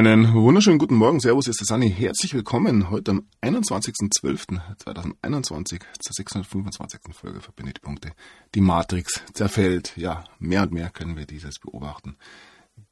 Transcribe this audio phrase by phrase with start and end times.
[0.00, 1.20] Einen wunderschönen guten Morgen.
[1.20, 1.90] Servus, ist der Sani.
[1.90, 7.00] Herzlich willkommen heute am 21.12.2021 zur 625.
[7.12, 8.12] Folge Verbindet die Punkte.
[8.54, 9.94] Die Matrix zerfällt.
[9.98, 12.16] Ja, mehr und mehr können wir dieses beobachten.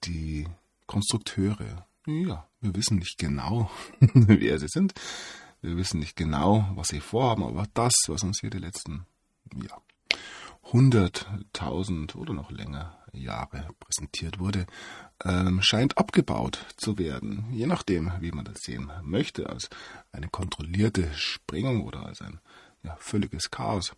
[0.04, 0.46] Die
[0.84, 3.70] Konstrukteure, ja, wir wissen nicht genau,
[4.00, 4.92] wer sie sind.
[5.62, 9.06] Wir wissen nicht genau, was sie vorhaben, aber das, was uns hier die letzten,
[9.54, 9.80] ja,
[10.72, 14.66] 100.000 oder noch länger Jahre präsentiert wurde,
[15.24, 19.68] ähm, scheint abgebaut zu werden, je nachdem, wie man das sehen möchte, als
[20.12, 22.40] eine kontrollierte Sprengung oder als ein
[22.82, 23.92] ja, völliges Chaos.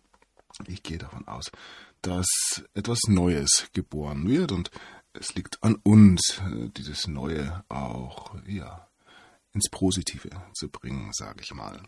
[0.67, 1.51] Ich gehe davon aus,
[2.01, 2.27] dass
[2.73, 4.71] etwas Neues geboren wird und
[5.13, 6.41] es liegt an uns,
[6.77, 8.87] dieses Neue auch ja,
[9.53, 11.81] ins Positive zu bringen, sage ich mal.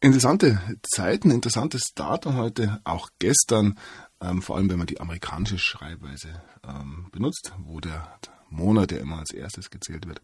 [0.00, 3.78] Interessante Zeiten, interessantes Datum heute, auch gestern,
[4.20, 8.18] ähm, vor allem wenn man die amerikanische Schreibweise ähm, benutzt, wo der
[8.50, 10.20] Monat ja immer als erstes gezählt wird.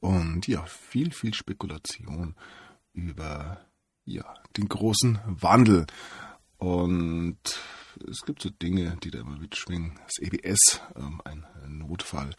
[0.00, 2.34] Und ja, viel, viel Spekulation
[2.92, 3.64] über
[4.04, 5.86] ja, den großen Wandel.
[6.56, 7.38] Und
[8.08, 9.98] es gibt so Dinge, die da immer mitschwingen.
[10.04, 12.34] Das EBS, ähm, ein Notfall.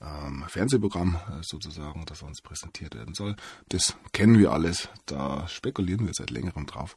[0.00, 3.36] Ähm, Fernsehprogramm äh, sozusagen, das uns präsentiert werden soll.
[3.68, 6.94] Das kennen wir alles, da spekulieren wir seit längerem drauf.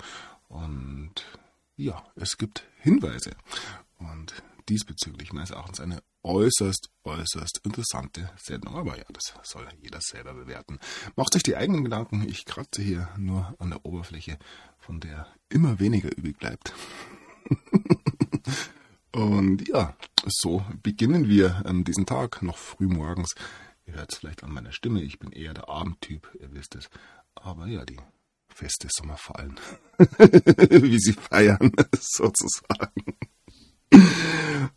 [0.48, 1.26] Und
[1.76, 3.32] ja, es gibt Hinweise.
[3.98, 4.34] Und
[4.70, 8.76] diesbezüglich meines Erachtens eine äußerst, äußerst interessante Sendung.
[8.76, 10.80] Aber ja, das soll jeder selber bewerten.
[11.16, 12.28] Macht sich die eigenen Gedanken.
[12.28, 14.38] Ich kratze hier nur an der Oberfläche,
[14.80, 16.74] von der immer weniger übrig bleibt.
[19.12, 23.34] Und ja, so beginnen wir an diesem Tag, noch früh morgens.
[23.86, 26.90] Ihr hört es vielleicht an meiner Stimme, ich bin eher der Abendtyp, ihr wisst es.
[27.36, 28.00] Aber ja, die
[28.56, 29.60] Feste Sommer fallen.
[30.00, 33.18] Wie sie feiern, sozusagen.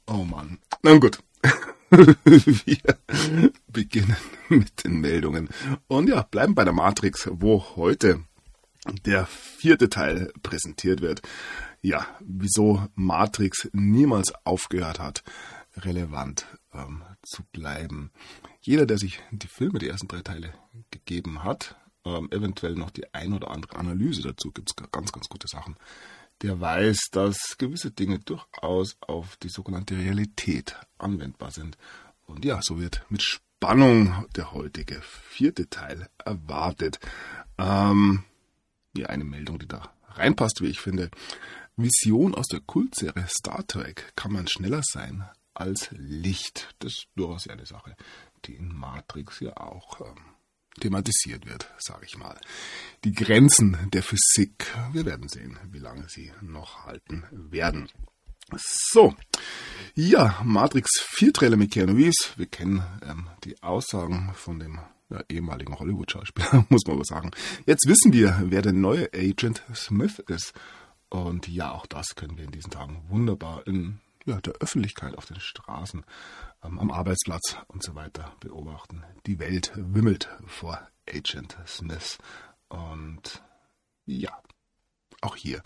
[0.05, 0.59] Oh Mann.
[0.83, 1.21] Na gut.
[1.91, 4.17] Wir beginnen
[4.49, 5.49] mit den Meldungen.
[5.87, 8.25] Und ja, bleiben bei der Matrix, wo heute
[9.07, 11.23] der vierte Teil präsentiert wird.
[11.81, 15.23] Ja, wieso Matrix niemals aufgehört hat,
[15.77, 18.11] relevant ähm, zu bleiben.
[18.61, 20.53] Jeder, der sich die Filme, die ersten drei Teile
[20.91, 21.77] gegeben hat,
[22.17, 25.77] ähm, eventuell noch die ein oder andere Analyse dazu, gibt es ganz, ganz gute Sachen
[26.43, 31.77] der weiß, dass gewisse Dinge durchaus auf die sogenannte Realität anwendbar sind.
[32.27, 37.01] Und ja, so wird mit Spannung der heutige vierte Teil erwartet.
[37.59, 38.25] Ähm,
[38.97, 41.11] ja, eine Meldung, die da reinpasst, wie ich finde.
[41.77, 46.75] Vision aus der Kultserie Star Trek kann man schneller sein als Licht.
[46.81, 47.97] Das ist durchaus eine Sache,
[48.45, 50.23] die in Matrix ja auch ähm,
[50.79, 52.39] thematisiert wird, sage ich mal.
[53.05, 54.67] Die Grenzen der Physik.
[54.93, 57.89] Wir werden sehen, wie lange sie noch halten werden.
[58.57, 59.15] So,
[59.95, 62.33] ja, Matrix 4 Trailer mit Keanu Reeves.
[62.37, 64.79] Wir kennen ähm, die Aussagen von dem
[65.11, 67.31] ja, ehemaligen Hollywood-Schauspieler, muss man aber sagen.
[67.67, 70.55] Jetzt wissen wir, wer der neue Agent Smith ist.
[71.11, 75.27] Und ja, auch das können wir in diesen Tagen wunderbar in ja, der Öffentlichkeit auf
[75.27, 76.05] den Straßen
[76.61, 79.05] am Arbeitsplatz und so weiter beobachten.
[79.27, 82.19] Die Welt wimmelt vor Agent Smith.
[82.69, 83.43] Und
[84.07, 84.37] ja,
[85.21, 85.63] auch hier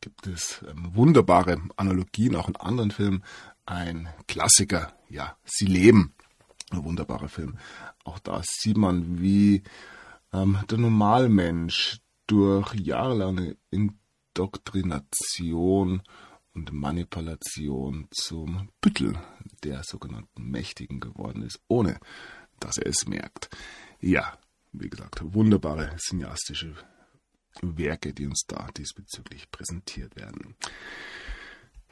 [0.00, 3.24] gibt es ähm, wunderbare Analogien, auch in anderen Filmen.
[3.64, 6.12] Ein Klassiker, ja, Sie leben.
[6.70, 7.58] Ein wunderbarer Film.
[8.04, 9.62] Auch da sieht man, wie
[10.32, 16.02] ähm, der Normalmensch durch jahrelange Indoktrination
[16.52, 19.16] und Manipulation zum Büttel
[19.64, 21.98] der sogenannten Mächtigen geworden ist, ohne
[22.60, 23.48] dass er es merkt.
[24.00, 24.38] Ja,
[24.72, 26.74] wie gesagt, wunderbare cineastische
[27.62, 30.54] Werke, die uns da diesbezüglich präsentiert werden.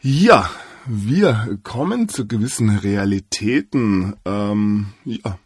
[0.01, 0.51] Ja,
[0.87, 4.17] wir kommen zu gewissen Realitäten.
[4.27, 5.39] Ähm, ja,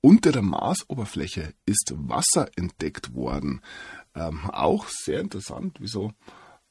[0.00, 3.60] unter der Marsoberfläche ist Wasser entdeckt worden.
[4.14, 6.12] Ähm, auch sehr interessant, wieso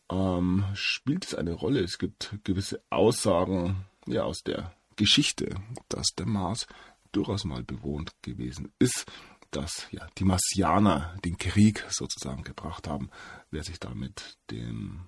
[0.09, 1.81] ähm, spielt es eine Rolle.
[1.81, 5.55] Es gibt gewisse Aussagen ja, aus der Geschichte,
[5.89, 6.67] dass der Mars
[7.11, 9.05] durchaus mal bewohnt gewesen ist,
[9.51, 13.09] dass ja, die Marsianer den Krieg sozusagen gebracht haben.
[13.49, 15.07] Wer sich da mit dem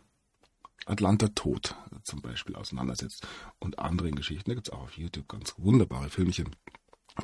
[0.85, 3.27] Atlanta Tod zum Beispiel auseinandersetzt
[3.59, 6.55] und anderen Geschichten, da gibt es auch auf YouTube ganz wunderbare Filmchen.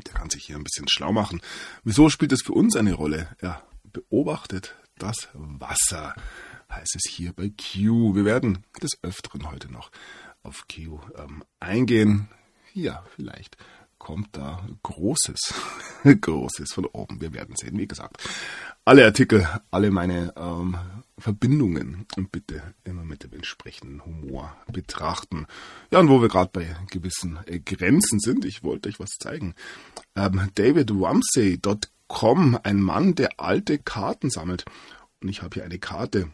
[0.05, 1.41] Der kann sich hier ein bisschen schlau machen.
[1.83, 3.35] Wieso spielt es für uns eine Rolle?
[3.41, 6.15] Ja, beobachtet das Wasser
[6.69, 8.15] heißt es hier bei Q.
[8.15, 9.91] Wir werden des Öfteren heute noch
[10.45, 12.29] auf Q ähm, eingehen.
[12.73, 13.57] Ja, vielleicht
[13.97, 15.55] kommt da Großes,
[16.21, 17.19] Großes von oben.
[17.21, 17.75] Wir werden sehen.
[17.77, 18.17] Wie gesagt,
[18.83, 20.77] alle Artikel, alle meine ähm,
[21.17, 25.47] Verbindungen und bitte immer mit dem entsprechenden Humor betrachten.
[25.89, 29.55] Ja, und wo wir gerade bei gewissen äh, Grenzen sind, ich wollte euch was zeigen.
[30.15, 34.65] Ähm, DavidRamsey.com, ein Mann, der alte Karten sammelt.
[35.21, 36.29] Und ich habe hier eine Karte,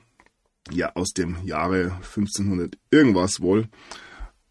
[0.70, 3.68] ja, aus dem Jahre 1500 irgendwas wohl.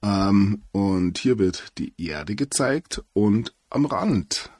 [0.02, 4.50] Ähm, und hier wird die Erde gezeigt und am Rand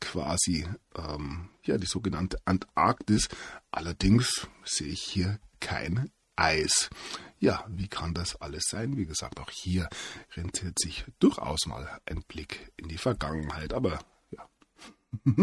[0.00, 0.66] quasi
[0.96, 3.28] ähm, ja die sogenannte Antarktis.
[3.70, 6.90] Allerdings sehe ich hier kein Eis.
[7.38, 8.96] Ja, wie kann das alles sein?
[8.96, 9.88] Wie gesagt, auch hier
[10.34, 13.98] rentiert sich durchaus mal ein Blick in die Vergangenheit, aber
[14.30, 14.48] ja.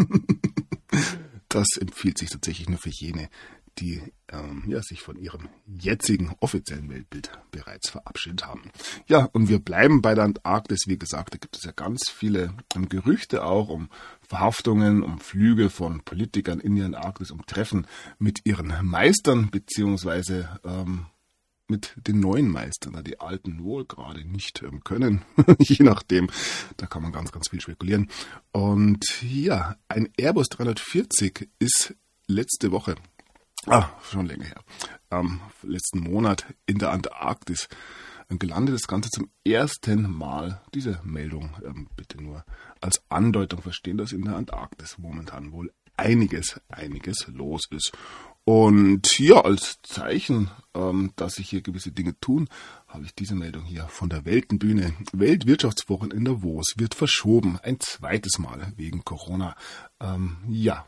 [1.48, 3.30] das empfiehlt sich tatsächlich nur für jene,
[3.77, 8.71] die ähm, ja, sich von ihrem jetzigen offiziellen Weltbild bereits verabschiedet haben.
[9.07, 10.83] Ja, und wir bleiben bei der Antarktis.
[10.88, 13.89] Wie gesagt, da gibt es ja ganz viele ähm, Gerüchte auch um
[14.21, 17.88] Verhaftungen, um Flüge von Politikern in die Antarktis, um Treffen
[18.19, 21.07] mit ihren Meistern, beziehungsweise ähm,
[21.71, 25.23] mit den neuen Meistern, da die alten wohl gerade nicht ähm, können,
[25.59, 26.29] je nachdem,
[26.77, 28.09] da kann man ganz, ganz viel spekulieren.
[28.51, 31.95] Und ja, ein Airbus 340 ist
[32.27, 32.95] letzte Woche
[33.67, 34.63] ah, schon länger her,
[35.09, 37.67] am letzten Monat in der Antarktis
[38.39, 38.75] gelandet.
[38.75, 40.61] Das Ganze zum ersten Mal.
[40.73, 42.45] Diese Meldung ähm, bitte nur
[42.79, 47.91] als Andeutung verstehen, dass in der Antarktis momentan wohl einiges, einiges los ist.
[48.43, 52.49] Und ja, als Zeichen, ähm, dass sich hier gewisse Dinge tun,
[52.87, 54.93] habe ich diese Meldung hier von der Weltenbühne.
[55.13, 59.55] Weltwirtschaftswochen in Davos wird verschoben, ein zweites Mal wegen Corona.
[59.99, 60.87] Ähm, ja,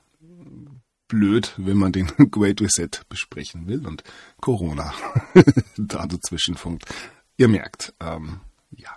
[1.07, 4.03] blöd, wenn man den Great Reset besprechen will und
[4.41, 4.93] Corona
[5.77, 6.85] da dazwischen funkt.
[7.37, 8.41] Ihr merkt, ähm,
[8.71, 8.89] ja,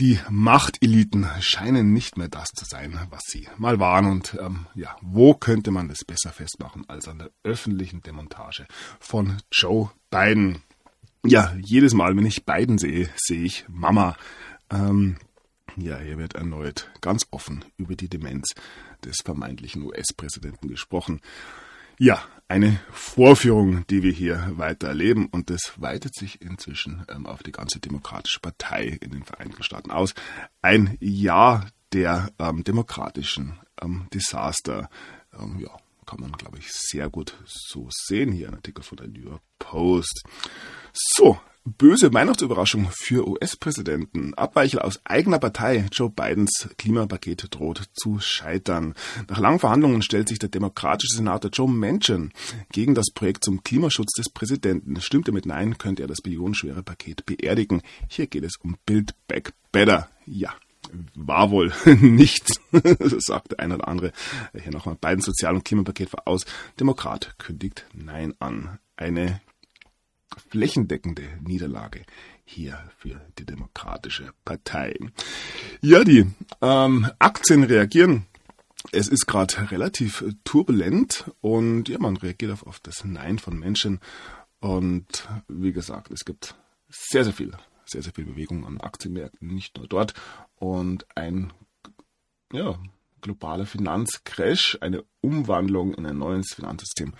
[0.00, 4.06] die Machteliten scheinen nicht mehr das zu sein, was sie mal waren.
[4.06, 8.66] Und ähm, ja, wo könnte man das besser festmachen als an der öffentlichen Demontage
[8.98, 10.62] von Joe Biden?
[11.22, 14.16] Ja, jedes Mal, wenn ich Biden sehe, sehe ich Mama.
[14.70, 15.16] Ähm,
[15.76, 18.54] ja, hier wird erneut ganz offen über die Demenz
[19.00, 21.20] des vermeintlichen US-Präsidenten gesprochen.
[21.98, 27.42] Ja, eine Vorführung, die wir hier weiter erleben und das weitet sich inzwischen ähm, auf
[27.42, 30.14] die ganze Demokratische Partei in den Vereinigten Staaten aus.
[30.62, 34.88] Ein Jahr der ähm, demokratischen ähm, Desaster.
[35.38, 35.70] Ähm, ja,
[36.06, 38.32] kann man, glaube ich, sehr gut so sehen.
[38.32, 40.24] Hier ein Artikel von der New York Post.
[40.92, 44.32] So, Böse Weihnachtsüberraschung für US-Präsidenten.
[44.32, 45.86] Abweichel aus eigener Partei.
[45.92, 48.94] Joe Bidens Klimapaket droht zu scheitern.
[49.28, 52.32] Nach langen Verhandlungen stellt sich der demokratische Senator Joe Manchin
[52.72, 55.00] gegen das Projekt zum Klimaschutz des Präsidenten.
[55.02, 57.82] Stimmt er mit Nein, könnte er das billionenschwere Paket beerdigen.
[58.08, 60.08] Hier geht es um Build Back Better.
[60.24, 60.54] Ja,
[61.14, 62.58] war wohl nichts,
[63.18, 64.12] sagte ein oder andere.
[64.54, 66.46] Hier nochmal Bidens Sozial- und Klimapaket voraus.
[66.78, 68.78] Demokrat kündigt Nein an.
[68.96, 69.40] Eine
[70.48, 72.02] flächendeckende Niederlage
[72.44, 74.98] hier für die Demokratische Partei.
[75.80, 76.26] Ja, die
[76.60, 78.26] ähm, Aktien reagieren.
[78.92, 84.00] Es ist gerade relativ turbulent und ja, man reagiert auf, auf das Nein von Menschen.
[84.60, 86.54] Und wie gesagt, es gibt
[86.88, 87.52] sehr, sehr viel,
[87.84, 90.14] sehr, sehr viel Bewegung an Aktienmärkten, nicht nur dort.
[90.56, 91.52] Und ein
[92.52, 92.78] ja,
[93.20, 97.12] globaler Finanzcrash, eine Umwandlung in ein neues Finanzsystem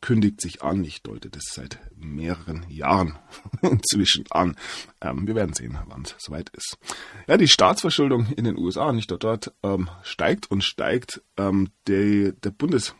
[0.00, 0.84] kündigt sich an.
[0.84, 3.18] Ich deute das seit mehreren Jahren
[3.62, 4.56] inzwischen an.
[5.00, 6.78] Ähm, wir werden sehen, wann es soweit ist.
[7.26, 11.22] Ja, die Staatsverschuldung in den USA, nicht dort, dort ähm, steigt und steigt.
[11.36, 12.94] Ähm, die, der Bundes,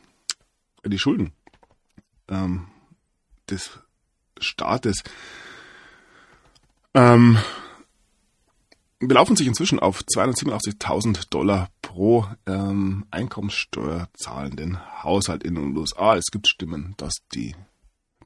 [0.84, 1.32] die Schulden
[2.28, 2.68] ähm,
[3.48, 3.78] des
[4.40, 5.02] Staates
[6.94, 7.38] ähm,
[9.00, 16.16] belaufen sich inzwischen auf 287.000 Dollar pro ähm, Einkommenssteuer zahlenden Haushalt in den USA.
[16.16, 17.54] Es gibt Stimmen, dass die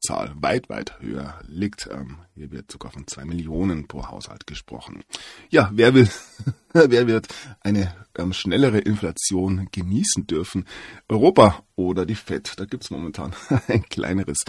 [0.03, 1.89] Zahl weit, weit höher liegt.
[1.91, 5.05] Ähm, hier wird sogar von zwei Millionen pro Haushalt gesprochen.
[5.49, 6.09] Ja, wer will,
[6.73, 7.29] wer wird
[7.61, 10.67] eine ähm, schnellere Inflation genießen dürfen?
[11.09, 12.55] Europa oder die FED?
[12.57, 13.33] Da gibt's momentan
[13.69, 14.45] ein kleineres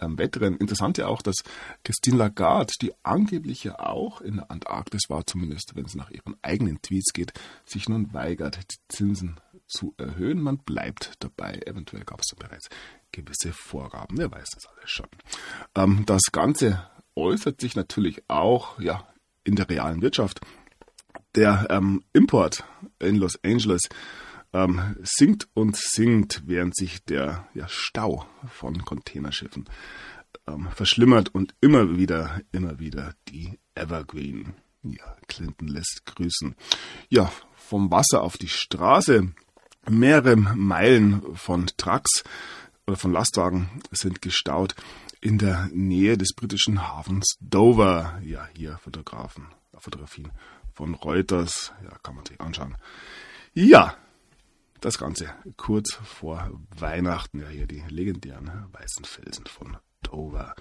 [0.00, 0.58] ähm, Wettrennen.
[0.58, 1.36] Interessant ja auch, dass
[1.82, 6.36] Christine Lagarde, die angeblich ja auch in der Antarktis war, zumindest wenn es nach ihren
[6.42, 7.32] eigenen Tweets geht,
[7.64, 10.42] sich nun weigert, die Zinsen zu erhöhen.
[10.42, 11.60] Man bleibt dabei.
[11.64, 12.68] Eventuell gab es da bereits
[13.12, 14.18] gewisse Vorgaben.
[14.18, 15.08] Wer weiß das alles schon.
[15.74, 19.06] Ähm, das Ganze äußert sich natürlich auch ja,
[19.44, 20.40] in der realen Wirtschaft.
[21.34, 22.64] Der ähm, Import
[22.98, 23.82] in Los Angeles
[24.52, 29.68] ähm, sinkt und sinkt, während sich der ja, Stau von Containerschiffen
[30.46, 34.54] ähm, verschlimmert und immer wieder, immer wieder die Evergreen.
[34.82, 36.56] Ja, Clinton lässt grüßen.
[37.08, 39.32] Ja, vom Wasser auf die Straße,
[39.88, 42.24] mehrere Meilen von Trucks
[42.86, 44.74] oder von Lastwagen sind gestaut
[45.20, 48.20] in der Nähe des britischen Hafens Dover.
[48.24, 50.32] Ja, hier Fotografen, Fotografien
[50.72, 51.72] von Reuters.
[51.82, 52.76] Ja, kann man sich anschauen.
[53.52, 53.96] Ja,
[54.80, 57.40] das Ganze kurz vor Weihnachten.
[57.40, 60.54] Ja, hier die legendären weißen Felsen von Dover.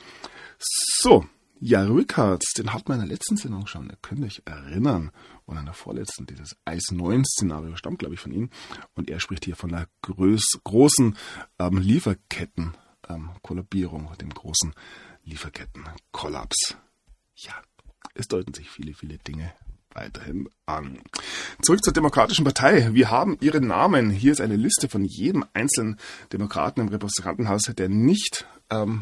[0.57, 1.25] So,
[1.61, 5.11] ja, Rickards, den hat man in der letzten Sendung schon, ihr könnt euch erinnern,
[5.49, 8.51] und in der vorletzten, dieses Eis 9 Szenario stammt, glaube ich, von ihm.
[8.93, 11.17] Und er spricht hier von der groß, großen
[11.57, 12.77] ähm, Lieferketten
[13.09, 13.31] ähm,
[14.21, 14.73] dem großen
[15.23, 16.77] Lieferkettenkollaps.
[17.35, 17.53] Ja,
[18.13, 19.51] es deuten sich viele, viele Dinge
[19.91, 20.99] weiterhin an.
[21.63, 22.93] Zurück zur Demokratischen Partei.
[22.93, 24.11] Wir haben ihren Namen.
[24.11, 25.97] Hier ist eine Liste von jedem einzelnen
[26.31, 29.01] Demokraten im Repräsentantenhaus, der nicht, ähm,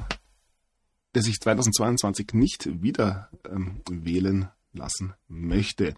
[1.13, 5.95] der sich 2022 nicht wieder ähm, wählen lassen möchte.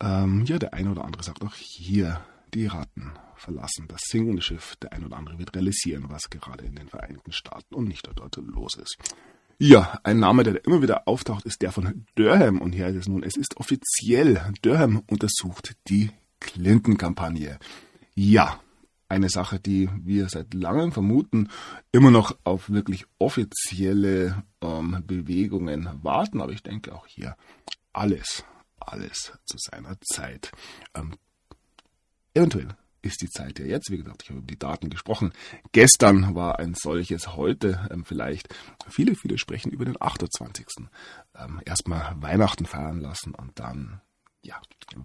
[0.00, 2.20] Ähm, ja, der eine oder andere sagt auch hier
[2.52, 4.76] die Ratten verlassen das sinkende Schiff.
[4.76, 8.36] Der ein oder andere wird realisieren, was gerade in den Vereinigten Staaten und nicht dort
[8.36, 8.96] los ist.
[9.58, 12.60] Ja, ein Name, der immer wieder auftaucht, ist der von Durham.
[12.60, 14.52] Und hier ist es nun, es ist offiziell.
[14.62, 16.10] Durham untersucht die
[16.40, 17.58] Clinton-Kampagne.
[18.14, 18.60] Ja,
[19.08, 21.48] eine Sache, die wir seit langem vermuten,
[21.92, 26.40] immer noch auf wirklich offizielle ähm, Bewegungen warten.
[26.40, 27.36] Aber ich denke auch hier
[27.92, 28.44] alles,
[28.78, 30.52] alles zu seiner Zeit.
[30.94, 31.16] Ähm,
[32.34, 33.90] eventuell ist die Zeit ja jetzt.
[33.90, 35.32] Wie gesagt, ich habe über die Daten gesprochen.
[35.72, 38.54] Gestern war ein solches, heute ähm, vielleicht.
[38.88, 40.66] Viele, viele sprechen über den 28.
[41.36, 44.00] Ähm, erstmal Weihnachten feiern lassen und dann,
[44.42, 44.60] ja,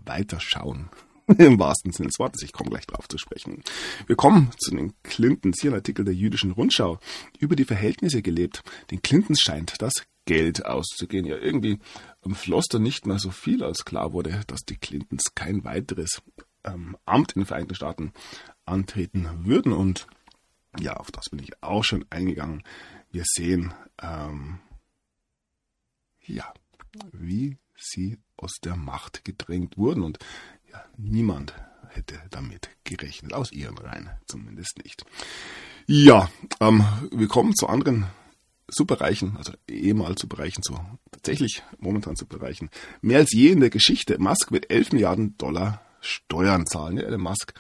[0.06, 0.90] weiterschauen.
[1.38, 2.42] Im wahrsten Sinne des Wortes.
[2.42, 3.64] Ich komme gleich drauf zu sprechen.
[4.08, 5.62] Wir kommen zu den Clintons.
[5.62, 7.00] Hier ein Artikel der jüdischen Rundschau
[7.38, 8.64] über die Verhältnisse gelebt.
[8.90, 9.94] Den Clintons scheint das
[10.30, 11.26] Geld auszugehen.
[11.26, 11.80] Ja, irgendwie
[12.34, 16.22] floss da nicht mehr so viel, als klar wurde, dass die Clintons kein weiteres
[16.64, 18.14] ähm, Amt in den Vereinigten Staaten
[18.64, 19.74] antreten würden.
[19.74, 20.06] Und
[20.80, 22.62] ja, auf das bin ich auch schon eingegangen.
[23.12, 24.60] Wir sehen, ähm,
[26.22, 26.54] ja,
[27.12, 30.04] wie sie aus der Macht gedrängt wurden.
[30.04, 30.20] Und
[30.72, 31.56] ja, niemand
[31.88, 35.06] hätte damit gerechnet, aus ihren Reihen zumindest nicht.
[35.88, 38.06] Ja, ähm, wir kommen zu anderen
[38.72, 40.80] Superreichen, also ehemals Superreichen, zu
[41.12, 42.70] tatsächlich momentan Superreichen.
[43.02, 44.20] Mehr als je in der Geschichte.
[44.20, 46.98] Musk wird 11 Milliarden Dollar Steuern zahlen.
[46.98, 47.54] Ja, Elon Musk,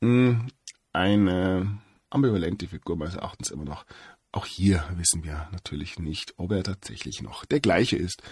[0.00, 0.48] hm,
[0.92, 1.78] eine
[2.10, 3.84] ambivalente Figur meines Erachtens immer noch.
[4.32, 8.22] Auch hier wissen wir natürlich nicht, ob er tatsächlich noch der gleiche ist,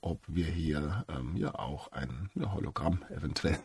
[0.00, 3.58] ob wir hier ähm, ja auch ein ja, Hologramm eventuell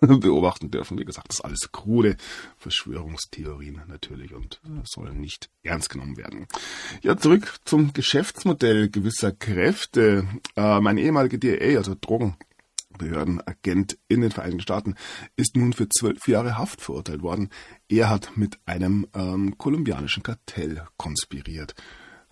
[0.20, 0.98] beobachten dürfen.
[0.98, 2.16] Wie gesagt, das ist alles krude
[2.56, 6.46] Verschwörungstheorien natürlich und sollen nicht ernst genommen werden.
[7.02, 10.26] Ja, zurück zum Geschäftsmodell gewisser Kräfte.
[10.56, 12.36] Äh, mein ehemaliger DA, also Drogen
[12.96, 14.94] Behördenagent in den Vereinigten Staaten,
[15.36, 17.50] ist nun für zwölf Jahre Haft verurteilt worden.
[17.88, 21.74] Er hat mit einem ähm, kolumbianischen Kartell konspiriert.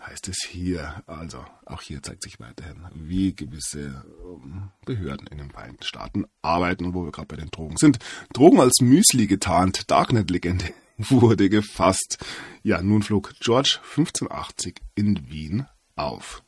[0.06, 5.50] Heißt es hier, also auch hier zeigt sich weiterhin, wie gewisse ähm, Behörden in den
[5.50, 7.98] Vereinigten Staaten arbeiten und wo wir gerade bei den Drogen sind.
[8.32, 12.24] Drogen als Müsli getarnt, Darknet-Legende wurde gefasst.
[12.62, 16.44] Ja, nun flog George 1580 in Wien auf.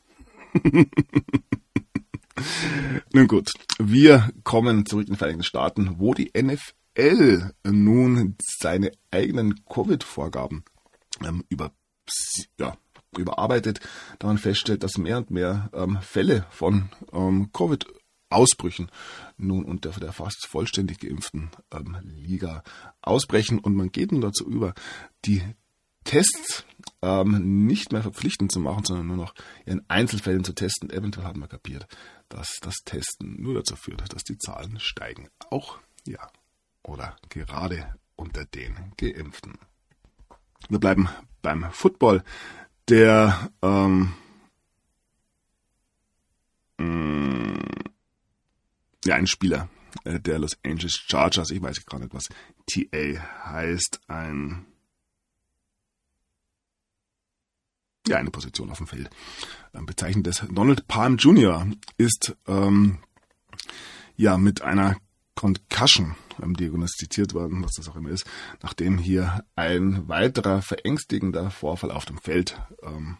[3.11, 9.65] Nun gut, wir kommen zurück in die Vereinigten Staaten, wo die NFL nun seine eigenen
[9.65, 10.63] Covid-Vorgaben
[11.21, 11.73] ähm, über,
[12.57, 12.77] ja,
[13.17, 13.79] überarbeitet,
[14.19, 17.85] da man feststellt, dass mehr und mehr ähm, Fälle von ähm, Covid
[18.29, 18.91] Ausbrüchen
[19.37, 22.63] nun unter der fast vollständig geimpften ähm, Liga
[23.01, 24.73] ausbrechen und man geht nun dazu über,
[25.25, 25.41] die
[26.03, 26.65] Tests
[27.01, 29.33] ähm, nicht mehr verpflichtend zu machen, sondern nur noch
[29.65, 30.89] in Einzelfällen zu testen.
[30.89, 31.87] Eventuell haben wir kapiert,
[32.29, 35.29] dass das Testen nur dazu führt, dass die Zahlen steigen.
[35.49, 36.29] Auch, ja,
[36.83, 39.57] oder gerade unter den Geimpften.
[40.67, 41.09] Wir bleiben
[41.41, 42.23] beim Football.
[42.89, 44.13] Der, ähm,
[46.79, 47.63] mh, mm,
[49.05, 49.69] ja, ein Spieler
[50.05, 52.29] äh, der Los Angeles Chargers, ich weiß gar nicht, was
[52.65, 54.65] TA heißt, ein
[58.07, 59.09] ja, eine Position auf dem Feld
[59.75, 60.45] ähm, bezeichnet ist.
[60.51, 61.67] Donald Palm Jr.
[61.97, 62.97] ist ähm,
[64.15, 64.97] ja mit einer
[65.35, 68.25] Concussion ähm, diagnostiziert worden, was das auch immer ist,
[68.61, 73.17] nachdem hier ein weiterer verängstigender Vorfall auf dem Feld ähm,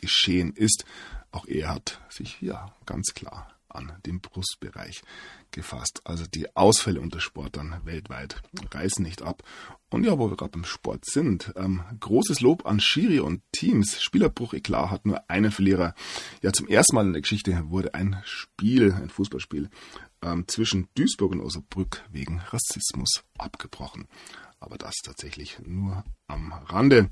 [0.00, 0.84] geschehen ist.
[1.32, 5.02] Auch er hat sich ja ganz klar an dem Brustbereich
[5.50, 6.00] gefasst.
[6.04, 9.42] Also die Ausfälle unter Sportlern weltweit reißen nicht ab.
[9.90, 14.00] Und ja, wo wir gerade beim Sport sind, ähm, großes Lob an Schiri und Teams.
[14.00, 15.94] Spielerbruch Eklar hat nur einen Verlierer.
[16.42, 19.68] Ja, zum ersten Mal in der Geschichte wurde ein Spiel, ein Fußballspiel
[20.22, 24.06] ähm, zwischen Duisburg und Osnabrück wegen Rassismus abgebrochen.
[24.60, 27.10] aber das tatsächlich nur am Rande.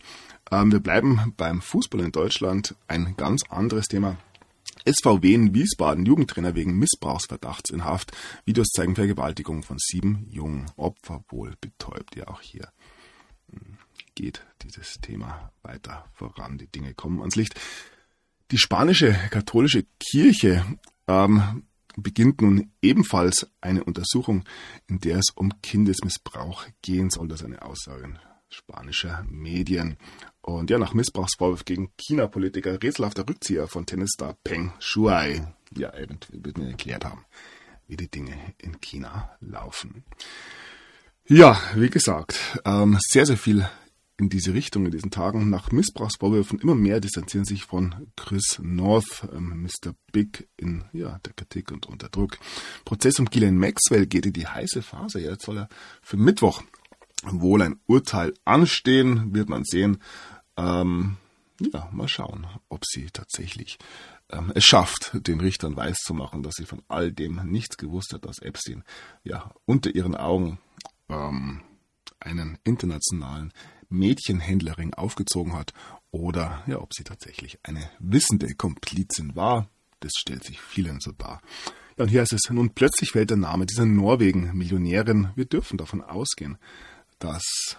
[0.50, 2.74] Ähm, wir bleiben beim Fußball in Deutschland.
[2.86, 4.18] Ein ganz anderes Thema.
[4.92, 8.16] SVW in Wiesbaden, Jugendtrainer wegen Missbrauchsverdachts in Haft.
[8.44, 12.16] Videos zeigen Vergewaltigung von sieben jungen Opfer wohl betäubt.
[12.16, 12.68] Ja, auch hier
[13.50, 13.78] hm,
[14.14, 16.58] geht dieses Thema weiter voran.
[16.58, 17.54] Die Dinge kommen ans Licht.
[18.50, 20.64] Die spanische katholische Kirche
[21.06, 21.64] ähm,
[21.96, 24.44] beginnt nun ebenfalls eine Untersuchung,
[24.86, 27.28] in der es um Kindesmissbrauch gehen soll.
[27.28, 28.08] Das ist eine Aussage
[28.50, 29.96] spanischer Medien.
[30.40, 35.54] Und ja, nach Missbrauchsvorwurf gegen China-Politiker rätselhafter Rückzieher von Tennisstar Peng Shuai.
[35.76, 37.24] Ja, eventuell wird mir erklärt haben,
[37.86, 40.04] wie die Dinge in China laufen.
[41.26, 43.68] Ja, wie gesagt, ähm, sehr, sehr viel
[44.18, 45.48] in diese Richtung in diesen Tagen.
[45.48, 49.94] Nach Missbrauchsvorwürfen immer mehr distanzieren sich von Chris North, ähm, Mr.
[50.12, 52.38] Big, in ja, der Kritik und unter Druck.
[52.84, 55.20] Prozess um Gillian Maxwell geht in die heiße Phase.
[55.20, 55.68] Jetzt soll er
[56.02, 56.62] für Mittwoch
[57.24, 59.98] wohl ein Urteil anstehen, wird man sehen.
[60.56, 61.16] Ähm,
[61.60, 63.78] ja, mal schauen, ob sie tatsächlich
[64.30, 68.38] ähm, es schafft, den Richtern weiszumachen, dass sie von all dem nichts gewusst hat, dass
[68.38, 68.84] Epstein
[69.24, 70.58] ja unter ihren Augen
[71.08, 71.62] ähm,
[72.20, 73.52] einen internationalen
[73.88, 75.72] Mädchenhändlerring aufgezogen hat
[76.10, 79.68] oder ja, ob sie tatsächlich eine wissende Komplizin war.
[80.00, 81.40] Das stellt sich vielen so dar.
[81.96, 85.30] Ja, und hier heißt es, nun plötzlich fällt der Name dieser Norwegen-Millionärin.
[85.34, 86.58] Wir dürfen davon ausgehen,
[87.18, 87.76] dass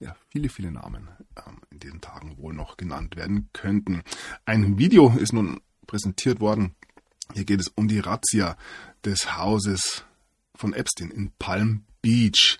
[0.00, 4.02] ja, viele, viele Namen ähm, in diesen Tagen wohl noch genannt werden könnten.
[4.44, 6.74] Ein Video ist nun präsentiert worden.
[7.34, 8.56] Hier geht es um die Razzia
[9.04, 10.04] des Hauses
[10.54, 12.58] von Epstein in Palm Beach.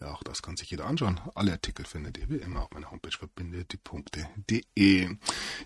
[0.00, 1.20] Ja, auch das kann sich jeder anschauen.
[1.34, 5.16] Alle Artikel findet ihr wie immer auf meiner Homepage verbindet-die-punkte.de.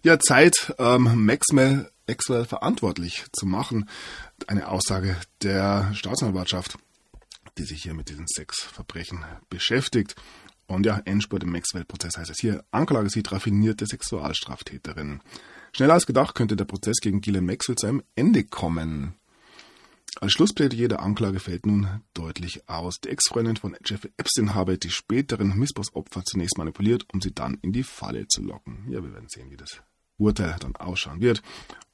[0.02, 3.88] Ja, Zeit, ähm, Maxwell, Maxwell verantwortlich zu machen.
[4.46, 6.78] Eine Aussage der Staatsanwaltschaft,
[7.58, 10.14] die sich hier mit diesen sechs Verbrechen beschäftigt.
[10.66, 12.64] Und ja, Endspurt im Maxwell-Prozess heißt es hier.
[12.70, 15.20] Anklage sieht raffinierte Sexualstraftäterin.
[15.72, 19.14] Schneller als gedacht könnte der Prozess gegen Gillian Maxwell zu einem Ende kommen.
[20.20, 23.00] Als Schlussplädoyer der Anklage fällt nun deutlich aus.
[23.00, 27.72] Die Ex-Freundin von Jeffrey Epstein habe die späteren Missbrauchsopfer zunächst manipuliert, um sie dann in
[27.72, 28.84] die Falle zu locken.
[28.88, 29.80] Ja, wir werden sehen, wie das
[30.18, 31.42] Urteil dann ausschauen wird.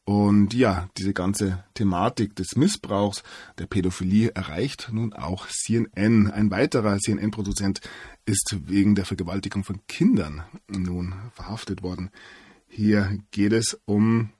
[0.09, 3.23] Und ja, diese ganze Thematik des Missbrauchs,
[3.59, 6.31] der Pädophilie erreicht nun auch CNN.
[6.31, 7.83] Ein weiterer CNN-Produzent
[8.25, 12.09] ist wegen der Vergewaltigung von Kindern nun verhaftet worden.
[12.68, 14.31] Hier geht es um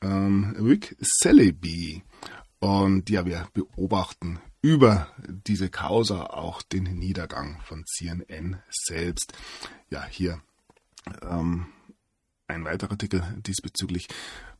[0.00, 2.02] ähm, Rick Celebi.
[2.58, 5.08] Und ja, wir beobachten über
[5.46, 9.34] diese Causa auch den Niedergang von CNN selbst.
[9.90, 10.40] Ja, hier
[11.20, 11.66] ähm,
[12.48, 14.08] ein weiterer Artikel diesbezüglich.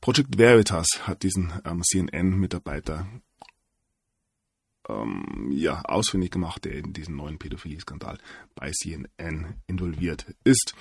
[0.00, 3.06] Project Veritas hat diesen ähm, CNN-Mitarbeiter
[4.88, 8.18] ähm, ja, ausfindig gemacht, der in diesen neuen Pädophilie-Skandal
[8.54, 10.74] bei CNN involviert ist.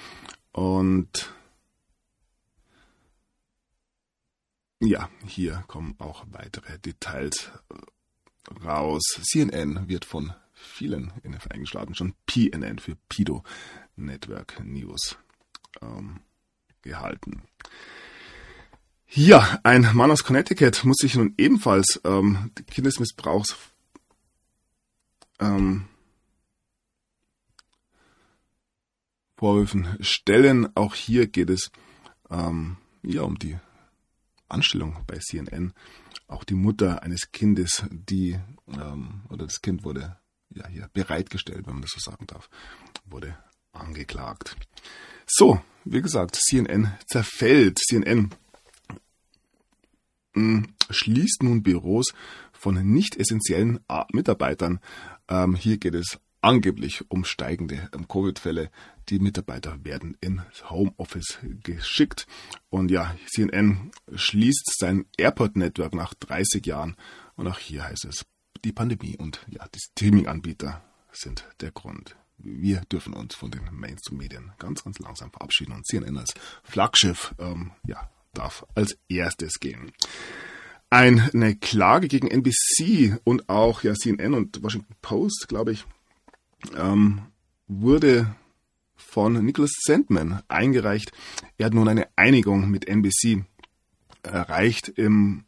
[0.52, 1.34] Und
[4.84, 9.04] Ja, hier kommen auch weitere Details äh, raus.
[9.22, 13.44] CNN wird von vielen in den Vereinigten Staaten schon PNN für Pido
[13.96, 15.20] Network News
[15.84, 16.22] ähm,
[16.82, 17.44] gehalten.
[19.08, 23.58] Ja, ein Mann aus Connecticut muss sich nun ebenfalls ähm, Kindesmissbrauchs
[25.39, 25.88] ähm,
[29.36, 30.70] Vorwürfen stellen.
[30.76, 31.72] Auch hier geht es
[32.30, 33.58] ähm, ja um die
[34.48, 35.74] Anstellung bei CNN
[36.32, 40.17] auch die Mutter eines Kindes, die, ähm, oder das Kind wurde
[40.50, 42.50] ja hier bereitgestellt, wenn man das so sagen darf,
[43.06, 43.38] wurde
[43.74, 44.56] angeklagt.
[45.34, 47.80] So, wie gesagt, CNN zerfällt.
[47.80, 48.32] CNN
[50.34, 52.13] mh, hm, schließt nun Büros
[52.52, 53.80] von nicht essentiellen
[54.12, 54.82] Mitarbeitern.
[55.30, 58.72] Ähm, hier geht es angeblich um steigende ähm, Covid-Fälle.
[59.08, 62.28] Die Mitarbeiter werden ins Homeoffice geschickt.
[62.70, 66.98] Und ja, CNN schließt sein Airport-Network nach 30 Jahren.
[67.36, 68.26] Und auch hier heißt es,
[68.65, 72.17] die Pandemie und ja, die Streaming-Anbieter sind der Grund.
[72.43, 77.71] Wir dürfen uns von den Mainstream-Medien ganz, ganz langsam verabschieden und CNN als Flaggschiff ähm,
[77.88, 79.91] ja, darf als erstes gehen.
[80.89, 85.86] Eine Klage gegen NBC und auch ja, CNN und Washington Post, glaube ich,
[86.75, 87.21] ähm,
[87.67, 88.36] wurde
[88.95, 91.12] von Nicholas Sandman eingereicht.
[91.58, 93.45] Er hat nun eine Einigung mit NBC
[94.23, 95.45] erreicht im,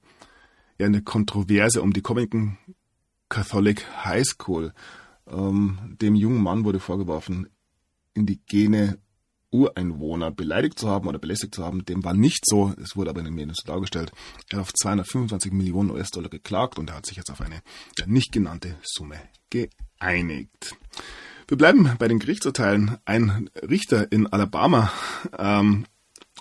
[0.78, 2.58] ja, eine Kontroverse um die Covington
[3.30, 4.74] Catholic High School.
[5.28, 7.48] Ähm, dem jungen Mann wurde vorgeworfen,
[8.14, 8.98] indigene
[9.54, 11.86] Ureinwohner beleidigt zu haben oder belästigt zu haben.
[11.86, 12.74] Dem war nicht so.
[12.82, 14.12] Es wurde aber in den Medien so dargestellt.
[14.50, 17.62] Er hat auf 225 Millionen US-Dollar geklagt und er hat sich jetzt auf eine
[18.06, 19.18] nicht genannte Summe
[19.50, 20.76] geeinigt.
[21.48, 22.98] Wir bleiben bei den Gerichtsurteilen.
[23.06, 24.92] Ein Richter in Alabama,
[25.38, 25.86] ähm,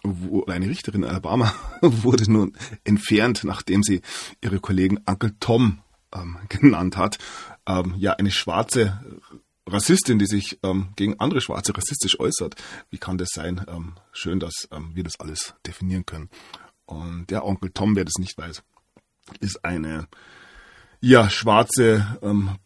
[0.03, 4.01] wo, eine Richterin in Alabama wurde nun entfernt, nachdem sie
[4.41, 5.81] ihre Kollegen Uncle Tom
[6.15, 7.19] ähm, genannt hat.
[7.67, 9.01] Ähm, ja, eine schwarze
[9.67, 12.57] Rassistin, die sich ähm, gegen andere Schwarze rassistisch äußert.
[12.91, 13.65] Wie kann das sein?
[13.69, 16.31] Ähm, schön, dass ähm, wir das alles definieren können.
[16.85, 18.63] Und der Onkel Tom, wer das nicht weiß,
[19.41, 20.09] ist eine
[21.01, 22.57] ja schwarze ähm,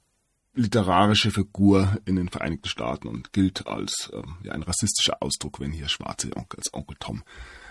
[0.54, 5.72] literarische Figur in den Vereinigten Staaten und gilt als ähm, ja, ein rassistischer Ausdruck, wenn
[5.72, 7.22] hier Schwarze Onkel, als Onkel Tom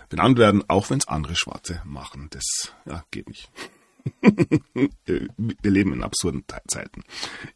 [0.09, 2.27] benannt werden, auch wenn es andere Schwarze machen.
[2.29, 3.49] Das ja, geht nicht.
[5.05, 7.03] Wir leben in absurden Zeiten.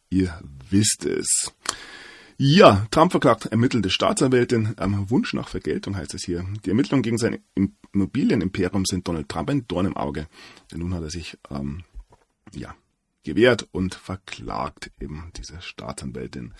[0.08, 1.52] Ihr wisst es.
[2.42, 6.42] Ja, Trump verklagt ermittelte Staatsanwältin am Wunsch nach Vergeltung, heißt es hier.
[6.64, 7.44] Die Ermittlungen gegen sein
[7.92, 10.26] Immobilienimperium sind Donald Trump ein Dorn im Auge.
[10.72, 11.84] Denn nun hat er sich ähm,
[12.54, 12.74] ja,
[13.24, 16.54] gewehrt und verklagt eben diese Staatsanwältin.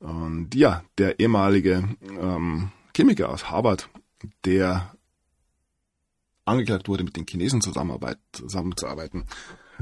[0.00, 1.88] Und ja, der ehemalige
[2.20, 3.88] ähm, Chemiker aus Harvard,
[4.44, 4.92] der
[6.44, 9.24] angeklagt wurde, mit den Chinesen zusammenzuarbeiten,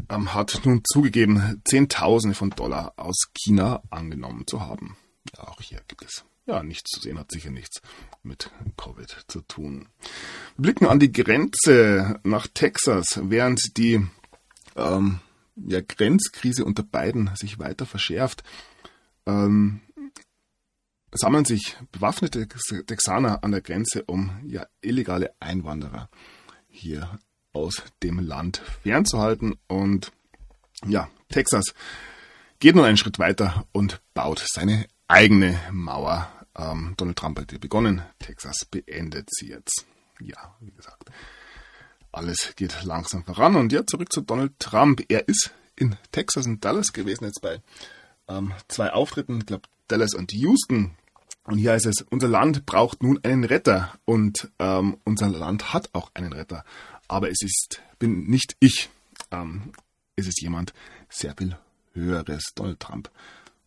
[0.09, 4.97] ähm, hat nun zugegeben, Zehntausende von Dollar aus China angenommen zu haben.
[5.37, 7.81] Ja, auch hier gibt es ja nichts zu sehen, hat sicher nichts
[8.23, 9.89] mit Covid zu tun.
[10.57, 14.07] Wir blicken an die Grenze nach Texas, während die
[14.77, 15.21] ähm,
[15.57, 18.43] ja, Grenzkrise unter beiden sich weiter verschärft.
[19.27, 19.81] Ähm,
[21.13, 22.47] sammeln sich bewaffnete
[22.87, 26.09] Texaner an der Grenze, um ja illegale Einwanderer
[26.71, 27.19] hier
[27.53, 29.57] aus dem Land fernzuhalten.
[29.67, 30.13] Und
[30.87, 31.75] ja, Texas
[32.59, 36.31] geht nun einen Schritt weiter und baut seine eigene Mauer.
[36.57, 39.87] Ähm, Donald Trump hat ja begonnen, Texas beendet sie jetzt.
[40.21, 41.11] Ja, wie gesagt,
[42.13, 43.57] alles geht langsam voran.
[43.57, 45.03] Und ja, zurück zu Donald Trump.
[45.09, 47.61] Er ist in Texas und Dallas gewesen, jetzt bei
[48.29, 50.97] ähm, zwei Auftritten, ich glaube Dallas und Houston.
[51.45, 55.91] Und hier heißt es, unser Land braucht nun einen Retter und ähm, unser Land hat
[55.93, 56.65] auch einen Retter.
[57.09, 58.91] Aber es ist, bin nicht ich.
[59.31, 59.73] Ähm,
[60.17, 60.73] es ist jemand
[61.09, 61.57] sehr viel
[61.93, 63.11] Höheres, Donald Trump.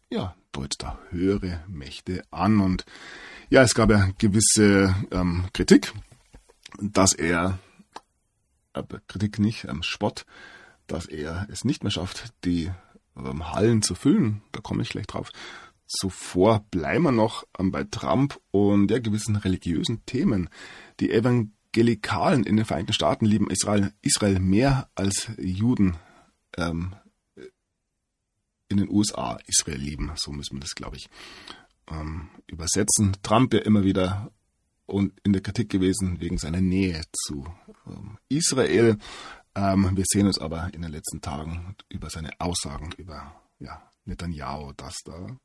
[0.10, 2.62] Ja, deutet da höhere Mächte an.
[2.62, 2.86] Und
[3.50, 5.94] ja, es gab ja gewisse ähm, Kritik,
[6.80, 7.60] dass er,
[8.74, 10.26] äh, Kritik nicht, ähm, Spott,
[10.88, 12.72] dass er es nicht mehr schafft, die
[13.18, 14.42] ähm, Hallen zu füllen.
[14.52, 15.32] Da komme ich gleich drauf.
[15.88, 20.50] Zuvor bleiben wir noch bei Trump und ja, gewissen religiösen Themen.
[21.00, 25.98] Die Evangelikalen in den Vereinigten Staaten lieben Israel, Israel mehr als Juden
[26.58, 26.96] ähm,
[28.70, 30.12] in den USA Israel lieben.
[30.16, 31.10] So müssen wir das, glaube ich,
[31.90, 33.16] ähm, übersetzen.
[33.22, 34.32] Trump ja immer wieder
[34.86, 37.46] und in der Kritik gewesen wegen seiner Nähe zu
[37.88, 38.98] ähm, Israel.
[39.56, 44.74] Ähm, wir sehen uns aber in den letzten Tagen über seine Aussagen über ja, Netanyahu,
[44.74, 45.38] dass da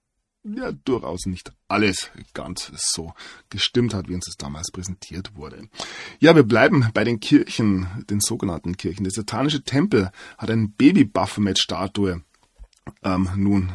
[0.57, 3.13] ja durchaus nicht alles ganz so
[3.51, 5.69] gestimmt hat, wie uns das damals präsentiert wurde.
[6.21, 9.05] Ja, wir bleiben bei den Kirchen, den sogenannten Kirchen.
[9.05, 12.23] Der satanische Tempel hat eine Baby-Baphomet-Statue
[13.03, 13.73] ähm, nun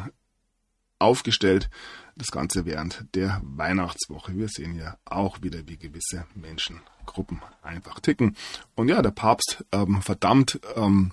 [0.98, 1.70] aufgestellt.
[2.16, 4.36] Das Ganze während der Weihnachtswoche.
[4.36, 8.36] Wir sehen ja auch wieder, wie gewisse Menschengruppen einfach ticken.
[8.76, 11.12] Und ja, der Papst ähm, verdammt ähm,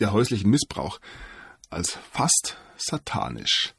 [0.00, 0.98] der häuslichen Missbrauch
[1.68, 3.74] als fast satanisch.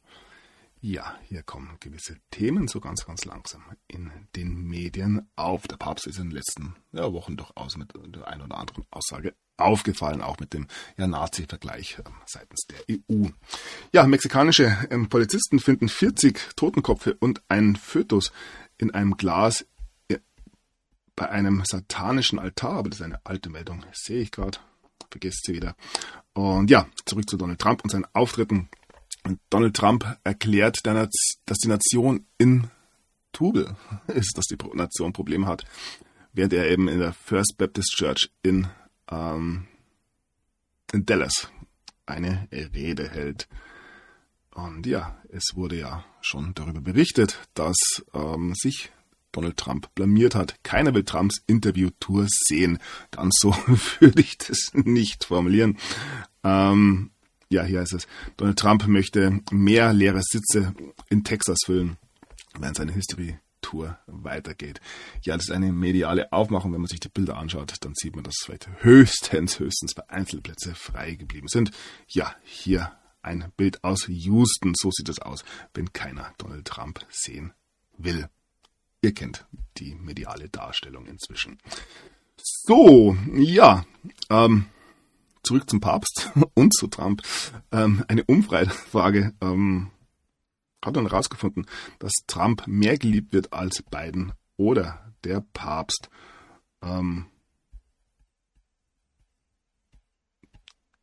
[0.84, 5.68] Ja, hier kommen gewisse Themen so ganz, ganz langsam in den Medien auf.
[5.68, 9.36] Der Papst ist in den letzten ja, Wochen durchaus mit der einen oder anderen Aussage
[9.56, 10.66] aufgefallen, auch mit dem
[10.96, 13.28] ja, Nazi-Vergleich äh, seitens der EU.
[13.92, 18.32] Ja, mexikanische ähm, Polizisten finden 40 Totenköpfe und einen Fötus
[18.76, 19.64] in einem Glas
[20.08, 20.18] äh,
[21.14, 22.78] bei einem satanischen Altar.
[22.78, 24.58] Aber das ist eine alte Meldung, sehe ich gerade.
[25.12, 25.76] Vergesst sie wieder.
[26.32, 28.68] Und ja, zurück zu Donald Trump und seinen Auftritten
[29.50, 32.68] Donald Trump erklärt, dass die Nation in
[33.32, 33.76] Tubel
[34.08, 35.64] ist, dass die Nation Probleme hat,
[36.32, 38.68] während er eben in der First Baptist Church in,
[39.10, 39.66] ähm,
[40.92, 41.50] in Dallas
[42.06, 43.48] eine Rede hält.
[44.54, 47.76] Und ja, es wurde ja schon darüber berichtet, dass
[48.12, 48.90] ähm, sich
[49.30, 50.62] Donald Trump blamiert hat.
[50.62, 52.78] Keiner will Trumps Interviewtour sehen.
[53.10, 53.52] Ganz so
[54.00, 55.78] würde ich das nicht formulieren.
[56.44, 57.11] Ähm,
[57.52, 60.74] ja, hier heißt es, Donald Trump möchte mehr leere Sitze
[61.08, 61.98] in Texas füllen,
[62.58, 64.80] während seine History-Tour weitergeht.
[65.22, 66.72] Ja, das ist eine mediale Aufmachung.
[66.72, 70.74] Wenn man sich die Bilder anschaut, dann sieht man, dass vielleicht höchstens, höchstens bei Einzelplätze
[70.74, 71.70] frei geblieben sind.
[72.08, 74.72] Ja, hier ein Bild aus Houston.
[74.74, 77.52] So sieht es aus, wenn keiner Donald Trump sehen
[77.98, 78.28] will.
[79.02, 79.46] Ihr kennt
[79.78, 81.58] die mediale Darstellung inzwischen.
[82.36, 83.84] So, ja,
[84.30, 84.66] ähm,
[85.42, 87.22] zurück zum Papst und zu Trump.
[87.70, 89.90] Ähm, eine Umfrage ähm,
[90.84, 91.66] hat dann herausgefunden,
[91.98, 96.10] dass Trump mehr geliebt wird als Biden oder der Papst.
[96.82, 97.26] Ähm,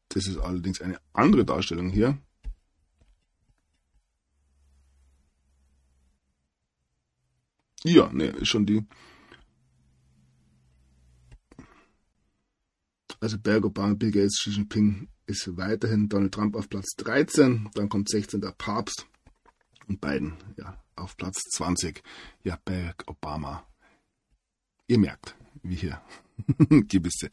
[0.10, 2.18] das ist allerdings eine andere Darstellung hier.
[7.84, 8.86] Ja, ne, ist schon die.
[13.22, 18.10] Also Obama, Bill Gates, Xi Jinping ist weiterhin Donald Trump auf Platz 13, dann kommt
[18.10, 19.06] 16 der Papst
[19.88, 22.02] und Biden ja, auf Platz 20.
[22.44, 23.66] Ja, Barack Obama.
[24.88, 26.02] Ihr merkt, wie hier
[26.70, 27.30] gewisse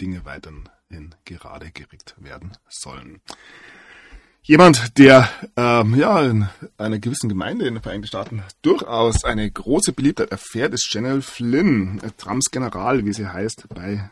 [0.00, 0.68] Dinge weiterhin
[1.24, 3.20] gerade geregt werden sollen.
[4.42, 9.92] Jemand, der ähm, ja in einer gewissen Gemeinde in den Vereinigten Staaten durchaus eine große
[9.92, 14.10] Beliebtheit erfährt, ist General Flynn, Trumps General, wie sie heißt, bei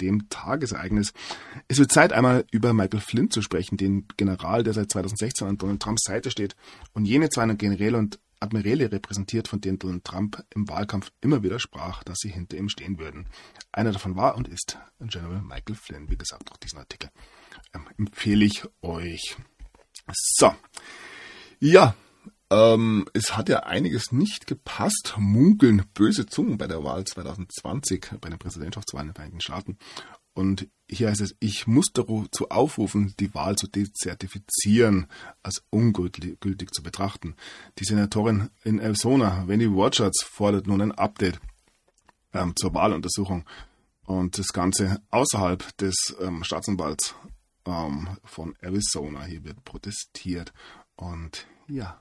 [0.00, 1.12] dem Tagesereignis.
[1.68, 5.58] Es wird Zeit, einmal über Michael Flynn zu sprechen, den General, der seit 2016 an
[5.58, 6.56] Donald Trumps Seite steht
[6.92, 11.58] und jene zwei Generäle und Admiräle repräsentiert, von denen Donald Trump im Wahlkampf immer wieder
[11.58, 13.26] sprach, dass sie hinter ihm stehen würden.
[13.72, 16.10] Einer davon war und ist General Michael Flynn.
[16.10, 17.10] Wie gesagt, auch diesen Artikel
[17.74, 19.36] ähm, empfehle ich euch.
[20.12, 20.54] So.
[21.58, 21.94] Ja,
[22.50, 25.14] ähm, es hat ja einiges nicht gepasst.
[25.16, 29.78] Munkeln böse Zungen bei der Wahl 2020, bei den Präsidentschaftswahlen in den Vereinigten Staaten.
[30.34, 35.06] Und hier heißt es, ich muss dazu aufrufen, die Wahl zu dezertifizieren,
[35.42, 37.36] als ungültig zu betrachten.
[37.78, 41.40] Die Senatorin in Arizona, Wendy Rogers, fordert nun ein Update
[42.32, 43.44] ähm, zur Wahluntersuchung
[44.06, 47.14] und das Ganze außerhalb des ähm, Staatsanwalts
[47.64, 49.24] ähm, von Arizona.
[49.24, 50.52] Hier wird protestiert
[50.96, 52.00] und ja,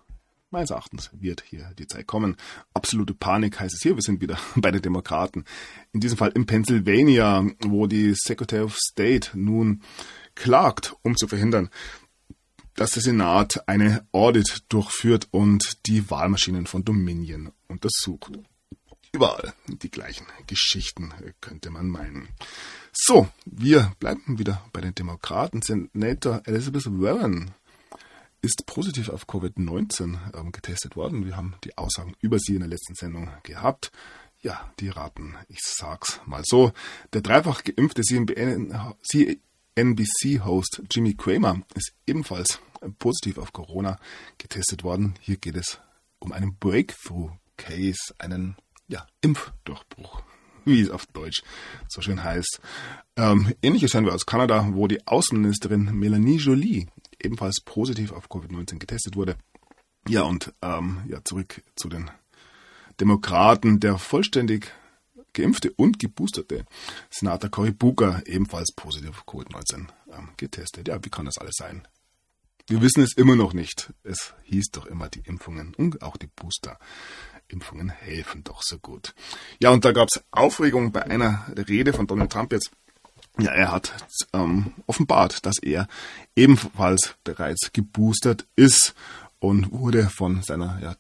[0.54, 2.38] Meines Erachtens wird hier die Zeit kommen.
[2.76, 3.96] Absolute Panik heißt es hier.
[3.96, 5.46] Wir sind wieder bei den Demokraten.
[5.94, 9.82] In diesem Fall in Pennsylvania, wo die Secretary of State nun
[10.36, 11.72] klagt, um zu verhindern,
[12.76, 18.38] dass der Senat eine Audit durchführt und die Wahlmaschinen von Dominion untersucht.
[19.12, 22.28] Überall die gleichen Geschichten, könnte man meinen.
[22.92, 25.64] So, wir bleiben wieder bei den Demokraten.
[25.64, 27.56] Senator Elizabeth Warren
[28.44, 31.26] ist positiv auf Covid-19 ähm, getestet worden.
[31.26, 33.92] Wir haben die Aussagen über sie in der letzten Sendung gehabt.
[34.42, 36.74] Ja, die raten, ich sag's mal so.
[37.14, 38.02] Der dreifach geimpfte
[39.76, 42.60] CNBC-Host Jimmy Kramer ist ebenfalls
[43.00, 43.98] positiv auf Corona
[44.38, 45.16] getestet worden.
[45.22, 45.80] Hier geht es
[46.20, 48.58] um einen Breakthrough-Case, einen
[48.90, 50.22] ja, Impfdurchbruch
[50.66, 51.44] wie es auf Deutsch
[51.88, 52.60] so schön heißt.
[53.16, 56.88] Ähm, Ähnliches hören wir aus Kanada, wo die Außenministerin Melanie Jolie
[57.24, 59.38] ebenfalls positiv auf Covid-19 getestet wurde.
[60.08, 62.12] Ja, und ähm, ja, zurück zu den
[63.00, 63.80] Demokraten.
[63.80, 64.72] Der vollständig
[65.34, 66.66] geimpfte und geboosterte
[67.10, 70.88] Senator Cory Booker ebenfalls positiv auf Covid-19 ähm, getestet.
[70.88, 71.88] Ja, wie kann das alles sein?
[72.68, 73.92] Wir wissen es immer noch nicht.
[74.04, 79.14] Es hieß doch immer, die Impfungen und auch die Booster-Impfungen helfen doch so gut.
[79.60, 82.72] Ja, und da gab es Aufregung bei einer Rede von Donald Trump jetzt
[83.40, 83.94] ja, er hat
[84.34, 85.88] ähm, offenbart, dass er
[86.36, 88.94] ebenfalls bereits geboostert ist
[89.40, 90.96] und wurde von seiner ja,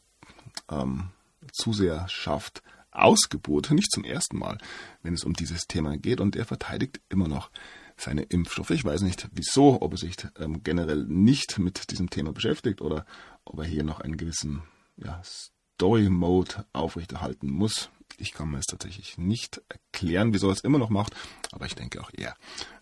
[0.71, 1.09] ähm,
[1.51, 4.57] Zuseherschaft ausgebucht, nicht zum ersten Mal,
[5.01, 6.21] wenn es um dieses Thema geht.
[6.21, 7.51] Und er verteidigt immer noch
[7.97, 8.71] seine Impfstoffe.
[8.71, 13.05] Ich weiß nicht wieso, ob er sich ähm, generell nicht mit diesem Thema beschäftigt oder
[13.45, 14.63] ob er hier noch einen gewissen
[14.97, 17.89] ja, Story-Mode aufrechterhalten muss.
[18.19, 21.15] Ich kann mir es tatsächlich nicht erklären, wieso er es immer noch macht,
[21.51, 22.35] aber ich denke auch er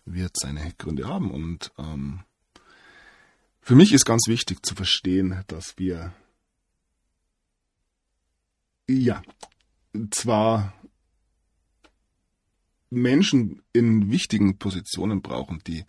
[0.04, 1.30] wird seine Gründe haben.
[1.30, 2.24] Und ähm,
[3.60, 6.12] für mich ist ganz wichtig zu verstehen, dass wir
[8.88, 9.22] ja
[10.10, 10.74] zwar
[12.90, 15.84] Menschen in wichtigen Positionen brauchen, die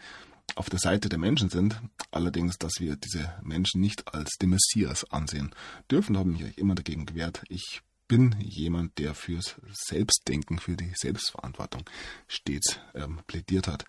[0.56, 5.04] auf der Seite der Menschen sind, allerdings, dass wir diese Menschen nicht als den Messias
[5.12, 5.54] ansehen
[5.90, 7.44] dürfen, haben mich immer dagegen gewehrt.
[7.50, 11.84] Ich bin jemand, der fürs Selbstdenken, für die Selbstverantwortung
[12.28, 13.86] stets ähm, plädiert hat.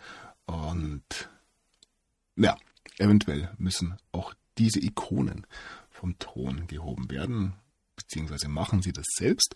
[0.47, 1.29] Und
[2.37, 2.57] ja,
[2.99, 5.47] eventuell müssen auch diese Ikonen
[5.91, 7.55] vom Thron gehoben werden,
[7.97, 9.55] beziehungsweise machen sie das selbst.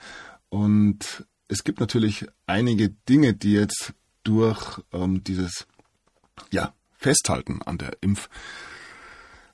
[0.49, 5.67] Und es gibt natürlich einige Dinge, die jetzt durch ähm, dieses
[6.51, 8.29] ja, Festhalten an der Impf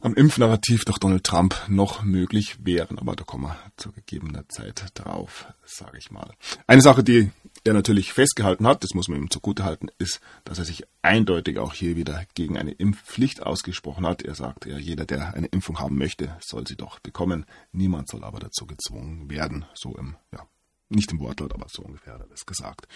[0.04, 2.98] am Impfnarrativ durch Donald Trump noch möglich wären.
[2.98, 6.34] Aber da kommen wir zu gegebener Zeit drauf, sage ich mal.
[6.66, 7.30] Eine Sache, die
[7.64, 11.58] er natürlich festgehalten hat, das muss man ihm zugute halten, ist, dass er sich eindeutig
[11.58, 14.20] auch hier wieder gegen eine Impfpflicht ausgesprochen hat.
[14.20, 17.46] Er sagt ja, jeder, der eine Impfung haben möchte, soll sie doch bekommen.
[17.72, 19.64] Niemand soll aber dazu gezwungen werden.
[19.72, 20.46] So im, ja,
[20.90, 22.88] nicht im Wortlaut, aber so ungefähr hat er das gesagt.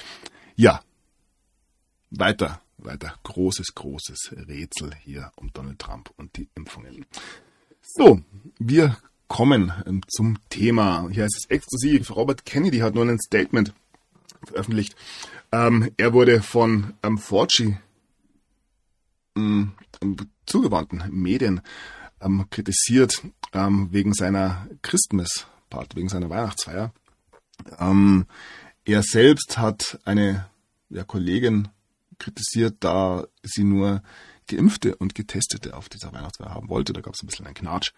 [0.57, 0.83] Ja,
[2.11, 7.07] weiter weiter großes, großes Rätsel hier um Donald Trump und die Impfungen.
[7.83, 8.21] So,
[8.59, 11.09] wir kommen ähm, zum Thema.
[11.11, 12.14] Hier heißt es exklusiv.
[12.14, 13.75] Robert Kennedy hat nun ein Statement
[14.47, 14.97] veröffentlicht.
[15.53, 17.77] Ähm, er wurde von ähm, Forgy
[19.37, 19.73] ähm,
[20.47, 21.61] zugewandten Medien
[22.21, 26.92] ähm, kritisiert ähm, wegen seiner Christmas-Part, wegen seiner Weihnachtsfeier.
[27.79, 28.27] Ähm,
[28.85, 30.49] er selbst hat eine
[30.88, 31.68] ja, Kollegin
[32.18, 34.02] kritisiert, da sie nur
[34.48, 36.92] Geimpfte und Getestete auf dieser Weihnachtsfeier haben wollte.
[36.92, 37.92] Da gab es ein bisschen einen Knatsch.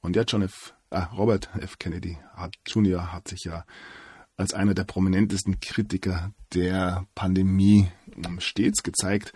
[0.00, 0.74] Und ja, John F.
[0.90, 1.78] Äh, Robert F.
[1.78, 3.12] Kennedy hat, Jr.
[3.12, 3.64] hat sich ja
[4.36, 7.88] als einer der prominentesten Kritiker der Pandemie
[8.24, 9.32] ähm, stets gezeigt.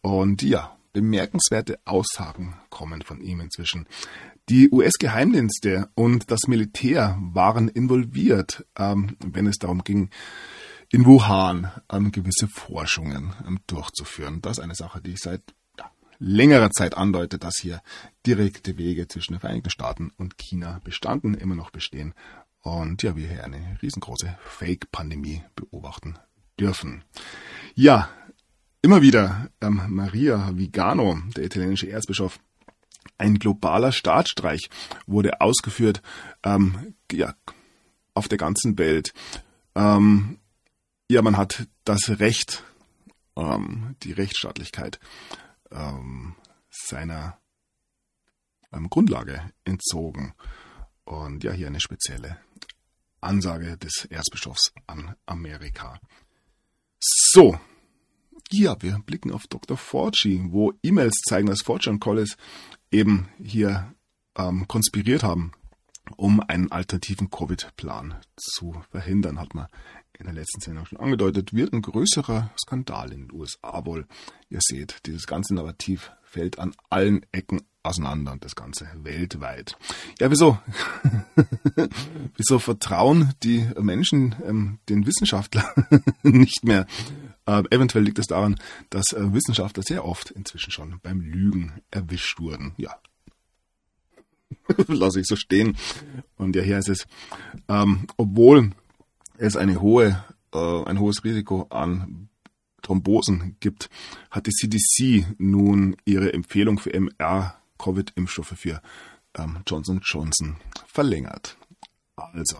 [0.00, 3.86] Und ja, bemerkenswerte Aussagen kommen von ihm inzwischen.
[4.48, 10.10] Die US-Geheimdienste und das Militär waren involviert, ähm, wenn es darum ging,
[10.90, 14.40] in Wuhan ähm, gewisse Forschungen ähm, durchzuführen.
[14.42, 15.42] Das ist eine Sache, die ich seit
[15.78, 17.82] ja, längerer Zeit andeute, dass hier
[18.26, 22.14] direkte Wege zwischen den Vereinigten Staaten und China bestanden, immer noch bestehen
[22.62, 26.18] und ja, wir hier eine riesengroße Fake-Pandemie beobachten
[26.58, 27.04] dürfen.
[27.74, 28.08] Ja,
[28.82, 32.40] immer wieder ähm, Maria Vigano, der italienische Erzbischof,
[33.18, 34.68] ein globaler Staatsstreich
[35.06, 36.02] wurde ausgeführt
[36.42, 37.34] ähm, ja,
[38.14, 39.14] auf der ganzen Welt.
[39.74, 40.38] Ähm,
[41.08, 42.64] ja, man hat das Recht,
[43.36, 44.98] ähm, die Rechtsstaatlichkeit
[45.70, 46.34] ähm,
[46.70, 47.38] seiner
[48.72, 50.34] ähm, Grundlage entzogen.
[51.04, 52.38] Und ja, hier eine spezielle
[53.20, 56.00] Ansage des Erzbischofs an Amerika.
[56.98, 57.58] So,
[58.50, 59.76] ja, wir blicken auf Dr.
[59.76, 62.36] Forgy, wo E-Mails zeigen, dass Forgy und Collis
[62.90, 63.94] eben hier
[64.36, 65.52] ähm, konspiriert haben,
[66.16, 69.66] um einen alternativen Covid-Plan zu verhindern, hat man
[70.18, 74.06] in der letzten Sendung schon angedeutet, wird ein größerer Skandal in den USA wohl.
[74.48, 79.76] Ihr seht, dieses ganze Narrativ fällt an allen Ecken auseinander und das Ganze weltweit.
[80.20, 80.58] Ja, wieso?
[82.36, 85.66] wieso vertrauen die Menschen ähm, den Wissenschaftlern
[86.22, 86.86] nicht mehr?
[87.46, 88.58] Äh, eventuell liegt es daran,
[88.90, 92.74] dass äh, Wissenschaftler sehr oft inzwischen schon beim Lügen erwischt wurden.
[92.76, 92.96] Ja.
[94.88, 95.76] Lasse ich so stehen.
[96.36, 97.06] Und ja, hier ist es,
[97.68, 98.72] ähm, obwohl
[99.38, 102.28] es eine hohe, äh, ein hohes Risiko an
[102.82, 103.90] Thrombosen gibt,
[104.30, 108.80] hat die CDC nun ihre Empfehlung für MR-Covid-Impfstoffe für
[109.34, 111.56] ähm, Johnson Johnson verlängert.
[112.14, 112.58] Also,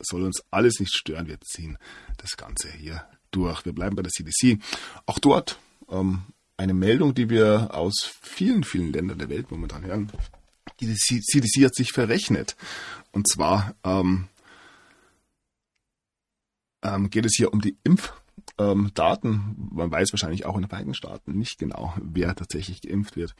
[0.00, 1.78] soll uns alles nicht stören, wir ziehen
[2.18, 3.64] das Ganze hier durch.
[3.64, 4.58] Wir bleiben bei der CDC.
[5.06, 6.22] Auch dort ähm,
[6.56, 10.10] eine Meldung, die wir aus vielen, vielen Ländern der Welt momentan hören.
[10.80, 12.56] Die CDC hat sich verrechnet.
[13.12, 14.28] Und zwar ähm,
[16.82, 19.32] ähm, geht es hier um die Impfdaten.
[19.32, 23.34] Ähm, Man weiß wahrscheinlich auch in den Vereinigten Staaten nicht genau, wer tatsächlich geimpft wird.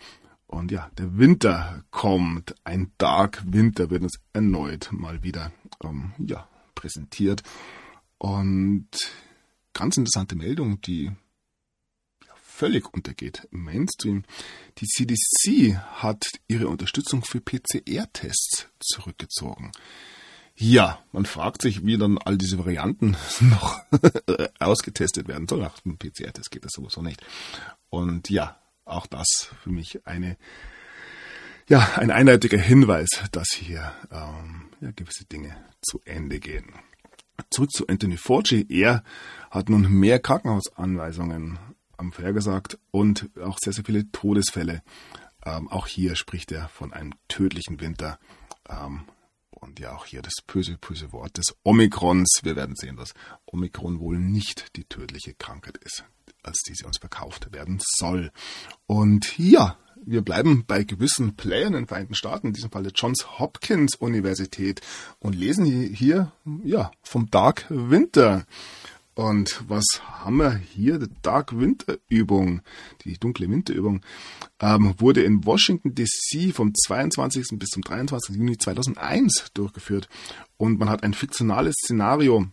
[0.46, 2.54] Und ja, der Winter kommt.
[2.64, 5.52] Ein Dark Winter wird uns erneut mal wieder
[5.84, 7.42] ähm, ja, präsentiert.
[8.18, 8.88] Und
[9.72, 11.12] ganz interessante Meldung, die
[12.60, 14.24] völlig untergeht im Mainstream.
[14.78, 19.72] Die CDC hat ihre Unterstützung für PCR-Tests zurückgezogen.
[20.56, 23.80] Ja, man fragt sich, wie dann all diese Varianten noch
[24.58, 25.62] ausgetestet werden sollen.
[25.62, 27.24] Nach dem PCR-Test geht das sowieso nicht.
[27.88, 30.36] Und ja, auch das für mich eine,
[31.68, 36.74] ja, ein eindeutiger Hinweis, dass hier ähm, ja, gewisse Dinge zu Ende gehen.
[37.50, 38.66] Zurück zu Anthony Fauci.
[38.68, 39.02] Er
[39.50, 41.58] hat nun mehr Krankenhausanweisungen
[41.96, 44.82] am vorhergesagt und auch sehr, sehr viele Todesfälle.
[45.44, 48.18] Ähm, auch hier spricht er von einem tödlichen Winter.
[48.68, 49.04] Ähm,
[49.60, 52.40] und ja auch hier das böse, böse Wort des Omikrons.
[52.42, 53.14] Wir werden sehen, dass
[53.46, 56.04] Omikron wohl nicht die tödliche Krankheit ist,
[56.42, 58.32] als die sie uns verkauft werden soll.
[58.86, 62.92] Und ja, wir bleiben bei gewissen Playern in den Vereinigten Staaten, in diesem Fall der
[62.92, 64.80] Johns Hopkins Universität
[65.18, 66.32] und lesen hier,
[66.64, 68.46] ja, vom Dark Winter.
[69.20, 70.98] Und was haben wir hier?
[70.98, 72.62] Die Dark Winter Übung,
[73.04, 74.00] die dunkle Winterübung,
[74.60, 77.58] ähm, wurde in Washington DC vom 22.
[77.58, 78.36] bis zum 23.
[78.36, 80.08] Juni 2001 durchgeführt.
[80.56, 82.46] Und man hat ein fiktionales Szenario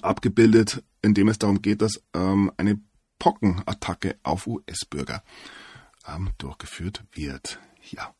[0.00, 2.78] abgebildet, in dem es darum geht, dass ähm, eine
[3.18, 5.24] Pockenattacke auf US-Bürger
[6.06, 7.58] ähm, durchgeführt wird.
[7.82, 8.14] Ja.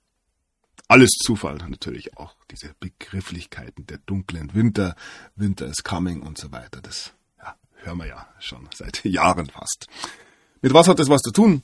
[0.88, 4.96] Alles Zufall natürlich auch diese Begrifflichkeiten der dunklen Winter,
[5.36, 6.80] Winter is coming und so weiter.
[6.80, 7.12] Das
[7.86, 9.86] hören wir ja schon seit Jahren fast.
[10.60, 11.62] Mit was hat das was zu tun?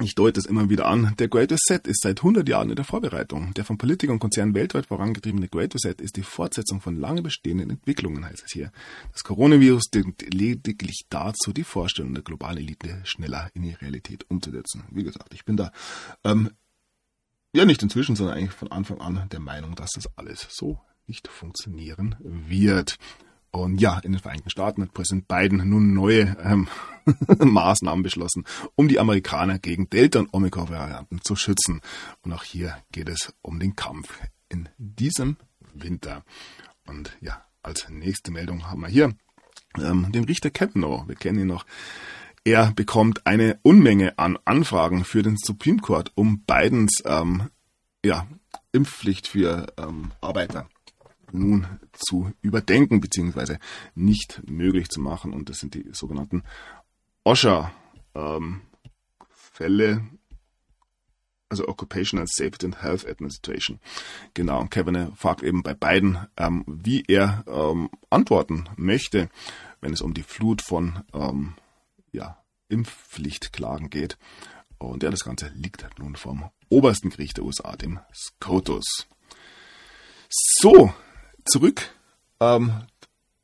[0.00, 1.14] Ich deute es immer wieder an.
[1.18, 3.52] Der Great Reset ist seit 100 Jahren in der Vorbereitung.
[3.54, 7.70] Der von Politikern und Konzernen weltweit vorangetriebene Great Reset ist die Fortsetzung von lange bestehenden
[7.70, 8.70] Entwicklungen, heißt es hier.
[9.12, 14.84] Das Coronavirus dient lediglich dazu, die Vorstellung der globalen Elite schneller in die Realität umzusetzen.
[14.92, 15.72] Wie gesagt, ich bin da
[16.22, 16.50] ähm,
[17.52, 21.26] ja nicht inzwischen, sondern eigentlich von Anfang an der Meinung, dass das alles so nicht
[21.26, 22.98] funktionieren wird.
[23.50, 26.68] Und ja, in den Vereinigten Staaten hat Präsident Biden nun neue ähm,
[27.38, 28.44] Maßnahmen beschlossen,
[28.74, 31.80] um die Amerikaner gegen Delta- und Omikron-Varianten zu schützen.
[32.22, 35.36] Und auch hier geht es um den Kampf in diesem
[35.74, 36.24] Winter.
[36.86, 39.14] Und ja, als nächste Meldung haben wir hier
[39.78, 41.08] ähm, den Richter Kavanaugh.
[41.08, 41.64] Wir kennen ihn noch.
[42.44, 47.50] Er bekommt eine Unmenge an Anfragen für den Supreme Court, um Bidens ähm,
[48.04, 48.26] ja,
[48.72, 50.68] Impfpflicht für ähm, Arbeiter
[51.32, 53.56] nun zu überdenken bzw.
[53.94, 55.32] nicht möglich zu machen.
[55.32, 56.42] Und das sind die sogenannten
[57.24, 57.72] OSHA-Fälle,
[59.90, 60.18] ähm,
[61.48, 63.80] also Occupational Safety and Health Administration.
[64.34, 69.30] Genau, und Kevin fragt eben bei beiden, ähm, wie er ähm, antworten möchte,
[69.80, 71.54] wenn es um die Flut von ähm,
[72.12, 74.18] ja, Impfpflichtklagen geht.
[74.78, 79.06] Und ja, das Ganze liegt nun vom obersten Gericht der USA, dem SCOTUS.
[80.28, 80.92] So,
[81.48, 81.90] zurück.
[82.40, 82.72] Ähm,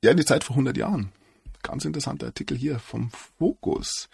[0.02, 1.12] ja, in die Zeit vor 100 Jahren.
[1.62, 4.08] Ganz interessanter Artikel hier vom Fokus.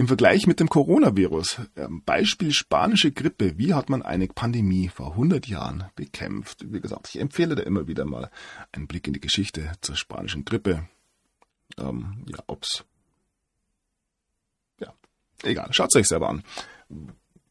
[0.00, 5.12] Im Vergleich mit dem Coronavirus, ähm, Beispiel spanische Grippe, wie hat man eine Pandemie vor
[5.12, 6.72] 100 Jahren bekämpft?
[6.72, 8.30] Wie gesagt, ich empfehle da immer wieder mal
[8.70, 10.88] einen Blick in die Geschichte zur spanischen Grippe.
[11.78, 12.84] Ähm, ja, ob's.
[14.80, 14.94] Ja,
[15.42, 16.44] egal, schaut es euch selber an,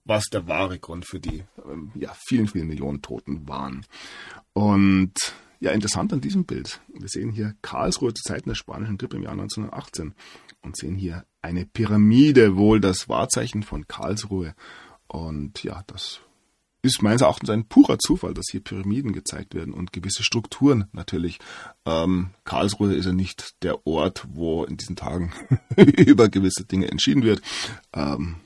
[0.08, 3.86] was der wahre Grund für die ähm, ja, vielen, vielen Millionen Toten waren.
[4.54, 5.14] Und
[5.60, 6.82] ja, interessant an diesem Bild.
[6.88, 10.14] Wir sehen hier Karlsruhe zu Zeiten der spanischen Grippe im Jahr 1918
[10.62, 14.54] und sehen hier eine Pyramide, wohl das Wahrzeichen von Karlsruhe.
[15.08, 16.22] Und ja, das
[16.84, 21.40] ist meines Erachtens ein purer Zufall, dass hier Pyramiden gezeigt werden und gewisse Strukturen natürlich.
[21.86, 25.32] Ähm, Karlsruhe ist ja nicht der Ort, wo in diesen Tagen
[25.76, 27.42] über gewisse Dinge entschieden wird.
[27.94, 28.38] Ähm,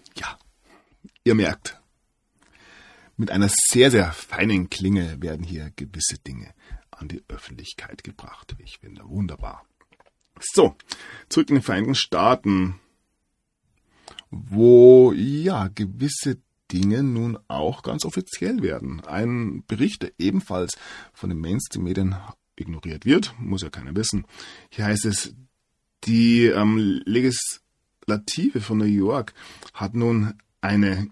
[1.23, 1.79] ihr merkt,
[3.17, 6.53] mit einer sehr, sehr feinen Klinge werden hier gewisse Dinge
[6.89, 8.55] an die Öffentlichkeit gebracht.
[8.59, 9.65] Ich finde wunderbar.
[10.39, 10.75] So,
[11.29, 12.79] zurück in den Vereinigten Staaten,
[14.31, 16.39] wo ja gewisse
[16.71, 19.01] Dinge nun auch ganz offiziell werden.
[19.01, 20.77] Ein Bericht, der ebenfalls
[21.13, 22.15] von den Mainstream-Medien
[22.55, 24.25] ignoriert wird, muss ja keiner wissen.
[24.69, 25.35] Hier heißt es,
[26.05, 29.33] die ähm, Legislative von New York
[29.73, 31.09] hat nun eine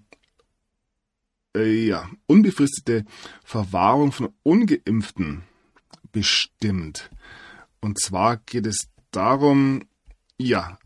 [1.55, 3.05] äh, ja, unbefristete
[3.43, 5.43] Verwahrung von ungeimpften
[6.11, 7.09] bestimmt.
[7.81, 9.83] Und zwar geht es darum,
[10.37, 10.77] ja,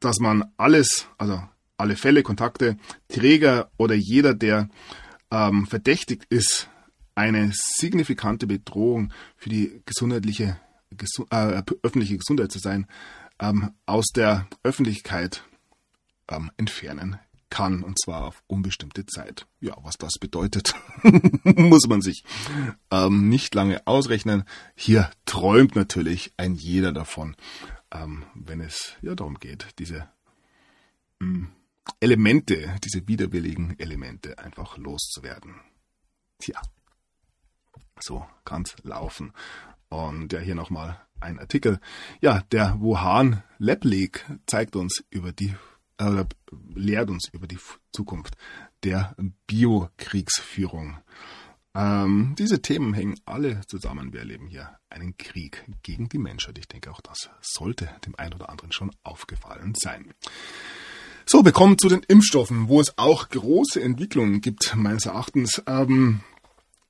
[0.00, 1.42] dass man alles, also
[1.76, 2.76] alle Fälle, Kontakte,
[3.08, 4.68] Träger oder jeder, der
[5.30, 6.68] ähm, verdächtigt ist,
[7.14, 10.60] eine signifikante Bedrohung für die gesundheitliche,
[10.90, 12.86] gesu äh, öffentliche Gesundheit zu sein,
[13.40, 15.42] ähm, aus der Öffentlichkeit
[16.28, 17.18] ähm, entfernen
[17.50, 19.46] kann, und zwar auf unbestimmte Zeit.
[19.60, 20.74] Ja, was das bedeutet,
[21.44, 22.24] muss man sich
[22.90, 24.44] ähm, nicht lange ausrechnen.
[24.74, 27.36] Hier träumt natürlich ein jeder davon,
[27.90, 30.08] ähm, wenn es ja darum geht, diese
[31.20, 31.48] mh, hm,
[32.00, 35.54] Elemente, diese widerwilligen Elemente einfach loszuwerden.
[36.38, 36.60] Tja,
[37.98, 39.32] so kann's laufen.
[39.88, 41.80] Und ja, hier nochmal ein Artikel.
[42.20, 45.54] Ja, der Wuhan Lab League zeigt uns über die
[45.98, 46.24] äh,
[46.74, 47.58] lehrt uns über die
[47.92, 48.36] Zukunft
[48.82, 49.14] der
[49.46, 50.98] Biokriegsführung.
[51.74, 54.12] Ähm, diese Themen hängen alle zusammen.
[54.12, 56.58] Wir erleben hier einen Krieg gegen die Menschheit.
[56.58, 60.12] Ich denke, auch das sollte dem einen oder anderen schon aufgefallen sein.
[61.26, 65.62] So, wir kommen zu den Impfstoffen, wo es auch große Entwicklungen gibt, meines Erachtens.
[65.66, 66.20] Ähm,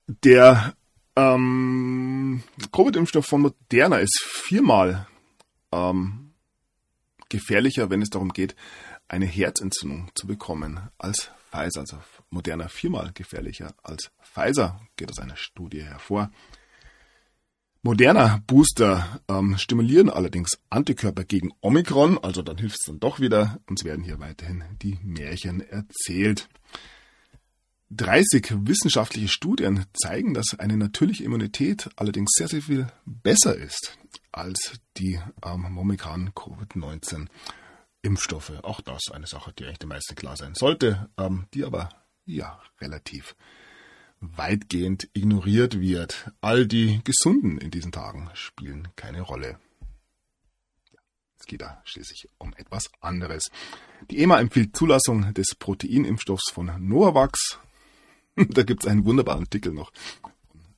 [0.06, 0.74] der
[1.16, 2.42] ähm,
[2.72, 5.09] Covid-Impfstoff von Moderna ist viermal
[5.72, 6.30] ähm,
[7.28, 8.54] gefährlicher, wenn es darum geht,
[9.09, 11.98] eine Herzentzündung zu bekommen als Pfizer, also
[12.30, 16.30] Moderna viermal gefährlicher als Pfizer, geht aus einer Studie hervor.
[17.82, 23.61] Moderna Booster ähm, stimulieren allerdings Antikörper gegen Omikron, also dann hilft es dann doch wieder.
[23.66, 26.48] Uns werden hier weiterhin die Märchen erzählt.
[27.90, 33.96] 30 wissenschaftliche Studien zeigen, dass eine natürliche Immunität allerdings sehr, sehr viel besser ist
[34.32, 37.28] als die ähm, momentan Covid-19
[38.03, 38.53] Impfstoffe.
[38.62, 41.90] Auch das eine Sache, die eigentlich den meisten klar sein sollte, ähm, die aber
[42.24, 43.34] ja relativ
[44.20, 46.30] weitgehend ignoriert wird.
[46.40, 49.59] All die Gesunden in diesen Tagen spielen keine Rolle.
[51.38, 53.51] Es geht da schließlich um etwas anderes.
[54.11, 57.59] Die EMA empfiehlt Zulassung des Proteinimpfstoffs von Novavax.
[58.36, 59.92] da gibt es einen wunderbaren Artikel noch.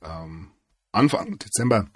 [0.03, 0.51] Ähm,
[0.91, 1.87] Anfang Dezember.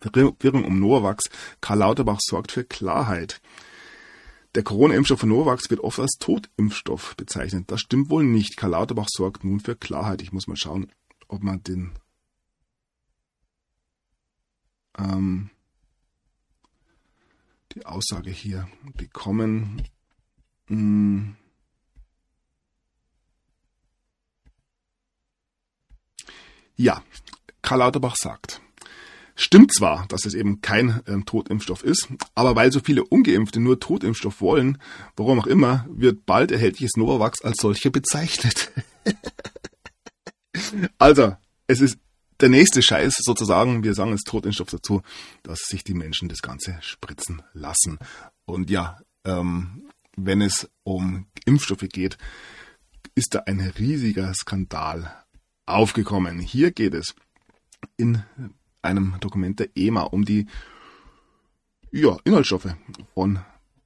[0.00, 1.24] Verwirrung um Novavax.
[1.60, 3.40] Karl Lauterbach sorgt für Klarheit.
[4.58, 7.70] Der Corona-Impfstoff von Novavax wird oft als Totimpfstoff bezeichnet.
[7.70, 8.56] Das stimmt wohl nicht.
[8.56, 10.20] Karl Lauterbach sorgt nun für Klarheit.
[10.20, 10.90] Ich muss mal schauen,
[11.28, 11.92] ob man den
[14.98, 15.50] ähm,
[17.70, 19.84] die Aussage hier bekommen.
[20.66, 21.36] Hm.
[26.74, 27.04] Ja,
[27.62, 28.60] Karl Lauterbach sagt,
[29.40, 33.78] Stimmt zwar, dass es eben kein ähm, Totimpfstoff ist, aber weil so viele Ungeimpfte nur
[33.78, 34.78] Totimpfstoff wollen,
[35.14, 38.72] warum auch immer, wird bald erhältliches Novavax als solche bezeichnet.
[40.98, 41.36] also,
[41.68, 41.98] es ist
[42.40, 45.02] der nächste Scheiß sozusagen, wir sagen es Totimpfstoff dazu,
[45.44, 48.00] dass sich die Menschen das Ganze spritzen lassen.
[48.44, 52.18] Und ja, ähm, wenn es um Impfstoffe geht,
[53.14, 55.14] ist da ein riesiger Skandal
[55.64, 56.40] aufgekommen.
[56.40, 57.14] Hier geht es
[57.96, 58.24] in
[58.82, 60.46] einem Dokument der EMA um die
[61.90, 62.74] ja, Inhaltsstoffe
[63.14, 63.38] von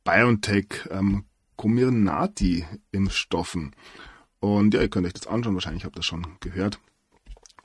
[0.05, 1.25] BioNTech ähm,
[1.57, 3.75] Comirnaty-Impfstoffen.
[4.41, 6.81] Und ja, ihr könnt euch das anschauen, wahrscheinlich habt ihr das schon gehört.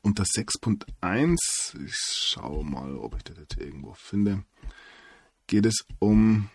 [0.04, 4.44] Unter 6.1, ich schaue mal, ob ich das jetzt irgendwo finde,
[5.48, 6.50] geht es um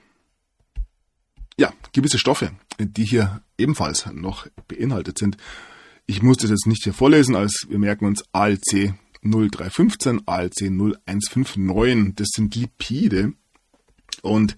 [1.59, 5.37] ja, gewisse Stoffe, die hier ebenfalls noch beinhaltet sind.
[6.07, 12.14] Ich muss das jetzt nicht hier vorlesen, als wir merken uns ALC 0315, ALC 0159.
[12.16, 13.33] Das sind Lipide.
[14.23, 14.57] Und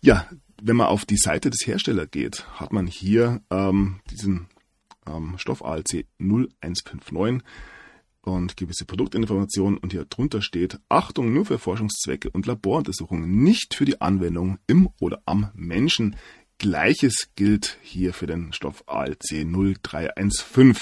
[0.00, 0.28] ja,
[0.60, 4.46] wenn man auf die Seite des Herstellers geht, hat man hier ähm, diesen
[5.06, 7.42] ähm, Stoff ALC 0159
[8.22, 13.84] und gewisse Produktinformationen und hier drunter steht Achtung nur für Forschungszwecke und Laboruntersuchungen, nicht für
[13.84, 16.16] die Anwendung im oder am Menschen.
[16.58, 20.74] Gleiches gilt hier für den Stoff ALC 0315.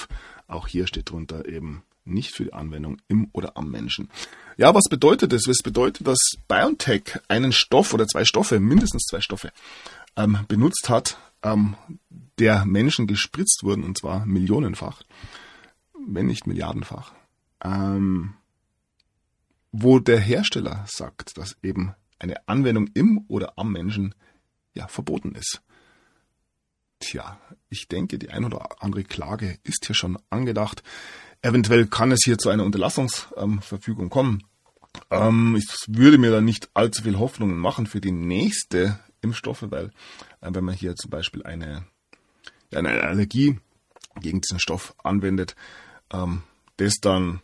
[0.47, 4.11] Auch hier steht drunter eben nicht für die Anwendung im oder am Menschen.
[4.57, 5.47] Ja, was bedeutet das?
[5.47, 9.53] Es bedeutet, dass BioNTech einen Stoff oder zwei Stoffe, mindestens zwei Stoffe,
[10.17, 11.77] ähm, benutzt hat, ähm,
[12.39, 15.03] der Menschen gespritzt wurden, und zwar millionenfach,
[16.07, 17.13] wenn nicht milliardenfach,
[17.63, 18.35] ähm,
[19.73, 24.15] wo der Hersteller sagt, dass eben eine Anwendung im oder am Menschen
[24.75, 25.63] ja verboten ist.
[26.99, 27.41] Tja,
[27.71, 30.83] ich denke, die ein oder andere Klage ist hier schon angedacht.
[31.43, 34.45] Eventuell kann es hier zu einer Unterlassungsverfügung ähm, kommen.
[35.11, 39.86] Ähm, ich würde mir da nicht allzu viel Hoffnungen machen für die nächste Impfstoffe, weil
[40.41, 41.84] äh, wenn man hier zum Beispiel eine,
[42.74, 43.59] eine Allergie
[44.20, 45.55] gegen diesen Stoff anwendet,
[46.12, 46.43] ähm,
[46.76, 47.41] das dann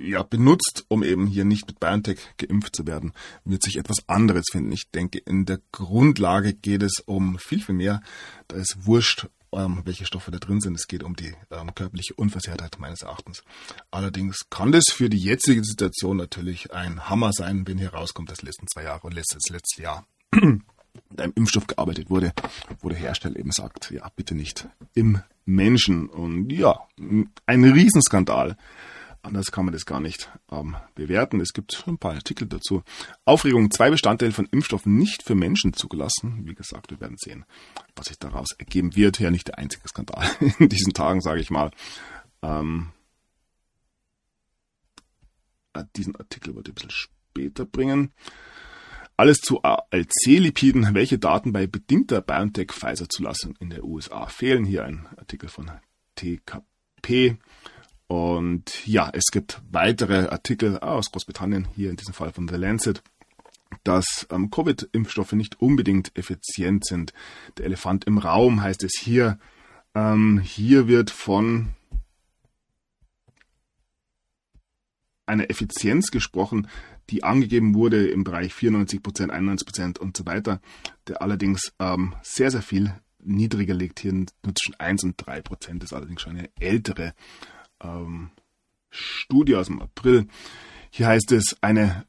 [0.00, 3.12] ja, benutzt, um eben hier nicht mit BioNTech geimpft zu werden,
[3.44, 4.72] wird sich etwas anderes finden.
[4.72, 8.02] Ich denke, in der Grundlage geht es um viel, viel mehr.
[8.48, 10.74] Da ist wurscht, ähm, welche Stoffe da drin sind.
[10.74, 13.42] Es geht um die ähm, körperliche Unversehrtheit meines Erachtens.
[13.90, 18.42] Allerdings kann das für die jetzige Situation natürlich ein Hammer sein, wenn hier rauskommt, dass
[18.42, 20.06] letzten zwei Jahre und letztes letzte Jahr
[21.10, 22.32] mit einem Impfstoff gearbeitet wurde,
[22.80, 26.08] wo der Hersteller eben sagt, ja, bitte nicht im Menschen.
[26.08, 26.80] Und ja,
[27.46, 28.56] ein Riesenskandal.
[29.24, 31.40] Anders kann man das gar nicht ähm, bewerten.
[31.40, 32.82] Es gibt ein paar Artikel dazu.
[33.24, 36.44] Aufregung, zwei Bestandteile von Impfstoffen nicht für Menschen zugelassen.
[36.44, 37.44] Wie gesagt, wir werden sehen,
[37.94, 39.20] was sich daraus ergeben wird.
[39.20, 41.70] Ja, nicht der einzige Skandal in diesen Tagen, sage ich mal.
[42.42, 42.90] Ähm,
[45.72, 48.12] äh, diesen Artikel wollte ich ein bisschen später bringen.
[49.16, 50.94] Alles zu ALC-Lipiden.
[50.94, 54.64] Welche Daten bei bedingter BioNTech-Pfizer-Zulassung in der USA fehlen?
[54.64, 55.70] Hier ein Artikel von
[56.16, 57.36] TKP.
[58.12, 63.02] Und ja, es gibt weitere Artikel aus Großbritannien, hier in diesem Fall von The Lancet,
[63.84, 67.14] dass ähm, Covid-Impfstoffe nicht unbedingt effizient sind.
[67.56, 69.38] Der Elefant im Raum heißt es hier.
[69.94, 71.70] Ähm, hier wird von
[75.24, 76.68] einer Effizienz gesprochen,
[77.08, 80.60] die angegeben wurde im Bereich 94%, 91% und so weiter,
[81.08, 84.00] der allerdings ähm, sehr, sehr viel niedriger liegt.
[84.00, 87.14] Hier nur zwischen 1 und 3%, das ist allerdings schon eine ältere
[87.82, 88.30] ähm,
[88.90, 90.26] Studie aus dem April.
[90.90, 92.04] Hier heißt es eine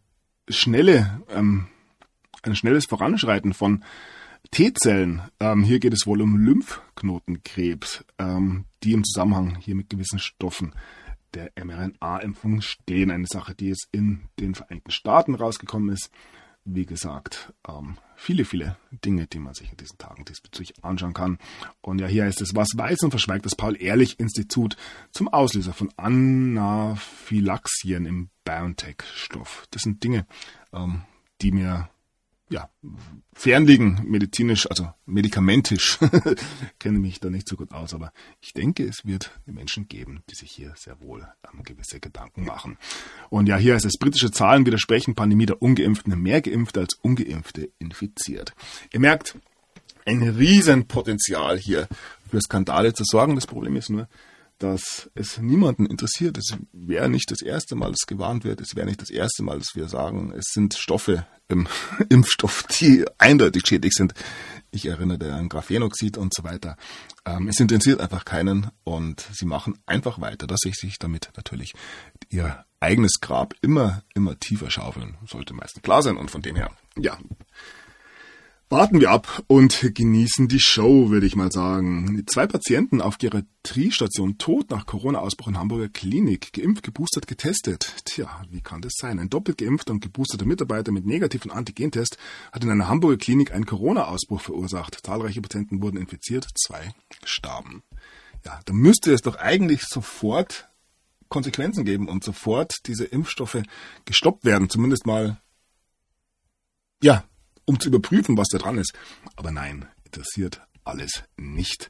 [0.50, 1.68] schnelle, ähm,
[2.44, 3.84] ein schnelles Voranschreiten von
[4.52, 5.22] T-Zellen.
[5.40, 10.76] Ähm, hier geht es wohl um Lymphknotenkrebs, ähm, die im Zusammenhang hier mit gewissen Stoffen
[11.34, 13.10] der mRNA-Impfung stehen.
[13.10, 16.12] Eine Sache, die jetzt in den Vereinigten Staaten rausgekommen ist
[16.66, 21.38] wie gesagt, ähm, viele, viele Dinge, die man sich in diesen Tagen diesbezüglich anschauen kann.
[21.82, 24.76] Und ja, hier heißt es, was weiß und verschweigt das Paul-Ehrlich-Institut
[25.12, 29.68] zum Auslöser von Anaphylaxien im BioNTech-Stoff.
[29.72, 30.26] Das sind Dinge,
[30.72, 31.02] ähm,
[31.42, 31.90] die mir
[32.50, 32.70] ja,
[33.34, 35.98] fernliegen, medizinisch, also medikamentisch,
[36.80, 40.36] kenne mich da nicht so gut aus, aber ich denke, es wird Menschen geben, die
[40.36, 42.78] sich hier sehr wohl ähm, gewisse Gedanken machen.
[43.30, 47.72] Und ja, hier heißt es, britische Zahlen widersprechen Pandemie der Ungeimpften, mehr Geimpfte als Ungeimpfte
[47.80, 48.54] infiziert.
[48.92, 49.36] Ihr merkt,
[50.06, 51.88] ein Riesenpotenzial hier
[52.30, 53.36] für Skandale zu sorgen.
[53.36, 54.08] Das Problem ist nur,
[54.64, 56.38] dass es niemanden interessiert.
[56.38, 58.62] Es wäre nicht das erste Mal, dass gewarnt wird.
[58.62, 61.68] Es wäre nicht das erste Mal, dass wir sagen, es sind Stoffe im
[62.10, 64.14] Impfstoff, die eindeutig schädlich sind.
[64.72, 66.78] Ich erinnere an Graphenoxid und so weiter.
[67.26, 71.74] Ähm, es interessiert einfach keinen und sie machen einfach weiter, dass sich sich damit natürlich
[72.30, 75.18] ihr eigenes Grab immer, immer tiefer schaufeln.
[75.28, 77.18] Sollte meistens klar sein und von dem her, ja,
[78.70, 82.24] Warten wir ab und genießen die Show, würde ich mal sagen.
[82.26, 86.54] Zwei Patienten auf Geriatriestation tot nach Corona-Ausbruch in Hamburger Klinik.
[86.54, 87.94] Geimpft, geboostert, getestet.
[88.06, 89.20] Tja, wie kann das sein?
[89.20, 92.18] Ein doppelt geimpfter und geboosterter Mitarbeiter mit negativen Antigentest
[92.52, 95.06] hat in einer Hamburger Klinik einen Corona-Ausbruch verursacht.
[95.06, 97.84] Zahlreiche Patienten wurden infiziert, zwei starben.
[98.44, 100.68] Ja, da müsste es doch eigentlich sofort
[101.30, 103.62] Konsequenzen geben und sofort diese Impfstoffe
[104.06, 104.70] gestoppt werden.
[104.70, 105.42] Zumindest mal,
[107.02, 107.24] ja,
[107.66, 108.94] um zu überprüfen, was da dran ist.
[109.36, 111.90] Aber nein, interessiert alles nicht.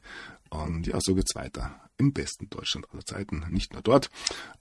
[0.50, 1.80] Und ja, so geht's weiter.
[1.96, 4.10] Im besten Deutschland aller Zeiten, nicht nur dort.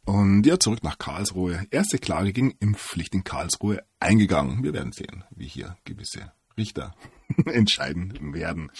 [0.05, 1.65] Und ja, zurück nach Karlsruhe.
[1.71, 4.63] Erste Klage gegen Impfpflicht in Karlsruhe eingegangen.
[4.63, 6.95] Wir werden sehen, wie hier gewisse Richter
[7.45, 8.71] entscheiden werden.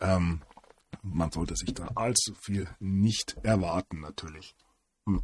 [0.00, 0.42] Ähm,
[1.02, 4.54] man sollte sich da allzu viel nicht erwarten, natürlich.
[5.06, 5.22] Hm.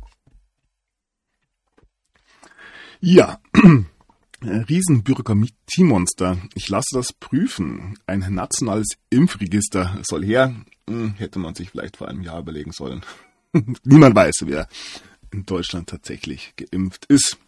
[3.00, 3.40] Ja,
[4.44, 6.38] Riesenbürokratiemonster.
[6.54, 7.98] Ich lasse das prüfen.
[8.06, 10.54] Ein nationales Impfregister soll her.
[10.88, 13.02] Hm, hätte man sich vielleicht vor einem Jahr überlegen sollen.
[13.84, 14.68] Niemand weiß, wer
[15.32, 17.38] in Deutschland tatsächlich geimpft ist.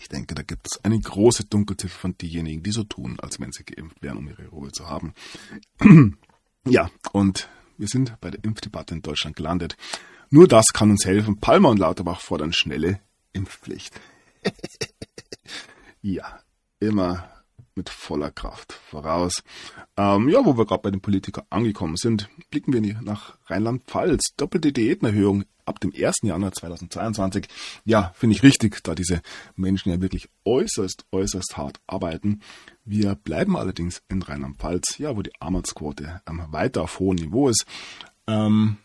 [0.00, 3.52] Ich denke, da gibt es eine große Dunkelziffer von diejenigen, die so tun, als wenn
[3.52, 5.14] sie geimpft wären, um ihre Ruhe zu haben.
[6.66, 9.76] ja, und wir sind bei der Impfdebatte in Deutschland gelandet.
[10.30, 11.38] Nur das kann uns helfen.
[11.38, 13.00] Palmer und Lauterbach fordern schnelle
[13.32, 14.00] Impfpflicht.
[16.04, 16.38] Ja,
[16.80, 17.26] immer
[17.74, 19.42] mit voller Kraft voraus.
[19.96, 24.34] Ähm, ja, wo wir gerade bei den Politikern angekommen sind, blicken wir nach Rheinland-Pfalz.
[24.36, 26.16] Doppelte Diätenerhöhung ab dem 1.
[26.24, 27.48] Januar 2022.
[27.86, 29.22] Ja, finde ich richtig, da diese
[29.56, 32.40] Menschen ja wirklich äußerst, äußerst hart arbeiten.
[32.84, 37.64] Wir bleiben allerdings in Rheinland-Pfalz, ja, wo die Armutsquote ähm, weiter auf hohem Niveau ist.
[38.26, 38.76] Ähm,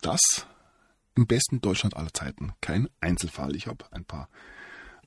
[0.00, 0.46] das
[1.16, 2.54] im besten Deutschland aller Zeiten.
[2.62, 3.54] Kein Einzelfall.
[3.54, 4.30] Ich habe ein paar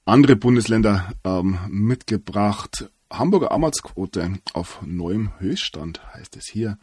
[0.09, 2.89] andere Bundesländer ähm, mitgebracht.
[3.11, 6.77] Hamburger Armutsquote auf neuem Höchststand, heißt es hier.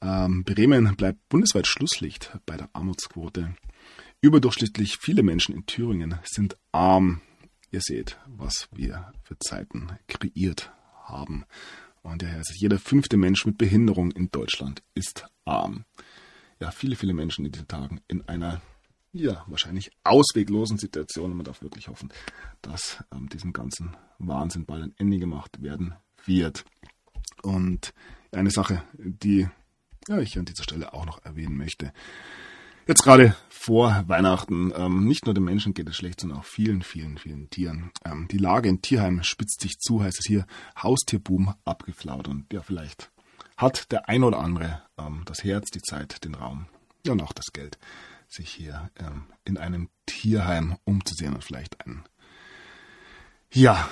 [0.00, 3.54] Ähm, Bremen bleibt bundesweit Schlusslicht bei der Armutsquote.
[4.20, 7.22] Überdurchschnittlich viele Menschen in Thüringen sind arm.
[7.70, 10.72] Ihr seht, was wir für Zeiten kreiert
[11.04, 11.44] haben.
[12.02, 15.84] Und daher ist jeder fünfte Mensch mit Behinderung in Deutschland ist arm.
[16.60, 18.60] Ja, viele, viele Menschen in diesen Tagen in einer
[19.12, 21.36] ja, wahrscheinlich ausweglosen Situationen.
[21.36, 22.12] Man darf wirklich hoffen,
[22.62, 25.94] dass ähm, diesem ganzen Wahnsinn bald ein Ende gemacht werden
[26.24, 26.64] wird.
[27.42, 27.92] Und
[28.32, 29.48] eine Sache, die
[30.08, 31.92] ja, ich an dieser Stelle auch noch erwähnen möchte.
[32.88, 36.82] Jetzt gerade vor Weihnachten, ähm, nicht nur den Menschen geht es schlecht, sondern auch vielen,
[36.82, 37.92] vielen, vielen Tieren.
[38.04, 40.46] Ähm, die Lage in Tierheim spitzt sich zu, heißt es hier,
[40.82, 42.26] Haustierboom abgeflaut.
[42.26, 43.12] Und ja, vielleicht
[43.56, 46.66] hat der ein oder andere ähm, das Herz, die Zeit, den Raum
[47.06, 47.78] ja, und auch das Geld
[48.32, 52.04] sich hier ähm, in einem Tierheim umzusehen und vielleicht ein,
[53.52, 53.88] ja,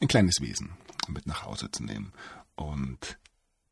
[0.00, 0.72] ein kleines Wesen
[1.08, 2.12] mit nach Hause zu nehmen.
[2.54, 3.18] Und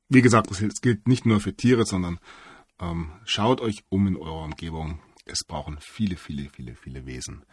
[0.09, 2.18] wie gesagt, das gilt nicht nur für Tiere, sondern
[2.81, 5.01] ähm, schaut euch um in eurer Umgebung.
[5.25, 7.45] Es brauchen viele, viele, viele, viele Wesen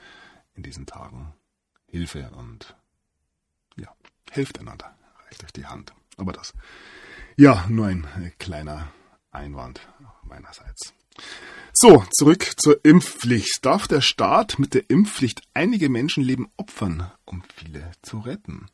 [0.56, 1.34] in diesen Tagen
[1.88, 2.76] Hilfe und
[3.76, 3.94] ja,
[4.32, 4.96] helft einander,
[5.26, 5.94] reicht euch die Hand.
[6.18, 6.54] Aber das,
[7.38, 8.92] ja, nur ein kleiner
[9.32, 9.88] Einwand
[10.24, 10.94] meinerseits.
[11.74, 13.60] So, zurück zur Impfpflicht.
[13.66, 18.68] Darf der Staat mit der Impfpflicht einige Menschenleben opfern, um viele zu retten?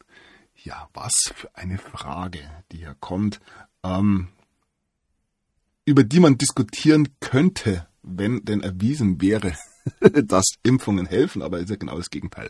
[0.63, 2.39] Ja, was für eine Frage,
[2.71, 3.39] die hier kommt,
[3.83, 4.29] ähm,
[5.85, 9.55] über die man diskutieren könnte, wenn denn erwiesen wäre,
[9.99, 12.49] dass Impfungen helfen, aber ist ja genau das Gegenteil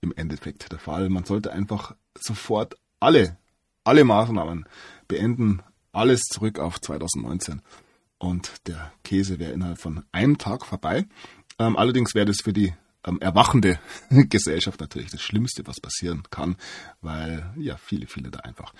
[0.00, 1.08] im Endeffekt der Fall.
[1.08, 3.38] Man sollte einfach sofort alle,
[3.84, 4.66] alle Maßnahmen
[5.08, 5.62] beenden,
[5.92, 7.62] alles zurück auf 2019
[8.18, 11.06] und der Käse wäre innerhalb von einem Tag vorbei.
[11.58, 13.78] Ähm, allerdings wäre das für die ähm, erwachende
[14.10, 16.56] Gesellschaft natürlich das Schlimmste, was passieren kann,
[17.00, 18.72] weil ja viele, viele da einfach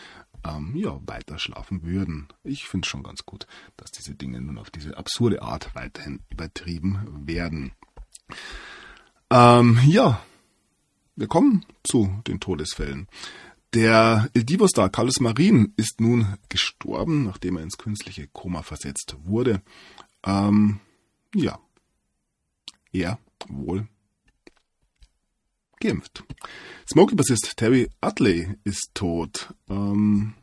[0.45, 2.29] ähm, ja, weiter schlafen würden.
[2.43, 6.21] Ich finde es schon ganz gut, dass diese Dinge nun auf diese absurde Art weiterhin
[6.31, 7.73] übertrieben werden.
[9.31, 10.21] Ähm, ja,
[11.17, 13.09] wir kommen zu den Todesfällen.
[13.75, 19.63] Der Divo-Star Carlos Marin ist nun gestorben, nachdem er ins künstliche Koma versetzt wurde.
[20.25, 20.81] Ähm,
[21.35, 21.59] ja,
[22.93, 23.89] er wohl
[25.81, 26.25] geimpft.
[26.89, 29.55] Smokey-Bassist Terry Utley ist tot.
[29.69, 30.35] Ähm,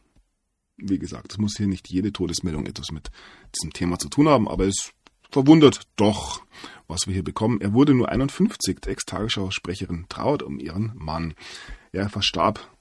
[0.78, 3.10] wie gesagt, es muss hier nicht jede Todesmeldung etwas mit
[3.56, 4.94] diesem Thema zu tun haben, aber es
[5.32, 6.44] verwundert doch,
[6.88, 7.62] was wir hier bekommen.
[7.62, 8.86] Er wurde nur 51.
[8.86, 11.34] Ex-Tagesschau-Sprecherin trauert um ihren Mann.
[11.92, 12.73] Er verstarb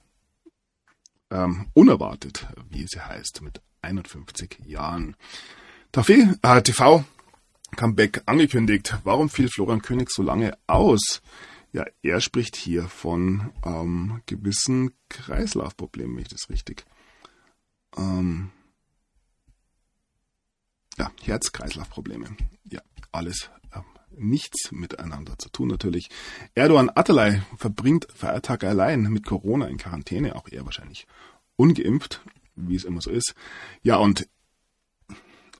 [1.33, 5.15] ähm, unerwartet, wie sie heißt, mit 51 Jahren.
[5.91, 7.03] TV, äh, TV
[7.75, 8.95] Comeback angekündigt.
[9.03, 11.21] Warum fiel Florian König so lange aus?
[11.71, 16.85] Ja, er spricht hier von ähm, gewissen Kreislaufproblemen, wenn ich das richtig.
[17.97, 18.51] Ähm,
[20.97, 22.35] ja, Herz-Kreislauf-Probleme.
[22.69, 22.81] Ja,
[23.11, 23.49] alles
[24.17, 26.09] nichts miteinander zu tun natürlich.
[26.55, 31.07] Erdogan Atalay verbringt Feiertag allein mit Corona in Quarantäne, auch er wahrscheinlich
[31.55, 32.21] ungeimpft,
[32.55, 33.35] wie es immer so ist.
[33.81, 34.27] Ja, und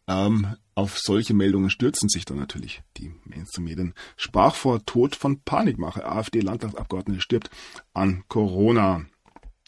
[0.07, 3.93] ähm, auf solche Meldungen stürzen sich dann natürlich die Mainstream-Medien.
[4.17, 6.05] Sprach vor Tod von Panikmache.
[6.05, 7.49] AfD-Landtagsabgeordnete stirbt
[7.93, 9.05] an Corona.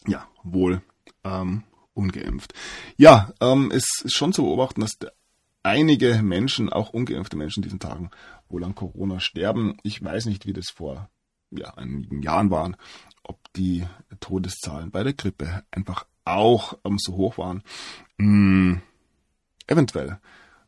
[0.06, 0.82] Ja, wohl
[1.24, 1.64] ähm,
[1.94, 2.52] ungeimpft.
[2.96, 4.98] Ja, ähm, es ist schon zu beobachten, dass
[5.62, 8.10] einige Menschen, auch ungeimpfte Menschen diesen Tagen,
[8.48, 9.76] wohl an Corona sterben.
[9.82, 11.10] Ich weiß nicht, wie das vor
[11.50, 12.76] ja, einigen Jahren waren,
[13.22, 13.86] ob die
[14.20, 17.62] Todeszahlen bei der Grippe einfach auch ähm, so hoch waren.
[18.18, 18.82] Hm,
[19.66, 20.18] eventuell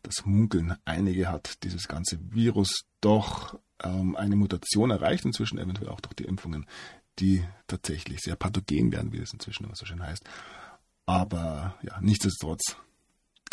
[0.02, 6.00] das Munkeln einige hat dieses ganze Virus doch ähm, eine Mutation erreicht, inzwischen eventuell auch
[6.00, 6.66] durch die Impfungen,
[7.18, 10.24] die tatsächlich sehr pathogen werden, wie es inzwischen immer so schön heißt.
[11.06, 12.76] Aber ja, nichtsdestotrotz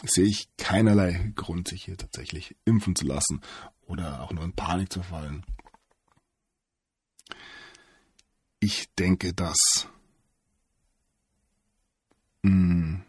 [0.03, 3.41] sehe ich keinerlei Grund, sich hier tatsächlich impfen zu lassen
[3.87, 5.45] oder auch nur in Panik zu fallen.
[8.59, 9.87] Ich denke, dass
[12.43, 13.03] mh, hm,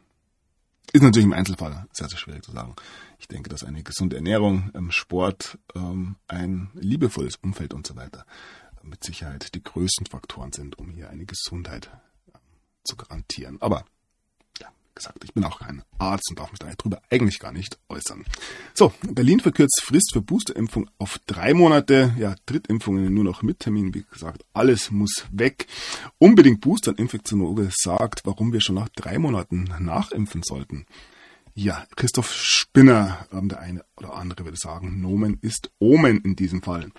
[0.92, 2.74] ist natürlich im Einzelfall sehr, sehr schwierig zu sagen.
[3.18, 8.24] Ich denke, dass eine gesunde Ernährung, ähm, Sport, ähm, ein liebevolles Umfeld und so weiter
[8.82, 11.90] mit Sicherheit die größten Faktoren sind, um hier eine Gesundheit
[12.32, 12.40] ähm,
[12.84, 13.60] zu garantieren.
[13.60, 13.84] Aber
[14.96, 18.24] gesagt, ich bin auch kein Arzt und darf mich darüber eigentlich gar nicht äußern.
[18.74, 22.14] So, Berlin verkürzt Frist für Boosterimpfung auf drei Monate.
[22.18, 23.94] Ja, Drittimpfungen nur noch mit Termin.
[23.94, 25.68] Wie gesagt, alles muss weg.
[26.18, 26.96] Unbedingt boostern.
[26.96, 30.86] Infektionologe sagt, warum wir schon nach drei Monaten nachimpfen sollten.
[31.54, 36.62] Ja, Christoph Spinner, ähm, der eine oder andere würde sagen, Nomen ist Omen in diesem
[36.62, 36.90] Fall.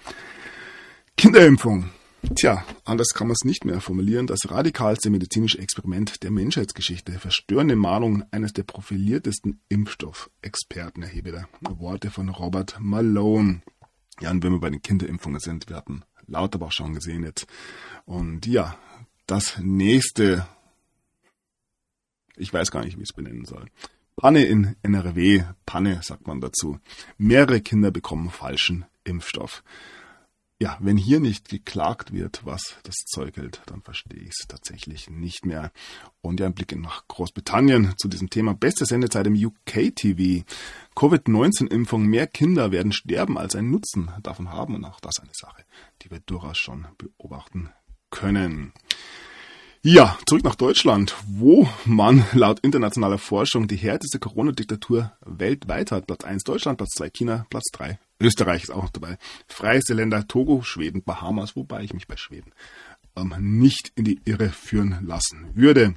[1.15, 1.89] Kinderimpfung.
[2.35, 4.27] Tja, anders kann man es nicht mehr formulieren.
[4.27, 7.13] Das radikalste medizinische Experiment der Menschheitsgeschichte.
[7.13, 11.03] Verstörende Mahnungen eines der profiliertesten Impfstoffexperten.
[11.03, 13.61] Erhebe da Worte von Robert Malone.
[14.19, 17.47] Ja, und wenn wir bei den Kinderimpfungen sind, wir hatten Lauterbach schon gesehen jetzt.
[18.05, 18.77] Und ja,
[19.25, 20.47] das nächste,
[22.35, 23.67] ich weiß gar nicht, wie ich es benennen soll.
[24.15, 26.79] Panne in NRW, Panne sagt man dazu.
[27.17, 29.63] Mehrere Kinder bekommen falschen Impfstoff
[30.59, 35.07] ja, wenn hier nicht geklagt wird, was das Zeug hält, dann verstehe ich es tatsächlich
[35.09, 35.71] nicht mehr.
[36.21, 38.55] Und ja, ein Blick nach Großbritannien zu diesem Thema.
[38.55, 40.43] Beste Sendezeit im UK-TV.
[40.95, 42.03] Covid-19-Impfung.
[42.07, 44.73] Mehr Kinder werden sterben, als einen Nutzen davon haben.
[44.73, 45.63] Und auch das eine Sache,
[46.01, 47.69] die wir durchaus schon beobachten
[48.09, 48.73] können.
[49.83, 56.07] Ja, zurück nach Deutschland, wo man laut internationaler Forschung die härteste Corona-Diktatur weltweit hat.
[56.07, 59.17] Platz 1 Deutschland, Platz 2 China, Platz 3 Österreich ist auch noch dabei.
[59.47, 62.51] Freiste Länder Togo, Schweden, Bahamas, wobei ich mich bei Schweden
[63.15, 65.95] ähm, nicht in die Irre führen lassen würde.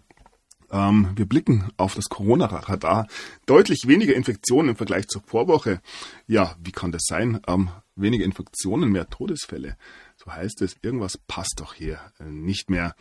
[0.70, 3.08] Ähm, wir blicken auf das Corona-Radar.
[3.46, 5.80] Deutlich weniger Infektionen im Vergleich zur Vorwoche.
[6.26, 7.40] Ja, wie kann das sein?
[7.46, 9.76] Ähm, weniger Infektionen, mehr Todesfälle.
[10.16, 12.94] So heißt es, irgendwas passt doch hier äh, nicht mehr.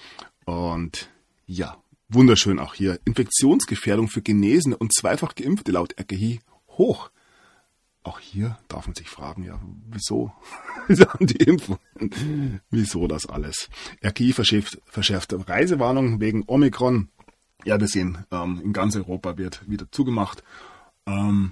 [0.46, 1.10] Und
[1.46, 3.00] ja, wunderschön auch hier.
[3.06, 6.40] Infektionsgefährdung für Genesene und zweifach Geimpfte laut RKI
[6.70, 7.12] hoch.
[8.10, 10.32] Auch hier darf man sich fragen, ja, wieso
[11.20, 12.60] die Impfungen?
[12.72, 13.70] wieso das alles?
[14.03, 17.10] RKI verschärft, verschärft Reisewarnungen wegen Omikron.
[17.66, 20.43] Ja, wir sehen, ähm, in ganz Europa wird wieder zugemacht.
[21.05, 21.51] Ähm,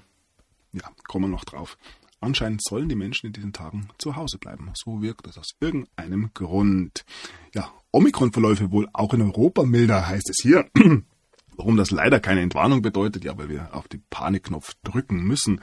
[0.72, 1.78] ja, kommen wir noch drauf.
[2.22, 4.72] Anscheinend sollen die Menschen in diesen Tagen zu Hause bleiben.
[4.74, 7.06] So wirkt es aus irgendeinem Grund.
[7.54, 10.68] Ja, Omikron-Verläufe wohl auch in Europa milder, heißt es hier.
[11.56, 15.62] Warum das leider keine Entwarnung bedeutet, ja, weil wir auf den Panikknopf drücken müssen.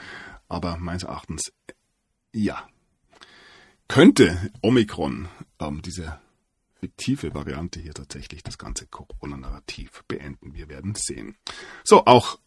[0.54, 1.52] Aber meines Erachtens,
[2.32, 2.68] ja,
[3.88, 5.28] könnte Omikron,
[5.58, 6.20] ähm, diese
[6.78, 10.54] fiktive Variante hier tatsächlich das ganze Corona-Narrativ beenden.
[10.54, 11.36] Wir werden sehen.
[11.82, 12.38] So, auch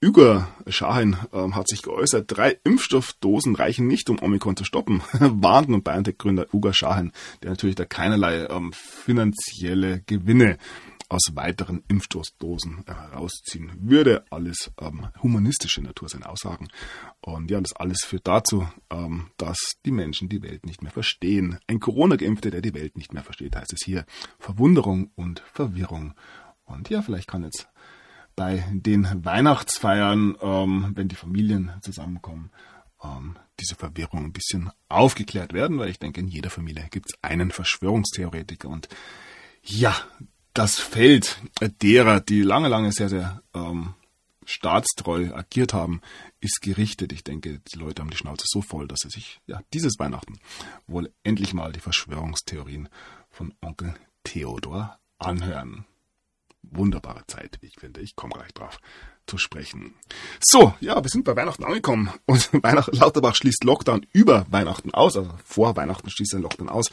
[0.00, 5.74] Üger Schahin ähm, hat sich geäußert, drei Impfstoffdosen reichen nicht, um Omikron zu stoppen, warnten
[5.74, 7.10] und BioNTech-Gründer Uga Schahin,
[7.42, 10.58] der natürlich da keinerlei ähm, finanzielle Gewinne
[11.08, 14.24] aus weiteren Impfstoßdosen herausziehen würde.
[14.30, 16.68] Alles ähm, humanistische Natur seine Aussagen.
[17.20, 21.58] Und ja, das alles führt dazu, ähm, dass die Menschen die Welt nicht mehr verstehen.
[21.66, 24.04] Ein Corona-Geimpfter, der die Welt nicht mehr versteht, heißt es hier.
[24.38, 26.14] Verwunderung und Verwirrung.
[26.64, 27.68] Und ja, vielleicht kann jetzt
[28.34, 32.50] bei den Weihnachtsfeiern, ähm, wenn die Familien zusammenkommen,
[33.02, 37.18] ähm, diese Verwirrung ein bisschen aufgeklärt werden, weil ich denke, in jeder Familie gibt es
[37.22, 38.88] einen Verschwörungstheoretiker und
[39.62, 39.96] ja,
[40.56, 41.38] das Feld
[41.82, 43.94] derer, die lange, lange sehr, sehr ähm,
[44.46, 46.00] staatstreu agiert haben,
[46.40, 47.12] ist gerichtet.
[47.12, 50.38] Ich denke, die Leute haben die Schnauze so voll, dass sie sich ja dieses Weihnachten
[50.86, 52.88] wohl endlich mal die Verschwörungstheorien
[53.28, 53.94] von Onkel
[54.24, 55.84] Theodor anhören.
[56.62, 58.00] Wunderbare Zeit, wie ich finde.
[58.00, 58.80] Ich komme gleich drauf
[59.26, 59.94] zu sprechen.
[60.40, 65.16] So, ja, wir sind bei Weihnachten angekommen und Weihnacht, Lauterbach schließt Lockdown über Weihnachten aus,
[65.16, 66.90] also vor Weihnachten schließt er Lockdown aus.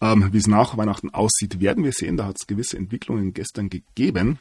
[0.00, 2.16] Ähm, wie es nach Weihnachten aussieht, werden wir sehen.
[2.16, 4.38] Da hat es gewisse Entwicklungen gestern gegeben.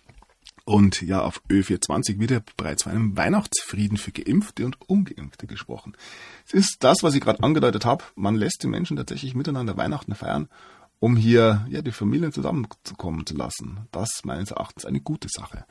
[0.66, 5.98] Und ja, auf Ö420 wird ja bereits von einem Weihnachtsfrieden für Geimpfte und Ungeimpfte gesprochen.
[6.46, 8.04] Es ist das, was ich gerade angedeutet habe.
[8.16, 10.48] Man lässt die Menschen tatsächlich miteinander Weihnachten feiern,
[11.00, 13.88] um hier ja die Familien zusammenzukommen zu lassen.
[13.92, 15.66] Das meines Erachtens eine gute Sache.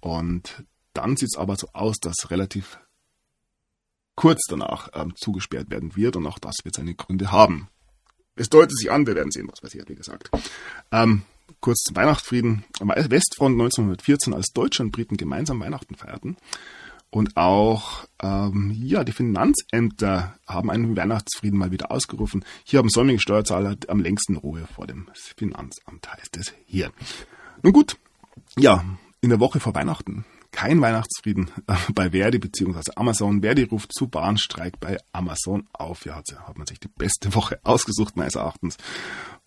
[0.00, 0.64] Und
[0.94, 2.80] dann sieht es aber so aus, dass relativ
[4.16, 7.68] kurz danach ähm, zugesperrt werden wird und auch das wird seine Gründe haben.
[8.40, 10.30] Es deutet sich an, wir werden sehen, was passiert, wie gesagt.
[10.90, 11.22] Ähm,
[11.60, 12.64] kurz zum Weihnachtsfrieden.
[12.80, 16.38] Westfront 1914, als Deutsche und Briten gemeinsam Weihnachten feierten.
[17.10, 22.42] Und auch ähm, ja, die Finanzämter haben einen Weihnachtsfrieden mal wieder ausgerufen.
[22.64, 26.92] Hier haben sonnige Steuerzahler am längsten Ruhe vor dem Finanzamt, heißt es hier.
[27.62, 27.98] Nun gut,
[28.56, 28.82] ja,
[29.20, 32.92] in der Woche vor Weihnachten kein Weihnachtsfrieden äh, bei Verdi bzw.
[32.96, 33.42] Amazon.
[33.42, 36.04] Verdi ruft zu Bahnstreik bei Amazon auf.
[36.04, 38.76] Ja, hat, hat man sich die beste Woche ausgesucht, meines Erachtens.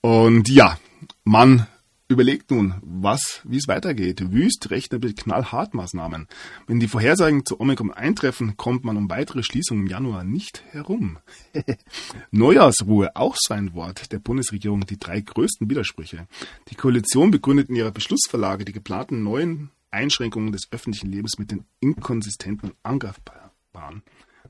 [0.01, 0.78] Und ja,
[1.24, 1.68] man
[2.08, 4.32] überlegt nun, was, wie es weitergeht.
[4.32, 6.28] Wüst rechnet mit Knallhartmaßnahmen.
[6.68, 11.18] Wenn die Vorhersagen zu Omikron eintreffen, kommt man um weitere Schließungen im Januar nicht herum.
[12.32, 16.28] Neujahrsruhe, auch so ein Wort der Bundesregierung, die drei größten Widersprüche.
[16.70, 21.65] Die Koalition begründet in ihrer Beschlussverlage die geplanten neuen Einschränkungen des öffentlichen Lebens mit den
[21.79, 24.03] inkonsistenten und angreifbaren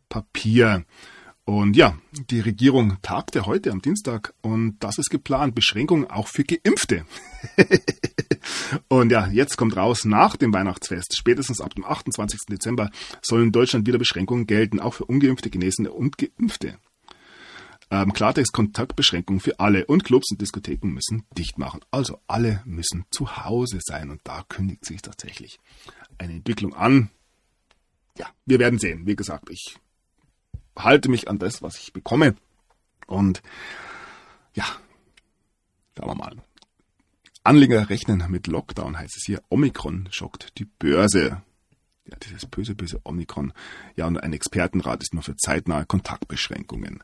[0.10, 0.86] Papier.
[1.46, 1.98] Und ja,
[2.30, 5.56] die Regierung tagte heute am Dienstag und das ist geplant.
[5.56, 7.06] Beschränkungen auch für Geimpfte.
[8.88, 12.40] und ja, jetzt kommt raus, nach dem Weihnachtsfest, spätestens ab dem 28.
[12.50, 12.92] Dezember,
[13.22, 16.78] sollen in Deutschland wieder Beschränkungen gelten, auch für ungeimpfte, Genesene und Geimpfte.
[17.94, 21.82] Ähm, Klartext Kontaktbeschränkungen für alle und Clubs und Diskotheken müssen dicht machen.
[21.92, 25.60] Also alle müssen zu Hause sein und da kündigt sich tatsächlich
[26.18, 27.12] eine Entwicklung an.
[28.18, 29.06] Ja, wir werden sehen.
[29.06, 29.78] Wie gesagt, ich
[30.76, 32.36] halte mich an das, was ich bekomme.
[33.06, 33.44] Und
[34.56, 34.66] ja,
[35.96, 36.38] schauen wir mal.
[37.44, 39.44] Anleger rechnen mit Lockdown, heißt es hier.
[39.50, 41.44] Omikron schockt die Börse.
[42.06, 43.54] Ja, dieses böse, böse Omikron.
[43.96, 47.04] Ja, und ein Expertenrat ist nur für zeitnahe Kontaktbeschränkungen.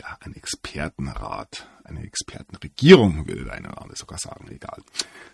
[0.00, 4.82] Ja, ein Expertenrat, eine Expertenregierung, würde der eine oder andere sogar sagen, egal.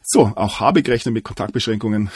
[0.03, 2.11] So, auch Habeck rechnet mit Kontaktbeschränkungen.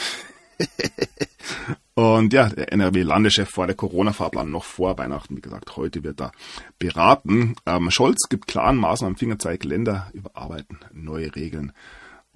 [1.93, 6.31] Und ja, der NRW-Landeschef vor der Corona-Fahrplan noch vor Weihnachten, wie gesagt, heute wird da
[6.77, 7.55] beraten.
[7.65, 11.73] Ähm, Scholz gibt klaren Maßnahmen, Fingerzeig, Länder überarbeiten neue Regeln.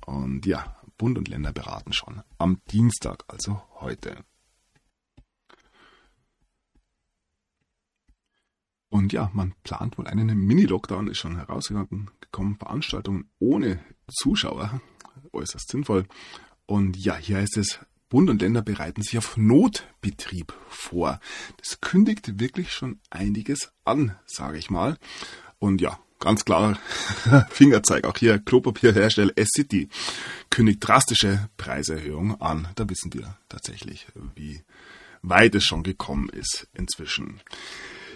[0.06, 4.18] Und ja, Bund und Länder beraten schon am Dienstag, also heute.
[8.92, 13.80] Und ja, man plant wohl einen Mini-Lockdown, ist schon herausgekommen, Veranstaltungen ohne
[14.10, 14.82] Zuschauer,
[15.32, 16.06] äußerst sinnvoll.
[16.66, 17.80] Und ja, hier heißt es,
[18.10, 21.22] Bund und Länder bereiten sich auf Notbetrieb vor.
[21.56, 24.98] Das kündigt wirklich schon einiges an, sage ich mal.
[25.58, 26.78] Und ja, ganz klar
[27.50, 28.04] Fingerzeig.
[28.04, 29.88] Auch hier Klopapierhersteller S-City
[30.50, 32.68] kündigt drastische Preiserhöhungen an.
[32.76, 34.62] Da wissen wir tatsächlich, wie
[35.22, 37.40] weit es schon gekommen ist inzwischen.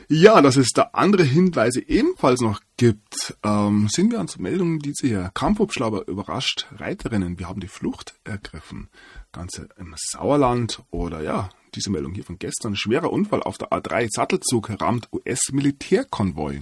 [0.08, 4.80] Ja, dass es da andere Hinweise ebenfalls noch gibt, ähm, sind wir an so Meldungen,
[4.80, 5.32] die sie hier.
[5.34, 7.40] Kampfhubschrauber überrascht Reiterinnen.
[7.40, 8.90] Wir haben die Flucht ergriffen.
[9.32, 12.76] Ganze im Sauerland oder ja, diese Meldung hier von gestern.
[12.76, 14.08] Schwerer Unfall auf der A3.
[14.12, 16.60] Sattelzug rammt US-Militärkonvoi.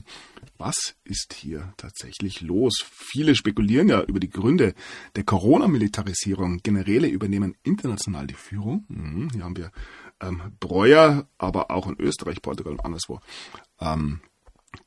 [0.58, 2.86] Was ist hier tatsächlich los?
[2.90, 4.74] Viele spekulieren ja über die Gründe
[5.16, 6.60] der Corona-Militarisierung.
[6.64, 8.86] Generäle übernehmen international die Führung.
[8.88, 9.72] Hm, hier haben wir
[10.22, 13.20] ähm, Breuer, aber auch in Österreich, Portugal und anderswo,
[13.80, 14.22] ähm,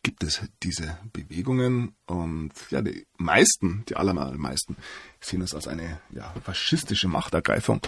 [0.03, 4.77] gibt es diese Bewegungen und ja, die meisten, die allermeisten
[5.21, 7.81] sehen es als eine ja, faschistische Machtergreifung.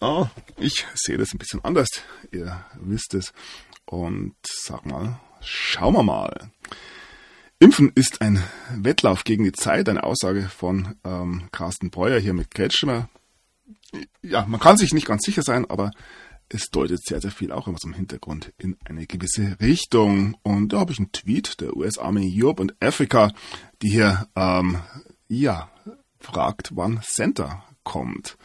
[0.00, 0.26] Oh,
[0.56, 1.88] ich sehe das ein bisschen anders,
[2.30, 3.32] ihr wisst es.
[3.84, 6.50] Und sag mal, schauen wir mal.
[7.58, 8.42] Impfen ist ein
[8.76, 13.08] Wettlauf gegen die Zeit, eine Aussage von ähm, Carsten Breuer hier mit Kretschmer.
[14.22, 15.90] Ja, man kann sich nicht ganz sicher sein, aber
[16.48, 20.36] es deutet sehr, sehr viel auch immer zum Hintergrund in eine gewisse Richtung.
[20.42, 23.32] Und da habe ich einen Tweet der US-Army Europe und Africa,
[23.82, 24.78] die hier, ähm,
[25.28, 25.70] ja,
[26.20, 28.36] fragt, wann Center kommt.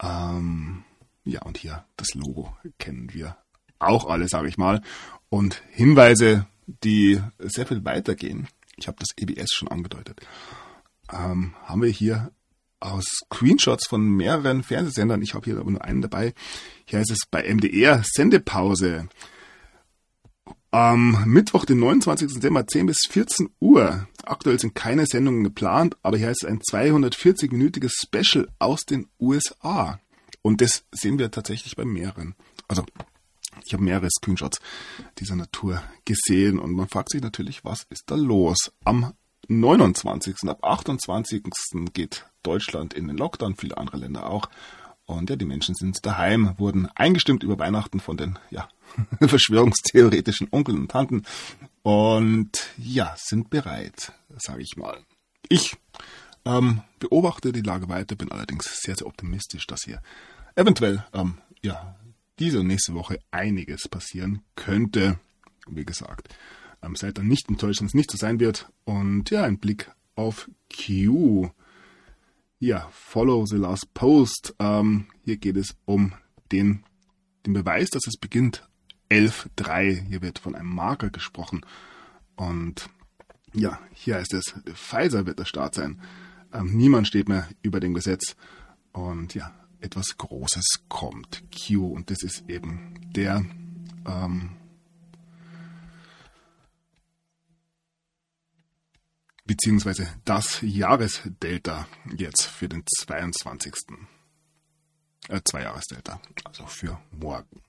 [0.00, 0.84] Ähm,
[1.24, 3.36] Ja, und hier das Logo kennen wir
[3.78, 4.82] auch alle, sage ich mal.
[5.28, 8.48] Und Hinweise, die sehr viel weitergehen.
[8.76, 10.20] Ich habe das EBS schon angedeutet.
[11.12, 12.32] Ähm, haben wir hier
[12.82, 15.22] aus Screenshots von mehreren Fernsehsendern.
[15.22, 16.34] Ich habe hier aber nur einen dabei.
[16.84, 19.08] Hier heißt es bei MDR Sendepause.
[20.70, 22.30] Am Mittwoch, den 29.
[22.30, 24.08] September, 10 bis 14 Uhr.
[24.24, 30.00] Aktuell sind keine Sendungen geplant, aber hier heißt es ein 240-minütiges Special aus den USA.
[30.40, 32.34] Und das sehen wir tatsächlich bei mehreren.
[32.68, 32.84] Also,
[33.66, 34.60] ich habe mehrere Screenshots
[35.18, 38.72] dieser Natur gesehen und man fragt sich natürlich, was ist da los?
[38.82, 39.12] Am
[39.48, 40.48] 29.
[40.48, 41.42] ab 28.
[41.92, 44.48] geht Deutschland in den Lockdown, viele andere Länder auch.
[45.04, 48.68] Und ja, die Menschen sind daheim, wurden eingestimmt über Weihnachten von den ja,
[49.20, 51.24] verschwörungstheoretischen Onkeln und Tanten
[51.82, 54.98] und ja, sind bereit, sage ich mal.
[55.48, 55.76] Ich
[56.44, 60.00] ähm, beobachte die Lage weiter, bin allerdings sehr, sehr optimistisch, dass hier
[60.54, 61.96] eventuell ähm, ja,
[62.38, 65.18] diese und nächste Woche einiges passieren könnte.
[65.68, 66.28] Wie gesagt,
[66.82, 68.70] ähm, seid dann nicht enttäuscht, wenn es nicht so sein wird.
[68.84, 71.50] Und ja, ein Blick auf Q.
[72.62, 74.54] Ja, follow the last post.
[74.60, 76.12] Ähm, hier geht es um
[76.52, 76.84] den,
[77.44, 78.68] den Beweis, dass es beginnt.
[79.10, 80.06] 11.3.
[80.06, 81.66] Hier wird von einem Marker gesprochen.
[82.36, 82.88] Und
[83.52, 86.00] ja, hier heißt es, Pfizer wird der Start sein.
[86.52, 88.36] Ähm, niemand steht mehr über dem Gesetz.
[88.92, 91.42] Und ja, etwas Großes kommt.
[91.50, 91.84] Q.
[91.88, 93.44] Und das ist eben der
[94.06, 94.50] ähm,
[99.44, 101.86] beziehungsweise das Jahresdelta
[102.16, 103.74] jetzt für den 22.
[105.28, 107.62] Äh, zwei Jahresdelta, also für morgen.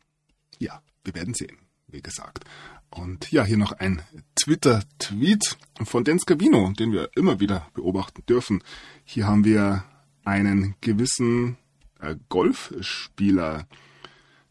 [0.59, 1.57] Ja, wir werden sehen,
[1.87, 2.45] wie gesagt.
[2.89, 4.03] Und ja, hier noch ein
[4.35, 8.63] Twitter-Tweet von Dan Scavino, den wir immer wieder beobachten dürfen.
[9.03, 9.83] Hier haben wir
[10.23, 11.57] einen gewissen
[11.99, 13.67] äh, Golfspieler,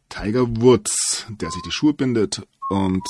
[0.08, 3.04] Tiger Woods, der sich die Schuhe bindet und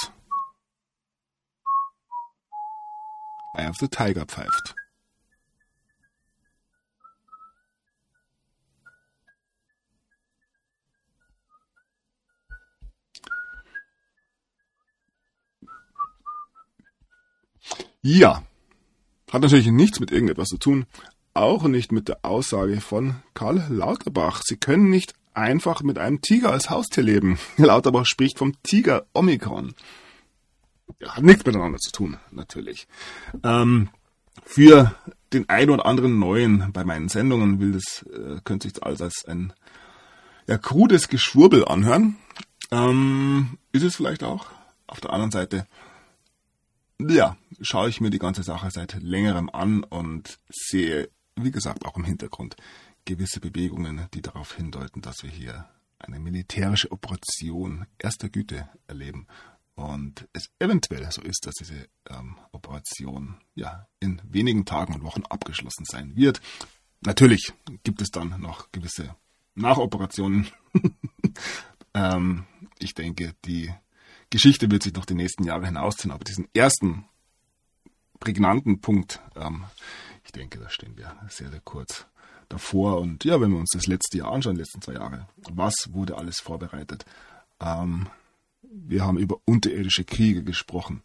[3.54, 4.74] Eye of the Tiger pfeift.
[18.04, 18.42] Ja,
[19.30, 20.86] hat natürlich nichts mit irgendetwas zu tun,
[21.34, 24.42] auch nicht mit der Aussage von Karl Lauterbach.
[24.44, 27.38] Sie können nicht einfach mit einem Tiger als Haustier leben.
[27.58, 29.74] Lauterbach spricht vom Tiger Omikron
[31.08, 32.86] hat nichts miteinander zu tun, natürlich.
[33.42, 33.88] Ähm,
[34.44, 34.94] für
[35.32, 39.24] den einen oder anderen Neuen bei meinen Sendungen will das, äh, könnte sich alles als
[39.26, 39.52] ein
[40.46, 42.16] ja, krudes Geschwurbel anhören.
[42.70, 44.50] Ähm, ist es vielleicht auch.
[44.86, 45.66] Auf der anderen Seite,
[46.98, 51.96] ja, schaue ich mir die ganze Sache seit längerem an und sehe, wie gesagt, auch
[51.96, 52.56] im Hintergrund
[53.04, 55.66] gewisse Bewegungen, die darauf hindeuten, dass wir hier
[55.98, 59.26] eine militärische Operation erster Güte erleben
[59.74, 65.22] und es eventuell so ist, dass diese ähm, Operation ja in wenigen Tagen und Wochen
[65.28, 66.40] abgeschlossen sein wird.
[67.00, 67.52] Natürlich
[67.82, 69.16] gibt es dann noch gewisse
[69.54, 70.48] Nachoperationen.
[71.94, 72.44] ähm,
[72.78, 73.72] ich denke, die
[74.30, 77.04] Geschichte wird sich noch die nächsten Jahre hinausziehen, aber diesen ersten
[78.20, 79.64] prägnanten Punkt, ähm,
[80.24, 82.06] ich denke, da stehen wir sehr, sehr kurz
[82.48, 83.00] davor.
[83.00, 86.16] Und ja, wenn wir uns das letzte Jahr anschauen, die letzten zwei Jahre, was wurde
[86.16, 87.04] alles vorbereitet?
[87.60, 88.08] Ähm,
[88.72, 91.02] wir haben über unterirdische Kriege gesprochen.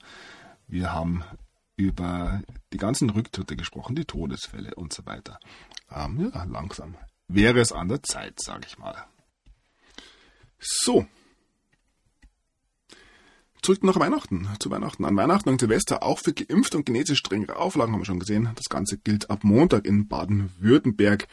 [0.67, 1.23] Wir haben
[1.75, 2.41] über
[2.73, 5.39] die ganzen Rücktritte gesprochen, die Todesfälle und so weiter.
[5.91, 6.95] Ähm, ja, langsam
[7.27, 8.95] wäre es an der Zeit, sage ich mal.
[10.59, 11.05] So.
[13.61, 15.03] Zurück nach Weihnachten, zu Weihnachten.
[15.05, 18.49] An Weihnachten und Silvester auch für geimpft und genetisch strengere Auflagen haben wir schon gesehen.
[18.55, 21.27] Das Ganze gilt ab Montag in Baden-Württemberg.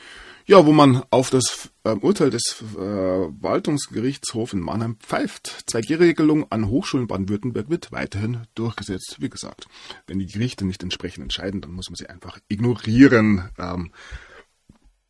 [0.47, 5.64] Ja, wo man auf das äh, Urteil des äh, in Mannheim pfeift.
[5.70, 9.16] 2G-Regelung an Hochschulen Baden-Württemberg wird weiterhin durchgesetzt.
[9.20, 9.66] Wie gesagt,
[10.07, 13.51] wenn die Gerichte nicht entsprechend entscheiden, dann muss man sie einfach ignorieren.
[13.59, 13.93] Ähm,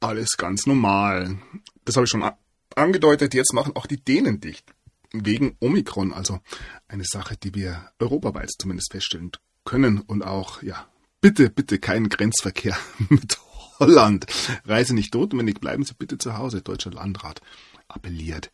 [0.00, 1.38] alles ganz normal.
[1.84, 2.28] Das habe ich schon
[2.76, 3.34] angedeutet.
[3.34, 4.73] Jetzt machen auch die Dänen dicht.
[5.14, 6.40] Wegen Omikron, also
[6.88, 9.30] eine Sache, die wir europaweit zumindest feststellen
[9.64, 10.88] können und auch, ja,
[11.20, 12.76] bitte, bitte keinen Grenzverkehr
[13.08, 13.38] mit
[13.78, 14.26] Holland.
[14.64, 16.62] Reise nicht notwendig, bleiben Sie bitte zu Hause.
[16.62, 17.40] Deutscher Landrat
[17.88, 18.50] appelliert.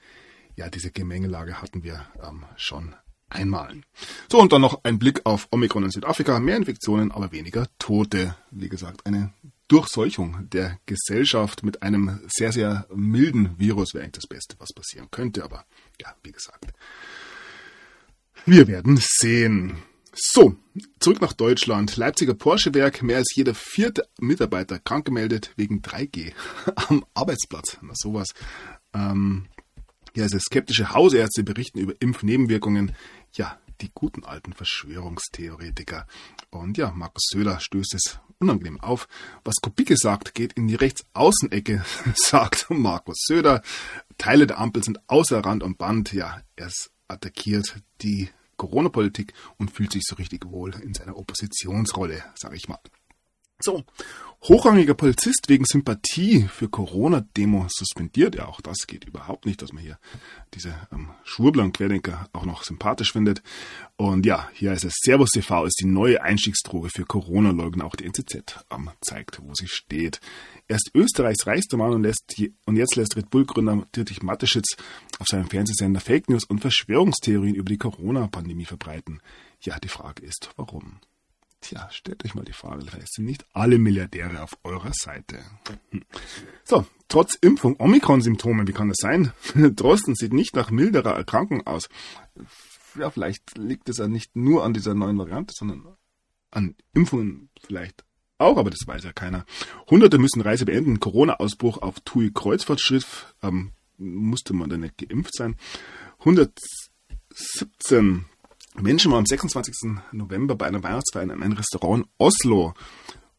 [0.57, 2.95] Ja, diese Gemengelage hatten wir ähm, schon
[3.29, 3.81] einmal.
[4.31, 6.41] So, und dann noch ein Blick auf Omikron in Südafrika.
[6.41, 8.37] Mehr Infektionen, aber weniger Tote.
[8.51, 9.33] Wie gesagt, eine
[9.69, 15.09] Durchseuchung der Gesellschaft mit einem sehr, sehr milden Virus wäre eigentlich das Beste, was passieren
[15.11, 15.45] könnte.
[15.45, 15.65] Aber
[16.01, 16.67] ja, wie gesagt,
[18.47, 19.77] wir werden sehen.
[20.13, 20.57] So,
[20.99, 21.97] zurück nach Deutschland.
[21.97, 26.33] Leipziger Porsche-Werk, mehr als jeder vierte Mitarbeiter krank gemeldet wegen 3G
[26.89, 27.79] am Arbeitsplatz.
[27.83, 28.29] Na sowas.
[28.93, 29.47] Ähm,
[30.17, 32.93] Ja, also skeptische Hausärzte berichten über Impfnebenwirkungen.
[33.35, 36.07] Ja, die guten alten Verschwörungstheoretiker.
[36.51, 39.09] Und ja, Markus Söder stößt es unangenehm auf.
[39.45, 43.63] Was Kubicke sagt, geht in die Rechtsaußenecke, sagt Markus Söder.
[44.19, 46.13] Teile der Ampel sind außer Rand und Band.
[46.13, 46.71] Ja, er
[47.09, 52.79] attackiert die Corona-Politik und fühlt sich so richtig wohl in seiner Oppositionsrolle, sage ich mal.
[53.63, 53.85] So,
[54.43, 58.35] hochrangiger Polizist wegen Sympathie für Corona-Demo suspendiert.
[58.37, 59.99] Ja, auch das geht überhaupt nicht, dass man hier
[60.55, 63.43] diese ähm, Schwurbler Querdenker auch noch sympathisch findet.
[63.97, 67.85] Und ja, hier heißt es, Servus TV ist die neue Einstiegsdroge für Corona-Leugner.
[67.85, 70.21] Auch die NZZ ähm, zeigt, wo sie steht.
[70.69, 74.77] Er ist Österreichs reichster Mann und, lässt die, und jetzt lässt Red Bull-Gründer Dietrich Mateschitz
[75.19, 79.21] auf seinem Fernsehsender Fake News und Verschwörungstheorien über die Corona-Pandemie verbreiten.
[79.61, 81.01] Ja, die Frage ist, warum?
[81.61, 85.45] Tja, stellt euch mal die Frage, vielleicht sind nicht alle Milliardäre auf eurer Seite.
[86.65, 89.33] So, trotz Impfung Omikron-Symptome, wie kann das sein?
[89.55, 91.91] Drosten sieht nicht nach milderer Erkrankung aus.
[92.99, 95.87] Ja, vielleicht liegt es ja nicht nur an dieser neuen Variante, sondern
[96.51, 98.05] an Impfungen vielleicht
[98.39, 99.45] auch, aber das weiß ja keiner.
[99.91, 100.99] Hunderte müssen Reise beenden.
[100.99, 103.35] Corona-Ausbruch auf TUI Kreuzfahrtschiff.
[103.43, 105.57] Ähm, musste man da nicht geimpft sein.
[106.21, 108.25] 117
[108.77, 110.01] Menschen waren am 26.
[110.13, 112.75] November bei einer Weihnachtsfeier in einem Restaurant in Oslo.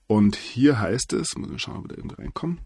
[0.07, 2.61] Und hier heißt es, muss ich schauen, ob wir da irgendwie reinkommen.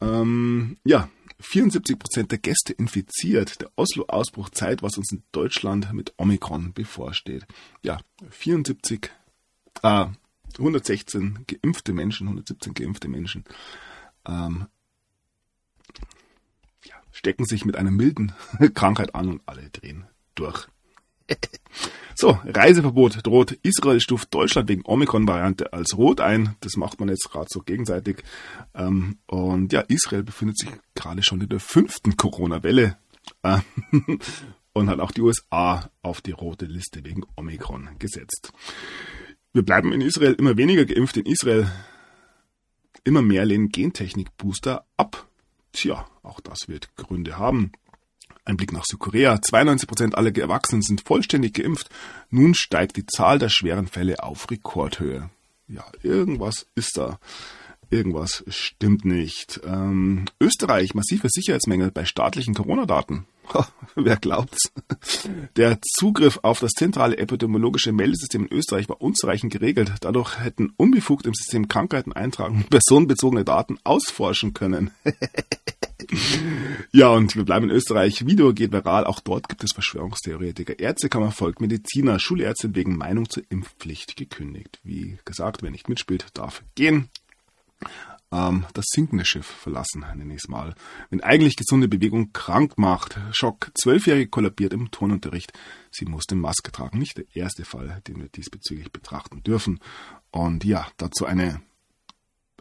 [0.00, 1.10] Ähm, ja,
[1.42, 3.60] 74% der Gäste infiziert.
[3.60, 7.46] Der Oslo-Ausbruch zeigt, was uns in Deutschland mit Omikron bevorsteht.
[7.82, 8.00] Ja,
[8.30, 9.10] 74,
[9.82, 10.06] äh,
[10.58, 13.44] 116 geimpfte Menschen, 117 geimpfte Menschen
[14.28, 14.66] ähm,
[16.84, 18.32] ja, stecken sich mit einer milden
[18.74, 20.68] Krankheit an und alle drehen durch.
[22.20, 23.52] So, Reiseverbot droht.
[23.62, 26.56] Israel stuft Deutschland wegen Omikron-Variante als rot ein.
[26.58, 28.24] Das macht man jetzt gerade so gegenseitig.
[28.74, 32.96] Ähm, und ja, Israel befindet sich gerade schon in der fünften Corona-Welle.
[33.44, 33.58] Äh,
[34.72, 38.52] und hat auch die USA auf die rote Liste wegen Omikron gesetzt.
[39.52, 41.18] Wir bleiben in Israel immer weniger geimpft.
[41.18, 41.70] In Israel
[43.04, 45.28] immer mehr lehnen Gentechnik-Booster ab.
[45.72, 47.70] Tja, auch das wird Gründe haben.
[48.48, 49.34] Ein Blick nach Südkorea.
[49.34, 51.90] 92% aller Erwachsenen sind vollständig geimpft.
[52.30, 55.28] Nun steigt die Zahl der schweren Fälle auf Rekordhöhe.
[55.68, 57.20] Ja, irgendwas ist da.
[57.90, 59.60] Irgendwas stimmt nicht.
[59.66, 63.26] Ähm, Österreich, massive Sicherheitsmängel bei staatlichen Corona-Daten.
[63.94, 64.70] Wer glaubt's?
[65.56, 69.92] Der Zugriff auf das zentrale epidemiologische Meldesystem in Österreich war unzureichend geregelt.
[70.00, 74.90] Dadurch hätten unbefugt im System Krankheiten eintragen personenbezogene Daten ausforschen können.
[76.92, 78.26] ja, und wir bleiben in Österreich.
[78.26, 79.04] Video geht viral.
[79.04, 80.78] Auch dort gibt es Verschwörungstheoretiker.
[80.78, 82.18] Ärztekammer folgt Mediziner.
[82.18, 84.80] Schulärztin wegen Meinung zur Impfpflicht gekündigt.
[84.84, 87.08] Wie gesagt, wer nicht mitspielt, darf gehen.
[88.30, 90.74] Ähm, das sinkende Schiff verlassen, nenne ich es mal.
[91.10, 93.18] Wenn eigentlich gesunde Bewegung krank macht.
[93.32, 93.70] Schock.
[93.74, 95.52] Zwölfjährige kollabiert im Turnunterricht.
[95.90, 96.98] Sie musste Maske tragen.
[96.98, 99.80] Nicht der erste Fall, den wir diesbezüglich betrachten dürfen.
[100.30, 101.60] Und ja, dazu eine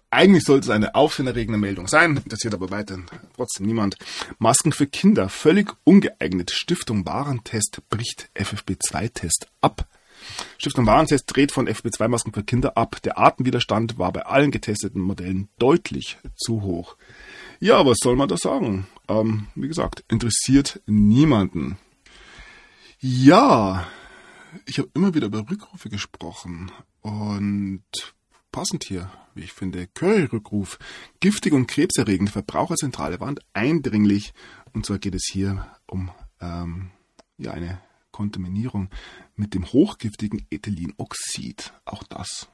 [0.10, 3.98] eigentlich sollte es eine aufsehenerregende Meldung sein, interessiert aber weiterhin trotzdem niemand.
[4.40, 6.52] Masken für Kinder völlig ungeeignet.
[6.52, 9.86] Stiftung Warentest bricht FFP2-Test ab.
[10.58, 13.02] Stiftung Warentest dreht von FFP2-Masken für Kinder ab.
[13.04, 16.98] Der Atemwiderstand war bei allen getesteten Modellen deutlich zu hoch.
[17.60, 18.88] Ja, was soll man da sagen?
[19.08, 21.78] Ähm, wie gesagt, interessiert niemanden.
[23.00, 23.88] Ja,
[24.66, 26.72] ich habe immer wieder über Rückrufe gesprochen
[27.02, 27.84] und
[28.52, 30.80] passend hier, wie ich finde, Curry-Rückruf.
[31.20, 34.34] Giftige und krebserregende Verbraucherzentrale warnt eindringlich.
[34.74, 36.10] Und zwar geht es hier um
[36.42, 36.92] ähm,
[37.38, 37.80] ja, eine
[38.18, 38.90] Kontaminierung
[39.36, 41.72] mit dem hochgiftigen Ethylenoxid.
[41.86, 42.48] Auch das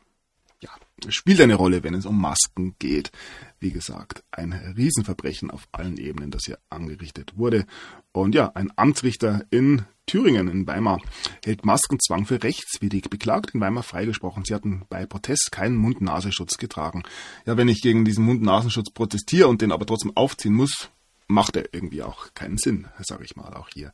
[0.59, 0.69] ja,
[1.07, 3.13] spielt eine Rolle, wenn es um Masken geht.
[3.61, 7.65] Wie gesagt, ein Riesenverbrechen auf allen Ebenen, das hier angerichtet wurde.
[8.11, 10.99] Und ja, ein Amtsrichter in Thüringen, in Weimar,
[11.45, 13.09] hält Maskenzwang für rechtswidrig.
[13.09, 14.43] Beklagt in Weimar freigesprochen.
[14.43, 17.03] Sie hatten bei Protest keinen Mund-Nasenschutz getragen.
[17.45, 20.89] Ja, wenn ich gegen diesen Mund-Nasenschutz protestiere und den aber trotzdem aufziehen muss,
[21.27, 23.53] macht er irgendwie auch keinen Sinn, sage ich mal.
[23.53, 23.93] Auch hier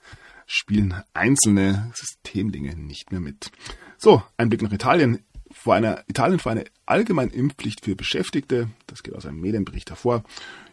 [0.49, 3.51] spielen einzelne Systemdinge nicht mehr mit.
[3.97, 5.19] So, ein Blick nach Italien
[5.51, 8.69] vor einer, Italien vor eine allgemeine Impfpflicht für Beschäftigte.
[8.87, 10.23] Das geht aus einem Medienbericht hervor.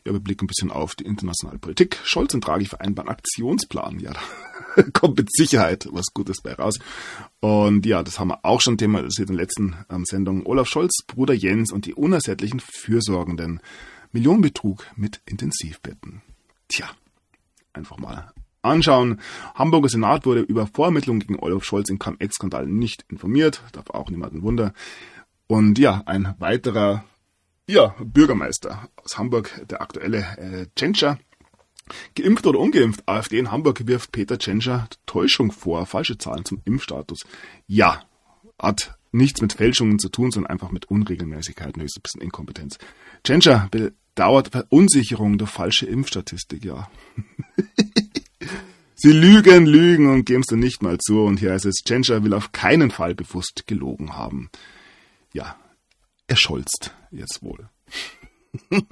[0.05, 1.99] Ja, wir blicken ein bisschen auf die internationale Politik.
[2.05, 4.01] Scholz und Draghi vereinbaren Aktionsplan.
[4.01, 4.13] Ja,
[4.77, 6.79] da kommt mit Sicherheit was Gutes bei raus.
[7.41, 10.47] Und ja, das haben wir auch schon thematisiert in der letzten ähm, Sendung.
[10.47, 13.61] Olaf Scholz, Bruder Jens und die unersättlichen Fürsorgenden.
[14.13, 16.23] Millionenbetrug mit Intensivbetten.
[16.69, 16.89] Tja,
[17.75, 18.33] einfach mal
[18.67, 19.21] anschauen.
[19.55, 23.63] Hamburger Senat wurde über Vorermittlungen gegen Olaf Scholz im Cum-Ex-Skandal nicht informiert.
[23.73, 24.73] Darf auch niemanden wundern.
[25.47, 27.05] Und ja, ein weiterer
[27.67, 31.19] ja, Bürgermeister aus Hamburg, der aktuelle äh, Tschentscher,
[32.17, 33.09] Geimpft oder ungeimpft?
[33.09, 37.25] AfD in Hamburg wirft Peter Tschentscher Täuschung vor, falsche Zahlen zum Impfstatus.
[37.67, 38.03] Ja,
[38.61, 42.79] hat nichts mit Fälschungen zu tun, sondern einfach mit Unregelmäßigkeiten, höchstens ein bisschen Inkompetenz.
[43.25, 46.91] Tschentscher bedauert Verunsicherung durch falsche Impfstatistik, ja.
[48.99, 51.23] Sie lügen, lügen und geben es dann nicht mal zu.
[51.23, 54.51] Und hier heißt es, Tschentscher will auf keinen Fall bewusst gelogen haben.
[55.35, 55.55] Ja,
[56.27, 57.69] er scholzt jetzt wohl.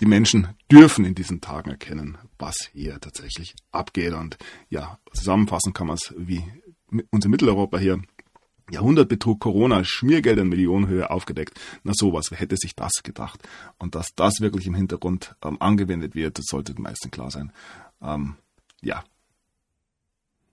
[0.00, 4.12] Die Menschen dürfen in diesen Tagen erkennen, was hier tatsächlich abgeht.
[4.12, 4.38] Und
[4.68, 6.44] ja, zusammenfassen kann man es wie
[7.10, 8.00] unser Mitteleuropa hier.
[8.70, 11.58] Jahrhundertbetrug, Corona, Schmiergelder in Millionenhöhe aufgedeckt.
[11.82, 13.40] Na sowas, wer hätte sich das gedacht?
[13.78, 17.52] Und dass das wirklich im Hintergrund ähm, angewendet wird, das sollte den meisten klar sein.
[18.00, 18.36] Ähm,
[18.86, 19.04] ja,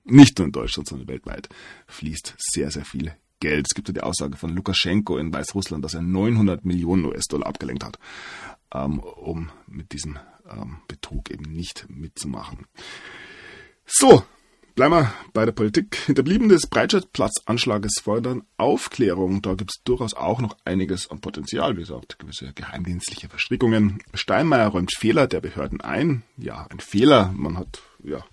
[0.03, 1.49] nicht nur in Deutschland, sondern weltweit
[1.87, 3.67] fließt sehr, sehr viel Geld.
[3.67, 7.83] Es gibt ja die Aussage von Lukaschenko in Weißrussland, dass er 900 Millionen US-Dollar abgelenkt
[7.83, 7.99] hat,
[8.73, 10.17] ähm, um mit diesem
[10.49, 12.65] ähm, Betrug eben nicht mitzumachen.
[13.85, 14.23] So,
[14.75, 15.95] bleiben wir bei der Politik.
[16.05, 19.41] Hinterblieben des Breitscheidplatzanschlages fordern Aufklärung.
[19.41, 21.75] Da gibt es durchaus auch noch einiges an Potenzial.
[21.75, 24.01] Wie gesagt, gewisse geheimdienstliche Verstrickungen.
[24.13, 26.23] Steinmeier räumt Fehler der Behörden ein.
[26.37, 27.33] Ja, ein Fehler.
[27.35, 28.23] Man hat ja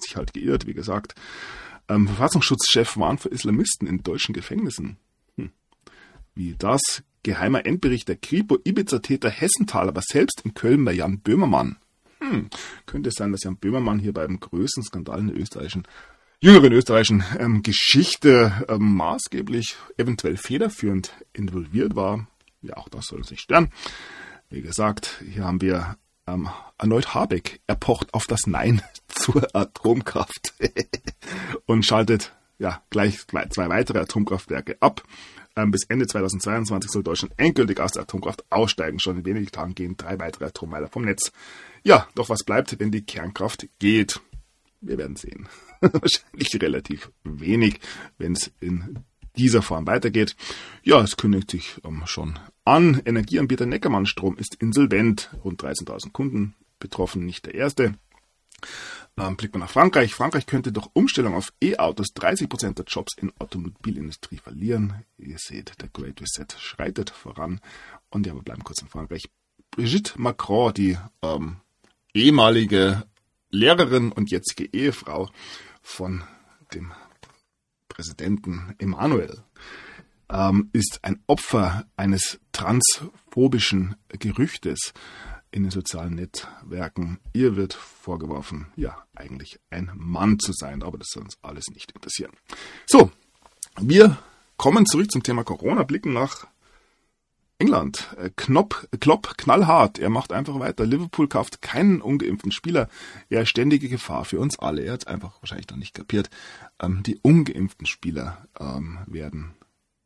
[0.00, 1.14] sich halt geirrt, wie gesagt.
[1.88, 4.96] Ähm, Verfassungsschutzchef warnt für Islamisten in deutschen Gefängnissen.
[5.36, 5.50] Hm.
[6.34, 7.02] Wie das?
[7.24, 11.76] Geheimer Endbericht der Kripo Ibiza-Täter Hessenthal, aber selbst in Köln bei Jan Böhmermann.
[12.20, 12.48] Hm.
[12.86, 15.86] Könnte es sein, dass Jan Böhmermann hier beim größten Skandal in der österreichischen,
[16.40, 22.28] jüngeren österreichischen ähm, Geschichte ähm, maßgeblich, eventuell federführend involviert war.
[22.62, 23.70] Ja, auch das soll uns nicht stören.
[24.50, 25.96] Wie gesagt, hier haben wir
[26.28, 26.48] ähm,
[26.78, 27.60] erneut Habeck.
[27.66, 30.54] Er pocht auf das Nein zur Atomkraft
[31.66, 33.18] und schaltet ja gleich
[33.50, 35.02] zwei weitere Atomkraftwerke ab.
[35.56, 39.00] Ähm, bis Ende 2022 soll Deutschland endgültig aus der Atomkraft aussteigen.
[39.00, 41.32] Schon in wenigen Tagen gehen drei weitere Atommeiler vom Netz.
[41.82, 44.20] Ja, doch was bleibt, wenn die Kernkraft geht?
[44.80, 45.48] Wir werden sehen.
[45.80, 47.80] Wahrscheinlich relativ wenig,
[48.18, 49.00] wenn es in
[49.38, 50.36] dieser Form weitergeht.
[50.82, 53.00] Ja, es kündigt sich ähm, schon an.
[53.04, 55.30] Energieanbieter Neckermann Strom ist insolvent.
[55.44, 57.94] Rund 13.000 Kunden betroffen, nicht der erste.
[59.16, 60.14] Ähm, blickt man nach Frankreich.
[60.14, 65.04] Frankreich könnte durch Umstellung auf E-Autos 30% der Jobs in Automobilindustrie verlieren.
[65.16, 67.60] Ihr seht, der Great Reset schreitet voran.
[68.10, 69.28] Und ja, wir bleiben kurz in Frankreich.
[69.70, 71.56] Brigitte Macron, die ähm,
[72.14, 73.04] ehemalige
[73.50, 75.30] Lehrerin und jetzige Ehefrau
[75.82, 76.22] von
[76.74, 76.92] dem
[77.98, 79.42] Präsidenten Emmanuel,
[80.30, 84.92] ähm, ist ein Opfer eines transphobischen Gerüchtes
[85.50, 87.18] in den sozialen Netzwerken.
[87.32, 91.90] Ihr wird vorgeworfen, ja, eigentlich ein Mann zu sein, aber das soll uns alles nicht
[91.90, 92.30] interessieren.
[92.86, 93.10] So,
[93.80, 94.16] wir
[94.56, 96.46] kommen zurück zum Thema Corona, blicken nach
[97.58, 98.14] England.
[98.16, 99.98] Äh, Knopp, Klopp knallhart.
[99.98, 100.86] Er macht einfach weiter.
[100.86, 102.88] Liverpool kauft keinen ungeimpften Spieler.
[103.28, 104.82] Er ist ständige Gefahr für uns alle.
[104.82, 106.30] Er hat es einfach wahrscheinlich noch nicht kapiert.
[106.80, 109.54] Ähm, die ungeimpften Spieler ähm, werden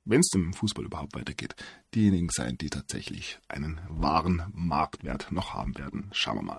[0.04, 1.54] wenn es im Fußball überhaupt weitergeht,
[1.94, 6.08] diejenigen sein, die tatsächlich einen wahren Marktwert noch haben werden.
[6.12, 6.58] Schauen wir mal.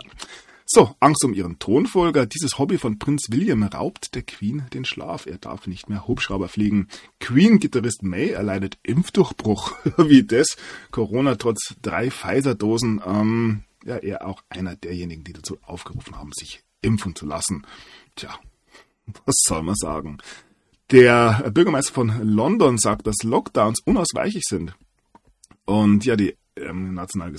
[0.66, 2.26] So, Angst um ihren Thronfolger.
[2.26, 5.26] Dieses Hobby von Prinz William raubt der Queen den Schlaf.
[5.26, 6.88] Er darf nicht mehr Hubschrauber fliegen.
[7.20, 9.74] Queen-Gitarrist May erleidet Impfdurchbruch.
[9.98, 10.56] Wie das?
[10.92, 13.02] Corona trotz drei Pfizer-Dosen.
[13.06, 17.66] Ähm, ja, er auch einer derjenigen, die dazu aufgerufen haben, sich impfen zu lassen.
[18.16, 18.40] Tja,
[19.26, 20.20] was soll man sagen?
[20.92, 24.76] Der Bürgermeister von London sagt, dass Lockdowns unausweichlich sind.
[25.66, 27.32] Und ja, die ähm, Nationale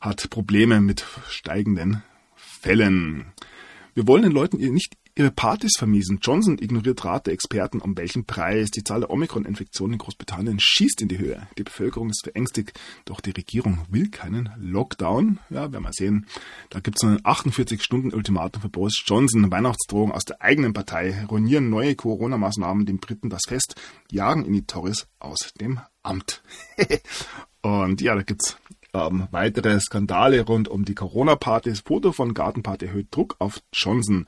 [0.00, 2.02] hat Probleme mit steigenden
[2.34, 3.32] Fällen.
[3.94, 6.18] Wir wollen den Leuten nicht ihre Partys vermiesen.
[6.20, 8.70] Johnson ignoriert Rat der Experten um welchen Preis.
[8.70, 11.48] Die Zahl der Omikron-Infektionen in Großbritannien schießt in die Höhe.
[11.56, 15.38] Die Bevölkerung ist verängstigt, doch die Regierung will keinen Lockdown.
[15.48, 16.26] Ja, werden wir sehen.
[16.68, 19.50] Da gibt es ein 48-Stunden-Ultimatum für Boris Johnson.
[19.50, 21.24] Weihnachtsdrohung aus der eigenen Partei.
[21.24, 23.74] Ruinieren neue Corona-Maßnahmen den Briten das Fest.
[24.10, 26.42] Jagen in die Torres aus dem Amt.
[27.62, 28.58] Und ja, da gibt's
[28.96, 31.80] ähm, weitere Skandale rund um die Corona-Partys.
[31.80, 34.26] Foto von Gartenparty erhöht Druck auf Johnson.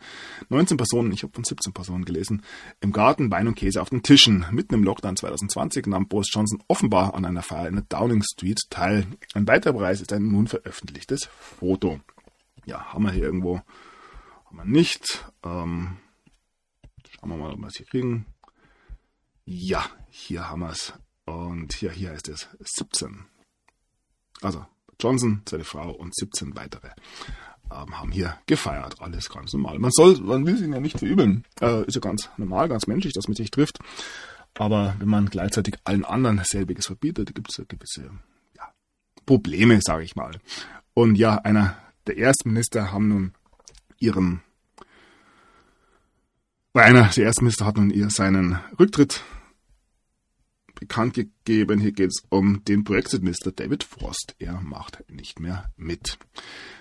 [0.48, 2.42] 19 Personen, ich habe von 17 Personen gelesen,
[2.80, 4.46] im Garten Wein und Käse auf den Tischen.
[4.50, 8.60] Mitten im Lockdown 2020 nahm Boris Johnson offenbar an einer Feier in der Downing Street
[8.70, 9.06] teil.
[9.34, 12.00] Ein weiterer Preis ist ein nun veröffentlichtes Foto.
[12.66, 13.60] Ja, haben wir hier irgendwo,
[14.46, 15.26] haben wir nicht.
[15.44, 15.96] Ähm,
[17.10, 18.26] schauen wir mal, ob wir es hier kriegen.
[19.44, 20.92] Ja, hier haben wir es.
[21.24, 23.26] Und hier, hier heißt es 17.
[24.42, 24.64] Also
[25.00, 26.88] Johnson, seine Frau und 17 weitere
[27.70, 29.00] ähm, haben hier gefeiert.
[29.00, 29.78] Alles ganz normal.
[29.78, 31.44] Man soll, man will sie ja nicht verübeln.
[31.60, 33.78] Äh, ist ja ganz normal, ganz menschlich, dass man sich trifft.
[34.54, 38.10] Aber wenn man gleichzeitig allen anderen selbiges verbietet, gibt es ja gewisse
[38.56, 38.72] ja,
[39.26, 40.32] Probleme, sage ich mal.
[40.94, 43.34] Und ja, einer der Erstminister haben nun
[43.98, 44.40] ihren,
[46.74, 49.22] einer der Erstminister hat nun ihr seinen Rücktritt
[50.78, 51.80] bekannt gegeben.
[51.80, 54.34] Hier geht es um den Brexit-Minister David Frost.
[54.38, 56.18] Er macht nicht mehr mit.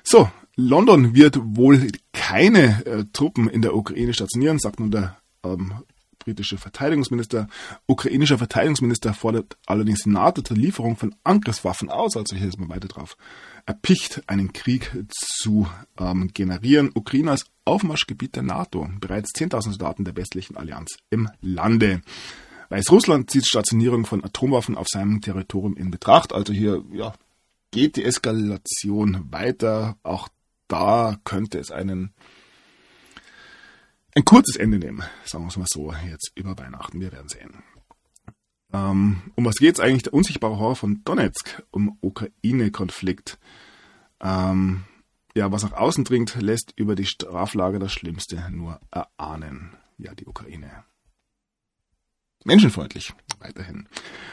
[0.04, 5.74] So, London wird wohl keine äh, Truppen in der Ukraine stationieren, sagt nun der ähm,
[6.28, 7.48] britische Verteidigungsminister.
[7.86, 12.18] Ukrainischer Verteidigungsminister fordert allerdings die NATO zur Lieferung von Angriffswaffen aus.
[12.18, 13.16] Also hier ist man weiter drauf
[13.66, 15.68] erpicht, einen Krieg zu
[16.00, 16.92] ähm, generieren.
[16.94, 18.90] Ukraine als Aufmarschgebiet der NATO.
[19.00, 22.02] Bereits 10.000 Soldaten der westlichen Allianz im Lande.
[22.70, 26.34] Weißrussland zieht Stationierung von Atomwaffen auf seinem Territorium in Betracht.
[26.34, 27.14] Also hier ja,
[27.72, 29.98] geht die Eskalation weiter.
[30.04, 30.30] Auch
[30.68, 32.14] da könnte es einen
[34.18, 37.00] ein kurzes Ende nehmen, sagen wir es mal so, jetzt über Weihnachten.
[37.00, 37.64] Wir werden sehen.
[38.74, 40.04] Ähm, um was geht es eigentlich?
[40.04, 43.38] Der unsichtbare Horror von Donetsk, um Ukraine-Konflikt.
[44.20, 44.86] Ähm,
[45.36, 49.78] ja, was nach außen dringt, lässt über die Straflager das Schlimmste nur erahnen.
[50.00, 50.84] Ja, die Ukraine.
[52.48, 53.90] Menschenfreundlich, weiterhin.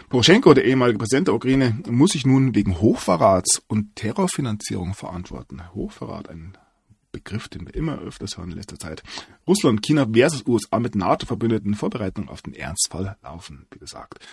[0.09, 5.61] Poroschenko, der ehemalige Präsident der Ukraine, muss sich nun wegen Hochverrats und Terrorfinanzierung verantworten.
[5.75, 6.57] Hochverrat, ein
[7.11, 9.03] Begriff, den wir immer öfters hören in letzter Zeit.
[9.49, 14.25] Russland, China versus USA mit NATO-Verbündeten Vorbereitungen auf den Ernstfall laufen, wie gesagt.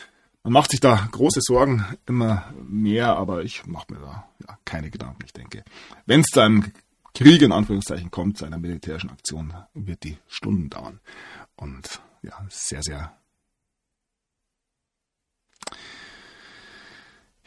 [0.43, 4.91] Man macht sich da große Sorgen, immer mehr, aber ich mache mir da ja, keine
[4.91, 5.23] Gedanken.
[5.25, 5.63] Ich denke,
[6.05, 6.71] wenn es zu einem
[7.15, 10.99] Krieg in Anführungszeichen kommt, zu einer militärischen Aktion, wird die Stunden dauern.
[11.55, 13.11] Und ja, sehr, sehr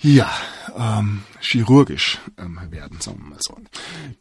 [0.04, 0.30] ja,
[0.76, 3.56] ähm, chirurgisch ähm, werden, sagen wir mal so.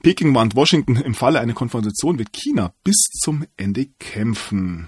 [0.01, 4.87] Peking warnt Washington, im Falle einer Konfrontation wird China bis zum Ende kämpfen.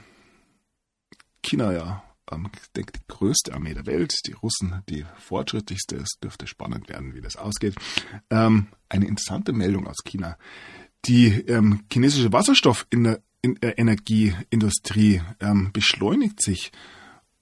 [1.43, 2.01] China ja,
[2.31, 5.97] ähm, ich denke, die größte Armee der Welt, die Russen die fortschrittlichste.
[5.97, 7.75] Es dürfte spannend werden, wie das ausgeht.
[8.29, 10.37] Ähm, eine interessante Meldung aus China.
[11.05, 16.71] Die ähm, chinesische Wasserstoffenergieindustrie ähm, beschleunigt sich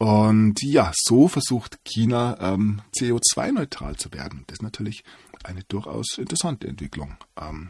[0.03, 4.43] und ja, so versucht China ähm, CO2-neutral zu werden.
[4.47, 5.05] Das ist natürlich
[5.45, 7.69] eine durchaus interessante Entwicklung, ähm,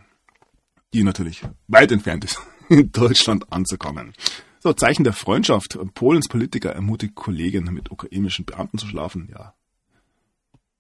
[0.96, 4.14] die natürlich weit entfernt ist, in Deutschland anzukommen.
[4.62, 5.78] So, Zeichen der Freundschaft.
[5.94, 9.30] Polens Politiker ermutigt Kollegen, mit ukrainischen Beamten zu schlafen.
[9.32, 9.54] Ja.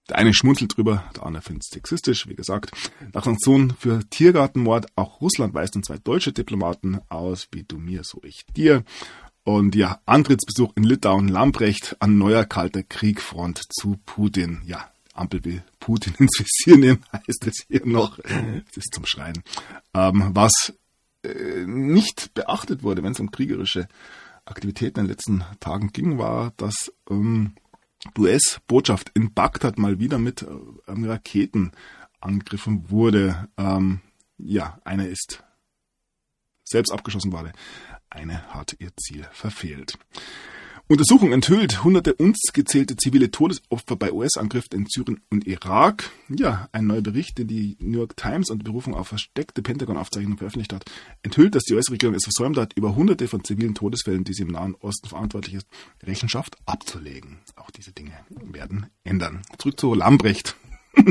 [0.09, 2.71] Der eine schmunzelt drüber, der andere findet es sexistisch, wie gesagt.
[3.13, 8.03] Nach Sanktionen für Tiergartenmord, auch Russland weist nun zwei deutsche Diplomaten aus, wie du mir,
[8.03, 8.83] so ich dir.
[9.43, 14.61] Und ja, Antrittsbesuch in Litauen, Lamprecht an neuer kalter Kriegfront zu Putin.
[14.65, 18.19] Ja, Ampel will Putin ins Visier nehmen, heißt es hier noch.
[18.19, 19.43] Es ist zum Schreien.
[19.93, 20.73] Ähm, was
[21.23, 23.87] äh, nicht beachtet wurde, wenn es um kriegerische
[24.45, 27.53] Aktivitäten in den letzten Tagen ging, war, dass ähm,
[28.03, 30.45] die US-Botschaft in Bagdad mal wieder mit
[30.87, 31.71] ähm, Raketen
[32.19, 33.47] angegriffen wurde.
[33.57, 34.01] Ähm,
[34.37, 35.43] ja, einer ist
[36.63, 37.53] selbst abgeschossen wurde.
[38.13, 39.97] Eine hat ihr Ziel verfehlt.
[40.87, 46.11] Untersuchung enthüllt hunderte uns gezählte zivile Todesopfer bei US-Angriffen in Syrien und Irak.
[46.29, 50.73] Ja, ein neuer Bericht, den die New York Times unter Berufung auf versteckte Pentagon-Aufzeichnungen veröffentlicht
[50.73, 50.83] hat,
[51.23, 54.49] enthüllt, dass die US-Regierung es versäumt hat, über hunderte von zivilen Todesfällen, die sie im
[54.49, 55.67] Nahen Osten verantwortlich ist,
[56.03, 57.39] Rechenschaft abzulegen.
[57.55, 59.41] Auch diese Dinge werden ändern.
[59.57, 60.55] Zurück zu Lambrecht.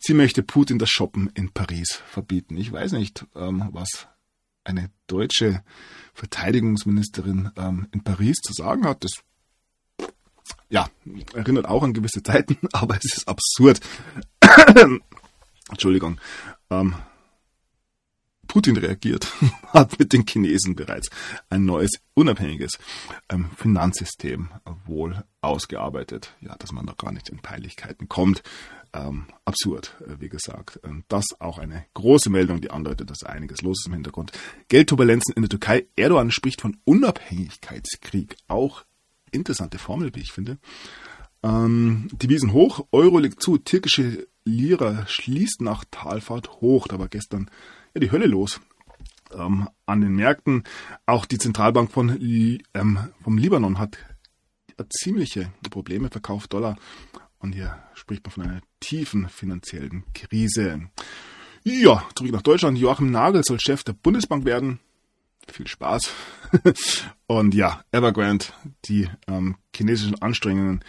[0.00, 2.58] sie möchte Putin das Shoppen in Paris verbieten.
[2.58, 4.08] Ich weiß nicht, ähm, was
[4.66, 5.62] eine deutsche
[6.14, 9.04] Verteidigungsministerin ähm, in Paris zu sagen hat.
[9.04, 9.12] Das
[10.68, 10.88] ja,
[11.34, 13.80] erinnert auch an gewisse Zeiten, aber es ist absurd.
[15.70, 16.20] Entschuldigung.
[16.70, 16.94] Ähm,
[18.48, 19.32] Putin reagiert,
[19.66, 21.10] hat mit den Chinesen bereits
[21.50, 22.78] ein neues, unabhängiges
[23.28, 24.50] ähm, Finanzsystem
[24.86, 26.34] wohl ausgearbeitet.
[26.40, 28.42] Ja, dass man da gar nicht in Peinlichkeiten kommt.
[28.96, 30.80] Ähm, absurd, äh, wie gesagt.
[30.84, 34.32] Ähm, das auch eine große Meldung, die andeutet, dass einiges los ist im Hintergrund.
[34.68, 35.86] Geldturbulenzen in der Türkei.
[35.96, 38.36] Erdogan spricht von Unabhängigkeitskrieg.
[38.48, 38.84] Auch
[39.32, 40.58] interessante Formel, wie ich finde.
[41.42, 46.88] Ähm, Devisen hoch, Euro liegt zu, türkische Lira schließt nach Talfahrt hoch.
[46.88, 47.50] Da war gestern
[47.94, 48.60] ja, die Hölle los
[49.32, 50.64] ähm, an den Märkten.
[51.04, 53.98] Auch die Zentralbank von, ähm, vom Libanon hat
[54.90, 56.76] ziemliche Probleme, verkauft Dollar.
[57.46, 60.90] Und hier spricht man von einer tiefen finanziellen Krise.
[61.62, 62.76] Ja, zurück nach Deutschland.
[62.76, 64.80] Joachim Nagel soll Chef der Bundesbank werden.
[65.48, 66.10] Viel Spaß.
[67.28, 68.46] Und ja, Evergrande,
[68.86, 70.84] die ähm, chinesischen Anstrengungen,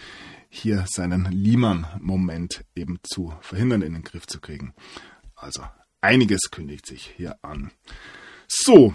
[0.48, 4.74] hier seinen Lehman-Moment eben zu verhindern, in den Griff zu kriegen.
[5.36, 5.62] Also
[6.00, 7.70] einiges kündigt sich hier an.
[8.48, 8.94] So,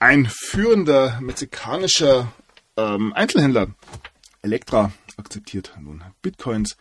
[0.00, 2.32] ein führender mexikanischer
[2.76, 3.68] ähm, Einzelhändler,
[4.44, 6.76] Elektra, akzeptiert nun Bitcoins.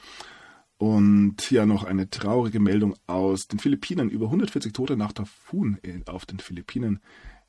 [0.78, 4.10] Und ja, noch eine traurige Meldung aus den Philippinen.
[4.10, 7.00] Über 140 Tote nach Tafun auf den Philippinen.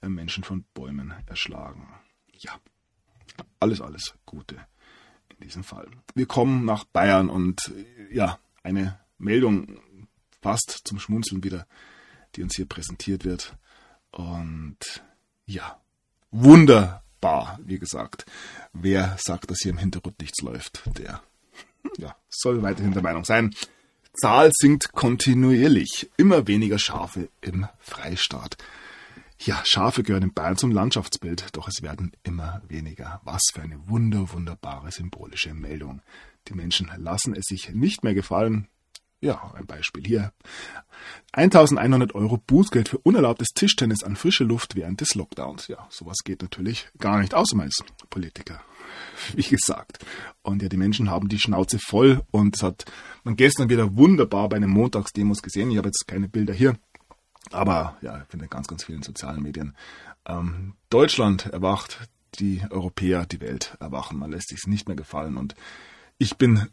[0.03, 1.89] Äh, Menschen von Bäumen erschlagen.
[2.39, 2.53] Ja,
[3.59, 4.55] alles, alles Gute
[5.31, 5.89] in diesem Fall.
[6.15, 7.74] Wir kommen nach Bayern und
[8.12, 9.81] ja, eine Meldung
[10.41, 11.66] fast zum Schmunzeln wieder,
[12.36, 13.57] die uns hier präsentiert wird.
[14.12, 14.78] Und
[15.45, 15.81] ja,
[17.25, 18.27] wunderbar, wie gesagt.
[18.73, 21.23] Wer sagt, dass hier im Hintergrund nichts läuft, der
[21.99, 23.55] ja, soll weiterhin der Meinung sein.
[24.15, 26.11] Zahl sinkt kontinuierlich.
[26.17, 28.57] Immer weniger Schafe im Freistaat.
[29.39, 33.21] Ja, Schafe gehören in Bayern zum Landschaftsbild, doch es werden immer weniger.
[33.25, 36.01] Was für eine wunder, wunderbare symbolische Meldung.
[36.49, 38.69] Die Menschen lassen es sich nicht mehr gefallen.
[39.25, 40.35] Ja, ein Beispiel hier.
[41.33, 45.67] 1100 Euro Bußgeld für unerlaubtes Tischtennis an frische Luft während des Lockdowns.
[45.69, 48.61] Ja, sowas geht natürlich gar nicht, außer man ist Politiker.
[49.35, 50.05] Wie gesagt.
[50.43, 52.85] Und ja, die Menschen haben die Schnauze voll und das hat
[53.23, 55.71] man gestern wieder wunderbar bei einem Montagsdemos gesehen.
[55.71, 56.77] Ich habe jetzt keine Bilder hier.
[57.51, 59.75] Aber ja, ich finde ganz, ganz vielen sozialen Medien.
[60.27, 64.19] Ähm, Deutschland erwacht, die Europäer, die Welt erwachen.
[64.19, 65.39] Man lässt sich nicht mehr gefallen.
[65.39, 65.55] Und
[66.19, 66.69] ich bin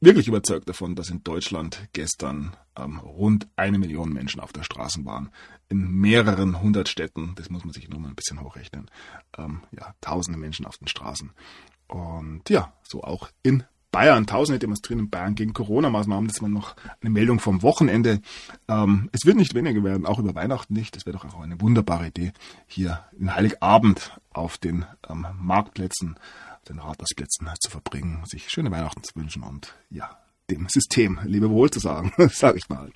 [0.00, 5.04] wirklich überzeugt davon, dass in Deutschland gestern ähm, rund eine Million Menschen auf der Straße
[5.04, 5.30] waren.
[5.68, 8.90] In mehreren hundert Städten, das muss man sich nur mal ein bisschen hochrechnen.
[9.36, 11.32] Ähm, ja, tausende Menschen auf den Straßen.
[11.88, 13.64] Und ja, so auch in
[13.96, 16.28] Bayern, Tausende demonstrieren in Bayern gegen Corona-Maßnahmen.
[16.28, 18.20] Das war noch eine Meldung vom Wochenende.
[18.68, 20.94] Ähm, es wird nicht weniger werden, auch über Weihnachten nicht.
[20.94, 22.32] Das wäre doch auch eine wunderbare Idee,
[22.66, 26.18] hier in Heiligabend auf den ähm, Marktplätzen,
[26.68, 30.18] den Rathausplätzen zu verbringen, sich schöne Weihnachten zu wünschen und ja,
[30.50, 32.90] dem System Lebewohl zu sagen, sage ich mal.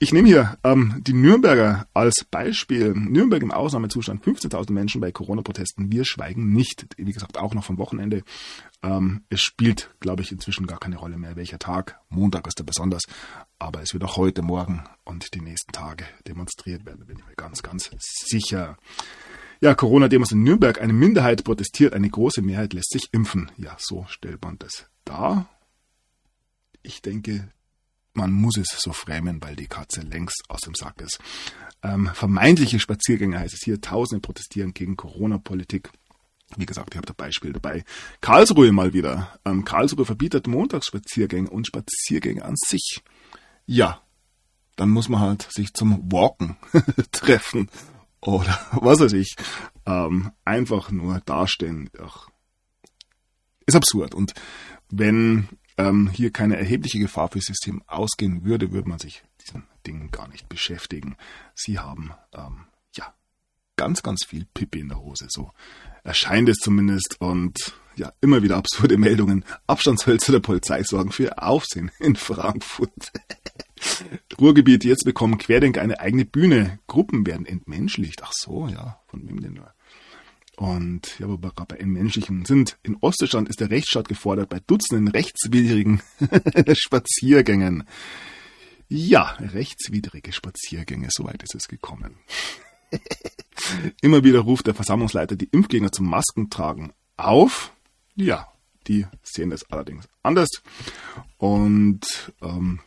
[0.00, 2.94] Ich nehme hier ähm, die Nürnberger als Beispiel.
[2.94, 5.90] Nürnberg im Ausnahmezustand, 15.000 Menschen bei Corona-Protesten.
[5.90, 6.86] Wir schweigen nicht.
[6.96, 8.22] Wie gesagt, auch noch vom Wochenende.
[8.80, 11.98] Ähm, es spielt, glaube ich, inzwischen gar keine Rolle mehr, welcher Tag.
[12.10, 13.02] Montag ist er besonders.
[13.58, 17.34] Aber es wird auch heute, morgen und die nächsten Tage demonstriert werden, bin ich mir
[17.34, 18.76] ganz, ganz sicher.
[19.60, 20.80] Ja, Corona-Demos in Nürnberg.
[20.80, 23.50] Eine Minderheit protestiert, eine große Mehrheit lässt sich impfen.
[23.56, 25.48] Ja, so stellt man das dar.
[26.82, 27.48] Ich denke,
[28.12, 31.18] man muss es so främen, weil die Katze längst aus dem Sack ist.
[31.82, 33.80] Ähm, vermeintliche Spaziergänge heißt es hier.
[33.80, 35.90] Tausende protestieren gegen Corona-Politik.
[36.56, 37.84] Wie gesagt, ich habe da Beispiel dabei.
[38.20, 39.38] Karlsruhe mal wieder.
[39.44, 43.02] Ähm, Karlsruhe verbietet Montagsspaziergänge und Spaziergänge an sich.
[43.66, 44.00] Ja,
[44.76, 46.56] dann muss man halt sich zum Walken
[47.12, 47.68] treffen.
[48.20, 49.36] Oder was weiß ich.
[49.86, 51.90] Ähm, einfach nur dastehen.
[52.02, 52.28] Ach,
[53.66, 54.14] ist absurd.
[54.14, 54.34] Und
[54.90, 59.64] wenn ähm, hier keine erhebliche Gefahr für das System ausgehen würde, würde man sich diesen
[59.86, 61.16] Dingen gar nicht beschäftigen.
[61.54, 63.14] Sie haben ähm, ja
[63.76, 65.26] ganz, ganz viel Pipi in der Hose.
[65.28, 65.52] So
[66.02, 67.16] erscheint es zumindest.
[67.20, 69.44] Und ja, immer wieder absurde Meldungen.
[69.66, 73.12] Abstandshölzer der Polizei sorgen für Aufsehen in Frankfurt.
[74.40, 76.78] Ruhrgebiet, jetzt bekommen Querdenker eine eigene Bühne.
[76.86, 78.22] Gruppen werden entmenschlicht.
[78.22, 79.72] Ach so, ja, von wem denn nur?
[80.56, 84.58] Und ja, wo wir gerade bei menschlichen sind, in Ostdeutschland ist der Rechtsstaat gefordert bei
[84.58, 86.02] Dutzenden rechtswidrigen
[86.72, 87.84] Spaziergängen.
[88.88, 92.16] Ja, rechtswidrige Spaziergänge, soweit ist es gekommen.
[94.02, 97.72] Immer wieder ruft der Versammlungsleiter die Impfgegner zum Maskentragen auf.
[98.16, 98.48] Ja,
[98.88, 100.48] die sehen das allerdings anders.
[101.36, 102.80] Und ähm,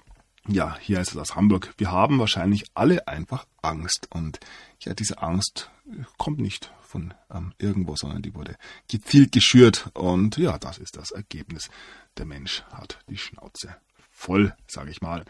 [0.47, 4.07] ja, hier heißt es aus Hamburg, wir haben wahrscheinlich alle einfach Angst.
[4.11, 4.39] Und
[4.79, 5.69] ja, diese Angst
[6.17, 8.57] kommt nicht von ähm, irgendwo, sondern die wurde
[8.89, 9.89] gezielt geschürt.
[9.93, 11.69] Und ja, das ist das Ergebnis.
[12.17, 13.75] Der Mensch hat die Schnauze
[14.09, 15.25] voll, sage ich mal.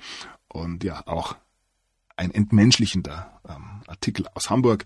[0.47, 1.35] Und ja, auch
[2.15, 4.85] ein entmenschlichender ähm, Artikel aus Hamburg.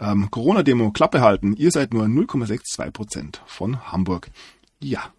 [0.00, 1.54] Ähm, Corona-Demo Klappe halten.
[1.54, 4.30] Ihr seid nur 0,62 Prozent von Hamburg.
[4.80, 5.12] Ja.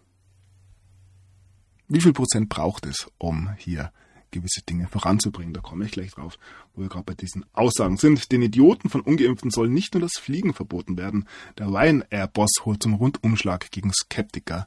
[1.88, 3.92] Wie viel Prozent braucht es, um hier
[4.30, 5.54] gewisse Dinge voranzubringen.
[5.54, 6.38] Da komme ich gleich drauf,
[6.74, 8.32] wo wir gerade bei diesen Aussagen sind.
[8.32, 11.26] Den Idioten von Ungeimpften soll nicht nur das Fliegen verboten werden.
[11.58, 14.66] Der Ryanair-Boss holt zum Rundumschlag gegen Skeptiker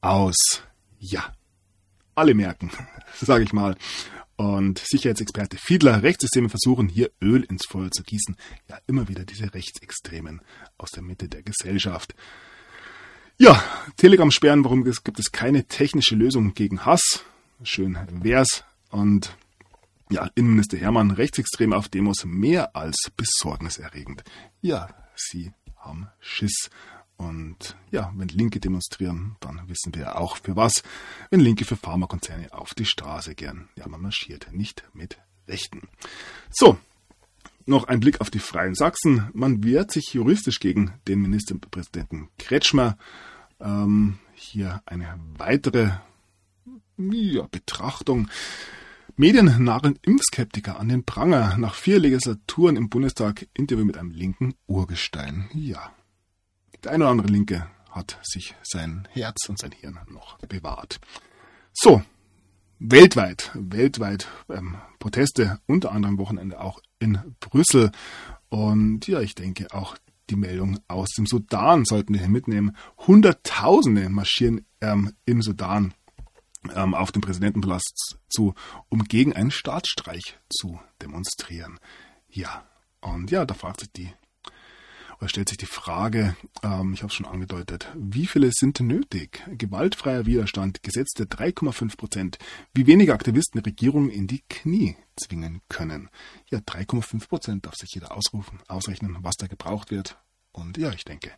[0.00, 0.62] aus.
[0.98, 1.32] Ja,
[2.14, 2.70] alle merken,
[3.20, 3.76] sage ich mal.
[4.36, 8.36] Und Sicherheitsexperte Fiedler, Rechtssysteme versuchen hier Öl ins Feuer zu gießen.
[8.68, 10.40] Ja, immer wieder diese Rechtsextremen
[10.78, 12.14] aus der Mitte der Gesellschaft.
[13.38, 13.62] Ja,
[13.96, 17.24] Telegram sperren, warum gibt es keine technische Lösung gegen Hass?
[17.62, 18.64] Schön wär's.
[18.92, 19.36] Und
[20.10, 24.22] ja, Innenminister Hermann, Rechtsextreme auf Demos mehr als besorgniserregend.
[24.60, 26.70] Ja, sie haben Schiss.
[27.16, 30.82] Und ja, wenn Linke demonstrieren, dann wissen wir auch für was.
[31.30, 33.68] Wenn Linke für Pharmakonzerne auf die Straße gern.
[33.76, 35.88] Ja, man marschiert nicht mit Rechten.
[36.50, 36.78] So,
[37.64, 39.30] noch ein Blick auf die Freien Sachsen.
[39.32, 42.98] Man wehrt sich juristisch gegen den Ministerpräsidenten Kretschmer.
[43.60, 45.92] Ähm, hier eine weitere
[46.98, 48.28] ja, Betrachtung.
[49.16, 51.56] Medien nageln Impfskeptiker an den Pranger.
[51.58, 55.48] Nach vier Legislaturen im Bundestag Interview mit einem linken Urgestein.
[55.54, 55.92] Ja.
[56.82, 61.00] Der eine oder andere Linke hat sich sein Herz und sein Hirn noch bewahrt.
[61.72, 62.02] So.
[62.78, 67.92] Weltweit, weltweit ähm, Proteste, unter anderem Wochenende auch in Brüssel.
[68.48, 69.96] Und ja, ich denke auch
[70.30, 72.76] die Meldung aus dem Sudan sollten wir hier mitnehmen.
[73.06, 75.94] Hunderttausende marschieren ähm, im Sudan
[76.74, 78.54] ähm, auf dem Präsidentenpalast zu,
[78.88, 81.78] um gegen einen Staatsstreich zu demonstrieren.
[82.28, 82.64] Ja,
[83.00, 84.12] und ja, da fragt sich die,
[85.18, 89.44] oder stellt sich die Frage, ähm, ich habe es schon angedeutet, wie viele sind nötig?
[89.56, 92.38] Gewaltfreier Widerstand, gesetzte 3,5 Prozent,
[92.74, 96.10] wie wenige Aktivisten Regierungen in die Knie zwingen können.
[96.50, 100.18] Ja, 3,5 Prozent darf sich jeder ausrufen, ausrechnen, was da gebraucht wird.
[100.50, 101.30] Und ja, ich denke,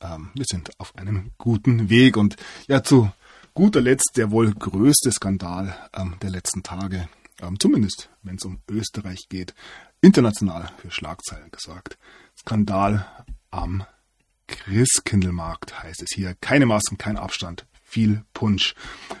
[0.00, 2.16] ähm, wir sind auf einem guten Weg.
[2.16, 2.36] Und
[2.68, 3.12] ja, zu
[3.54, 7.08] guter Letzt der wohl größte Skandal ähm, der letzten Tage,
[7.40, 9.54] ähm, zumindest wenn es um Österreich geht,
[10.00, 11.98] international für Schlagzeilen gesorgt.
[12.38, 13.06] Skandal
[13.50, 13.84] am
[14.46, 16.34] Christkindlmarkt heißt es hier.
[16.40, 18.74] Keine Masken, kein Abstand, viel Punsch.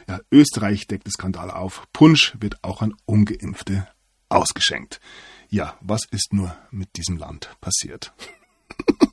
[0.08, 1.86] Ja, Österreich deckt den Skandal auf.
[1.92, 3.88] Punsch wird auch an Ungeimpfte
[4.28, 5.00] ausgeschenkt.
[5.48, 8.12] Ja, was ist nur mit diesem Land passiert?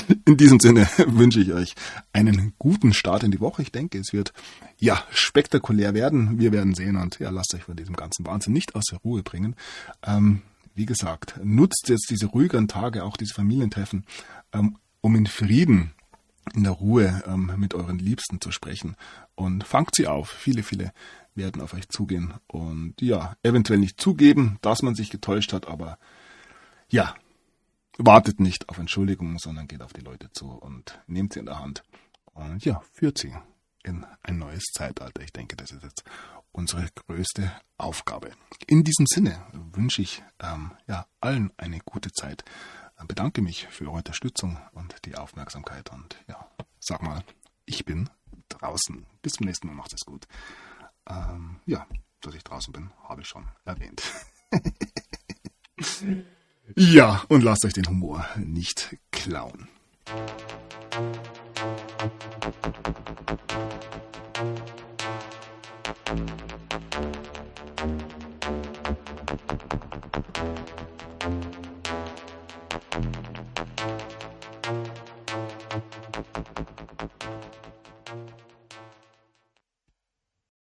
[0.26, 1.74] In diesem Sinne wünsche ich euch
[2.12, 3.62] einen guten Start in die Woche.
[3.62, 4.32] Ich denke, es wird
[4.78, 6.38] ja spektakulär werden.
[6.38, 9.22] Wir werden sehen und ja, lasst euch von diesem ganzen Wahnsinn nicht aus der Ruhe
[9.22, 9.56] bringen.
[10.02, 10.42] Ähm,
[10.74, 14.04] wie gesagt, nutzt jetzt diese ruhigeren Tage, auch diese Familientreffen,
[14.52, 15.92] ähm, um in Frieden,
[16.54, 18.96] in der Ruhe ähm, mit euren Liebsten zu sprechen.
[19.34, 20.30] Und fangt sie auf.
[20.30, 20.92] Viele, viele
[21.34, 25.98] werden auf euch zugehen und ja, eventuell nicht zugeben, dass man sich getäuscht hat, aber
[26.88, 27.14] ja,
[27.98, 31.58] wartet nicht auf Entschuldigung, sondern geht auf die Leute zu und nehmt sie in der
[31.58, 31.82] Hand
[32.32, 33.34] und ja, führt sie
[33.82, 35.22] in ein neues Zeitalter.
[35.22, 36.04] Ich denke, das ist jetzt
[36.52, 38.32] unsere größte Aufgabe.
[38.66, 42.44] In diesem Sinne wünsche ich ähm, ja, allen eine gute Zeit.
[43.06, 46.50] Bedanke mich für eure Unterstützung und die Aufmerksamkeit und ja,
[46.80, 47.22] sag mal,
[47.66, 48.08] ich bin
[48.48, 49.04] draußen.
[49.22, 50.26] Bis zum nächsten Mal, macht es gut.
[51.08, 51.86] Ähm, ja,
[52.20, 54.02] dass ich draußen bin, habe ich schon erwähnt.
[56.74, 59.68] Ja, und lasst euch den Humor nicht klauen.
[66.06, 66.55] Musik